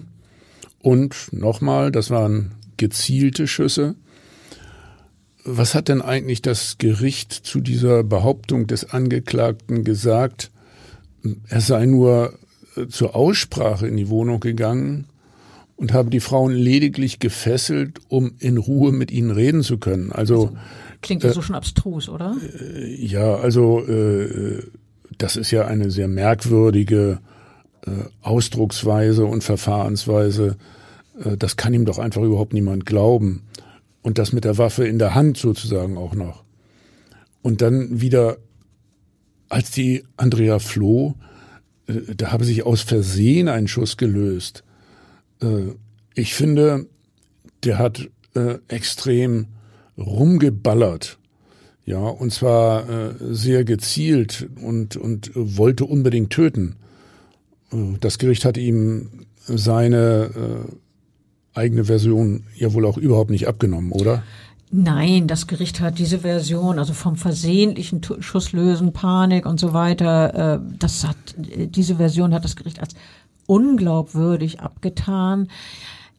Und 0.81 1.15
nochmal, 1.31 1.91
das 1.91 2.09
waren 2.09 2.51
gezielte 2.75 3.47
Schüsse. 3.47 3.95
Was 5.45 5.73
hat 5.73 5.87
denn 5.87 6.01
eigentlich 6.01 6.41
das 6.41 6.77
Gericht 6.77 7.31
zu 7.31 7.61
dieser 7.61 8.03
Behauptung 8.03 8.67
des 8.67 8.89
Angeklagten 8.89 9.85
gesagt? 9.85 10.51
Er 11.47 11.61
sei 11.61 11.85
nur 11.85 12.33
äh, 12.75 12.87
zur 12.87 13.15
Aussprache 13.15 13.87
in 13.87 13.95
die 13.95 14.09
Wohnung 14.09 14.41
gegangen 14.41 15.05
und 15.79 15.93
habe 15.93 16.09
die 16.09 16.19
Frauen 16.19 16.51
lediglich 16.51 17.19
gefesselt, 17.19 18.01
um 18.09 18.33
in 18.39 18.57
Ruhe 18.57 18.91
mit 18.91 19.11
ihnen 19.11 19.31
reden 19.31 19.63
zu 19.63 19.77
können. 19.77 20.11
Also, 20.11 20.47
also 20.47 20.57
klingt 21.01 21.23
ja 21.23 21.29
äh, 21.29 21.33
so 21.33 21.41
schon 21.41 21.55
abstrus, 21.55 22.09
oder? 22.09 22.35
Äh, 22.59 22.95
ja, 23.05 23.35
also 23.35 23.79
äh, 23.87 24.61
das 25.17 25.37
ist 25.37 25.51
ja 25.51 25.65
eine 25.65 25.89
sehr 25.89 26.09
merkwürdige 26.09 27.19
äh, 27.85 27.91
Ausdrucksweise 28.21 29.25
und 29.25 29.41
Verfahrensweise, 29.41 30.57
äh, 31.23 31.37
das 31.37 31.55
kann 31.55 31.73
ihm 31.73 31.85
doch 31.85 31.97
einfach 31.97 32.23
überhaupt 32.23 32.53
niemand 32.53 32.85
glauben. 32.85 33.43
Und 34.01 34.17
das 34.17 34.33
mit 34.33 34.43
der 34.43 34.57
Waffe 34.57 34.85
in 34.85 34.99
der 34.99 35.15
Hand 35.15 35.37
sozusagen 35.37 35.97
auch 35.97 36.13
noch. 36.13 36.43
Und 37.41 37.61
dann 37.61 38.01
wieder, 38.01 38.37
als 39.47 39.71
die 39.71 40.03
Andrea 40.17 40.59
floh, 40.59 41.15
äh, 41.87 42.15
da 42.17 42.33
habe 42.33 42.43
sich 42.43 42.65
aus 42.65 42.81
Versehen 42.81 43.47
ein 43.47 43.69
Schuss 43.69 43.95
gelöst. 43.95 44.65
Ich 46.15 46.33
finde, 46.35 46.87
der 47.63 47.77
hat 47.77 48.09
extrem 48.67 49.47
rumgeballert. 49.97 51.17
Ja, 51.85 51.99
und 51.99 52.31
zwar 52.31 52.85
sehr 53.19 53.63
gezielt 53.63 54.47
und, 54.61 54.97
und 54.97 55.31
wollte 55.33 55.85
unbedingt 55.85 56.29
töten. 56.31 56.75
Das 57.99 58.17
Gericht 58.17 58.45
hat 58.45 58.57
ihm 58.57 59.09
seine 59.57 60.67
äh, 61.55 61.57
eigene 61.57 61.85
Version 61.85 62.43
ja 62.55 62.73
wohl 62.73 62.85
auch 62.85 62.97
überhaupt 62.97 63.29
nicht 63.29 63.47
abgenommen, 63.47 63.91
oder? 63.91 64.23
Nein, 64.71 65.27
das 65.27 65.47
Gericht 65.47 65.79
hat 65.79 65.97
diese 65.97 66.19
Version, 66.19 66.77
also 66.77 66.93
vom 66.93 67.15
versehentlichen 67.15 68.01
Schusslösen, 68.19 68.93
Panik 68.93 69.47
und 69.47 69.59
so 69.59 69.73
weiter, 69.73 70.55
äh, 70.55 70.59
das 70.77 71.07
hat, 71.07 71.17
diese 71.37 71.95
Version 71.95 72.33
hat 72.35 72.43
das 72.43 72.55
Gericht 72.55 72.79
als 72.79 72.93
unglaubwürdig 73.49 74.59
abgetan. 74.59 75.47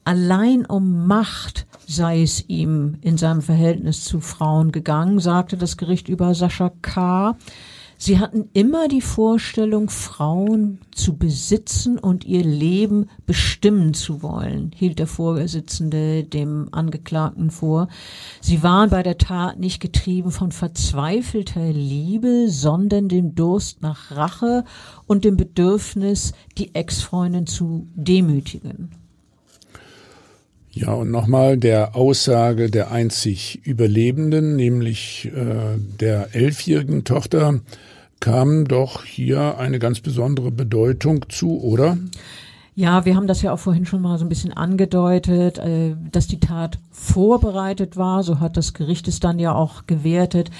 Allein 0.05 0.67
um 0.67 1.07
Macht 1.07 1.67
sei 1.87 2.23
es 2.23 2.49
ihm 2.49 2.99
in 3.03 3.17
seinem 3.17 3.43
Verhältnis 3.43 4.05
zu 4.05 4.21
Frauen 4.21 4.73
gegangen, 4.73 5.21
sagte 5.21 5.57
das 5.57 5.77
Gericht 5.77 6.09
über 6.09 6.35
Sascha 6.35 6.73
K. 6.83 7.37
Sie 8.03 8.19
hatten 8.19 8.49
immer 8.55 8.89
die 8.89 9.03
Vorstellung, 9.03 9.91
Frauen 9.91 10.79
zu 10.91 11.19
besitzen 11.19 11.99
und 11.99 12.25
ihr 12.25 12.43
Leben 12.43 13.11
bestimmen 13.27 13.93
zu 13.93 14.23
wollen, 14.23 14.71
hielt 14.75 14.99
der 14.99 15.07
Vorsitzende 15.07 16.25
dem 16.25 16.69
Angeklagten 16.73 17.51
vor. 17.51 17.89
Sie 18.41 18.63
waren 18.63 18.89
bei 18.89 19.03
der 19.03 19.19
Tat 19.19 19.61
nicht 19.61 19.81
getrieben 19.81 20.31
von 20.31 20.51
verzweifelter 20.51 21.71
Liebe, 21.73 22.47
sondern 22.49 23.11
dem 23.11 23.35
Durst 23.35 23.83
nach 23.83 24.13
Rache 24.13 24.65
und 25.07 25.27
dem 25.27 25.37
Bedürfnis, 25.37 26.33
die 26.57 26.75
Ex-Freundin 26.75 27.47
zu 27.47 27.87
demütigen. 27.97 28.93
Ja, 30.73 30.95
und 30.95 31.11
nochmal 31.11 31.59
der 31.59 31.97
Aussage 31.97 32.71
der 32.71 32.93
einzig 32.93 33.61
Überlebenden, 33.65 34.57
nämlich 34.57 35.31
äh, 35.35 35.77
der 36.01 36.35
elfjährigen 36.35 37.05
Tochter, 37.05 37.61
kam 38.21 38.69
doch 38.69 39.05
hier 39.05 39.59
eine 39.59 39.79
ganz 39.79 40.01
besondere 40.01 40.51
Bedeutung 40.51 41.27
zu, 41.29 41.61
oder? 41.61 41.97
Ja, 42.77 43.05
wir 43.05 43.17
haben 43.17 43.27
das 43.27 43.43
ja 43.43 43.53
auch 43.53 43.59
vorhin 43.59 43.85
schon 43.85 44.01
mal 44.01 44.17
so 44.19 44.25
ein 44.25 44.29
bisschen 44.29 44.53
angedeutet, 44.53 45.59
äh, 45.59 45.97
dass 46.13 46.29
die 46.29 46.41
Tat 46.41 46.79
vorbereitet 46.93 47.97
war. 47.97 48.23
So 48.23 48.41
hat 48.41 48.57
das 48.57 48.75
Gericht 48.75 49.09
es 49.09 49.21
dann 49.21 49.39
ja 49.39 49.55
auch 49.55 49.87
gewertet. 49.87 50.51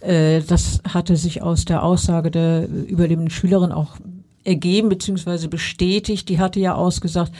Äh, 0.00 0.40
das 0.40 0.80
hatte 0.88 1.16
sich 1.16 1.42
aus 1.42 1.66
der 1.66 1.82
Aussage 1.82 2.30
der 2.30 2.68
überlebenden 2.68 3.30
Schülerin 3.30 3.72
auch 3.72 3.96
ergeben 4.44 4.88
bzw. 4.88 5.46
bestätigt. 5.48 6.28
Die 6.28 6.40
hatte 6.40 6.58
ja 6.58 6.74
ausgesagt, 6.74 7.32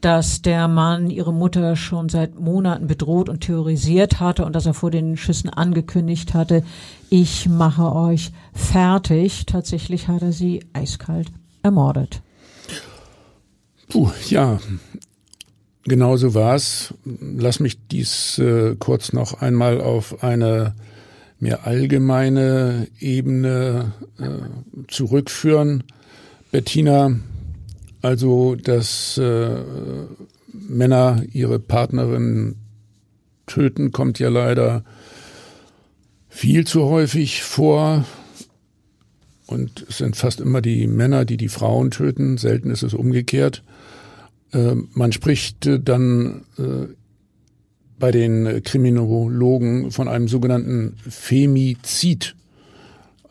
dass 0.00 0.42
der 0.42 0.68
Mann 0.68 1.08
ihre 1.10 1.32
Mutter 1.32 1.76
schon 1.76 2.08
seit 2.08 2.38
Monaten 2.38 2.86
bedroht 2.86 3.28
und 3.28 3.40
terrorisiert 3.40 4.20
hatte 4.20 4.44
und 4.44 4.54
dass 4.54 4.66
er 4.66 4.74
vor 4.74 4.90
den 4.90 5.16
Schüssen 5.16 5.48
angekündigt 5.48 6.34
hatte, 6.34 6.62
ich 7.10 7.48
mache 7.48 7.94
euch 7.94 8.32
fertig. 8.52 9.46
Tatsächlich 9.46 10.08
hat 10.08 10.22
er 10.22 10.32
sie 10.32 10.64
eiskalt 10.72 11.28
ermordet. 11.62 12.20
Puh, 13.88 14.10
ja, 14.28 14.58
genau 15.84 16.16
so 16.16 16.34
war's. 16.34 16.94
Lass 17.04 17.60
mich 17.60 17.78
dies 17.88 18.38
äh, 18.38 18.76
kurz 18.78 19.12
noch 19.12 19.40
einmal 19.40 19.80
auf 19.80 20.22
eine 20.22 20.74
mehr 21.38 21.66
allgemeine 21.66 22.88
Ebene 22.98 23.92
äh, 24.18 24.84
zurückführen. 24.88 25.84
Bettina, 26.50 27.16
also, 28.04 28.54
dass 28.54 29.16
äh, 29.16 29.56
Männer 30.52 31.22
ihre 31.32 31.58
Partnerin 31.58 32.56
töten, 33.46 33.92
kommt 33.92 34.18
ja 34.18 34.28
leider 34.28 34.84
viel 36.28 36.66
zu 36.66 36.84
häufig 36.84 37.42
vor. 37.42 38.04
Und 39.46 39.86
es 39.88 39.96
sind 39.96 40.16
fast 40.16 40.42
immer 40.42 40.60
die 40.60 40.86
Männer, 40.86 41.24
die 41.24 41.38
die 41.38 41.48
Frauen 41.48 41.90
töten. 41.90 42.36
Selten 42.36 42.70
ist 42.70 42.82
es 42.82 42.92
umgekehrt. 42.92 43.62
Äh, 44.52 44.74
man 44.92 45.12
spricht 45.12 45.64
äh, 45.64 45.80
dann 45.80 46.44
äh, 46.58 46.92
bei 47.98 48.10
den 48.10 48.62
Kriminologen 48.64 49.92
von 49.92 50.08
einem 50.08 50.28
sogenannten 50.28 50.98
Femizid 51.08 52.36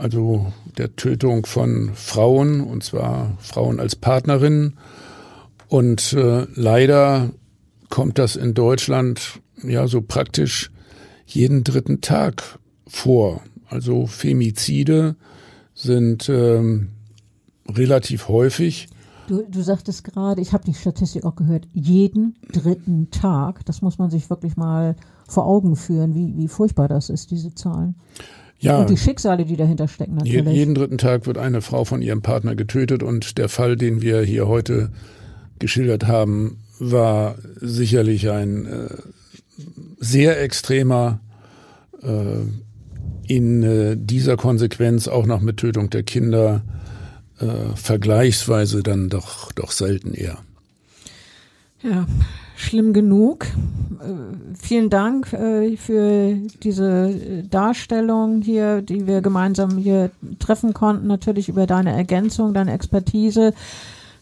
also 0.03 0.51
der 0.77 0.97
Tötung 0.97 1.45
von 1.45 1.91
Frauen, 1.95 2.59
und 2.59 2.83
zwar 2.83 3.37
Frauen 3.39 3.79
als 3.79 3.95
Partnerinnen. 3.95 4.77
Und 5.69 6.11
äh, 6.11 6.45
leider 6.55 7.31
kommt 7.89 8.19
das 8.19 8.35
in 8.35 8.53
Deutschland 8.53 9.39
ja 9.63 9.87
so 9.87 10.01
praktisch 10.01 10.71
jeden 11.25 11.63
dritten 11.63 12.01
Tag 12.01 12.59
vor. 12.85 13.41
Also 13.69 14.05
Femizide 14.05 15.15
sind 15.73 16.27
ähm, 16.27 16.89
relativ 17.69 18.27
häufig. 18.27 18.89
Du, 19.27 19.43
du 19.49 19.61
sagtest 19.61 20.03
gerade, 20.03 20.41
ich 20.41 20.51
habe 20.51 20.65
die 20.65 20.73
Statistik 20.73 21.23
auch 21.23 21.37
gehört, 21.37 21.69
jeden 21.71 22.35
dritten 22.51 23.09
Tag. 23.09 23.65
Das 23.65 23.81
muss 23.81 23.99
man 23.99 24.09
sich 24.09 24.29
wirklich 24.29 24.57
mal 24.57 24.97
vor 25.29 25.45
Augen 25.45 25.77
führen, 25.77 26.13
wie, 26.13 26.35
wie 26.35 26.49
furchtbar 26.49 26.89
das 26.89 27.09
ist, 27.09 27.31
diese 27.31 27.55
Zahlen. 27.55 27.95
Ja, 28.64 28.80
und 28.80 28.89
die 28.89 28.97
Schicksale, 28.97 29.45
die 29.45 29.57
dahinter 29.57 29.88
stecken 29.88 30.16
natürlich. 30.16 30.55
Jeden 30.55 30.76
dritten 30.76 30.97
Tag 30.97 31.28
wird 31.28 31.38
eine 31.38 31.61
Frau 31.61 31.84
von 31.86 32.01
ihrem 32.01 32.22
Partner 32.22 32.55
getötet 32.55 33.03
und 33.03 33.38
der 33.38 33.49
Fall, 33.49 33.76
den 33.76 34.01
wir 34.01 34.22
hier 34.22 34.47
heute 34.47 34.91
geschildert 35.59 36.07
haben, 36.07 36.57
war 36.80 37.36
sicherlich 37.59 38.30
ein 38.30 38.66
äh, 38.66 38.88
sehr 39.99 40.41
extremer, 40.41 41.20
äh, 42.01 42.41
in 43.28 43.64
äh, 43.64 43.95
dieser 43.97 44.38
Konsequenz 44.38 45.07
auch 45.07 45.26
noch 45.26 45.41
mit 45.41 45.57
Tötung 45.57 45.89
der 45.89 46.03
Kinder 46.03 46.64
äh, 47.39 47.76
vergleichsweise 47.76 48.84
dann 48.84 49.09
doch, 49.09 49.51
doch 49.51 49.72
selten 49.72 50.14
eher. 50.14 50.39
Ja, 51.82 52.05
schlimm 52.55 52.93
genug. 52.93 53.45
Äh, 53.45 54.55
vielen 54.59 54.89
Dank 54.89 55.33
äh, 55.33 55.77
für 55.77 56.35
diese 56.61 57.09
äh, 57.09 57.43
Darstellung 57.43 58.41
hier, 58.41 58.81
die 58.81 59.07
wir 59.07 59.21
gemeinsam 59.21 59.77
hier 59.77 60.11
treffen 60.39 60.73
konnten. 60.73 61.07
Natürlich 61.07 61.49
über 61.49 61.67
deine 61.67 61.93
Ergänzung, 61.93 62.53
deine 62.53 62.73
Expertise. 62.73 63.53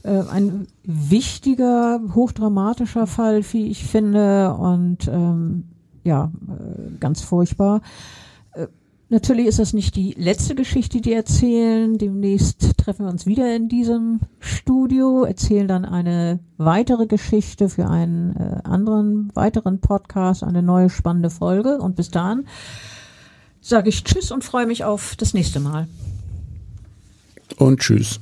Ein 0.03 0.65
wichtiger, 0.83 2.01
hochdramatischer 2.15 3.05
Fall, 3.05 3.43
wie 3.51 3.67
ich 3.67 3.85
finde, 3.85 4.51
und 4.55 5.07
ähm, 5.07 5.65
ja, 6.03 6.31
ganz 6.99 7.21
furchtbar. 7.21 7.81
Natürlich 9.11 9.47
ist 9.47 9.59
das 9.59 9.73
nicht 9.73 9.97
die 9.97 10.13
letzte 10.17 10.55
Geschichte, 10.55 11.01
die 11.01 11.11
erzählen. 11.11 11.97
Demnächst 11.97 12.77
treffen 12.77 13.05
wir 13.05 13.11
uns 13.11 13.25
wieder 13.25 13.53
in 13.53 13.67
diesem 13.67 14.21
Studio, 14.39 15.25
erzählen 15.25 15.67
dann 15.67 15.83
eine 15.83 16.39
weitere 16.57 17.07
Geschichte 17.07 17.67
für 17.67 17.89
einen 17.89 18.33
äh, 18.37 18.61
anderen 18.63 19.29
weiteren 19.35 19.81
Podcast, 19.81 20.43
eine 20.45 20.63
neue 20.63 20.89
spannende 20.89 21.29
Folge. 21.29 21.79
Und 21.79 21.97
bis 21.97 22.09
dahin 22.09 22.45
sage 23.59 23.89
ich 23.89 24.05
Tschüss 24.05 24.31
und 24.31 24.45
freue 24.45 24.65
mich 24.65 24.85
auf 24.85 25.17
das 25.17 25.33
nächste 25.33 25.59
Mal. 25.59 25.89
Und 27.57 27.81
Tschüss. 27.81 28.21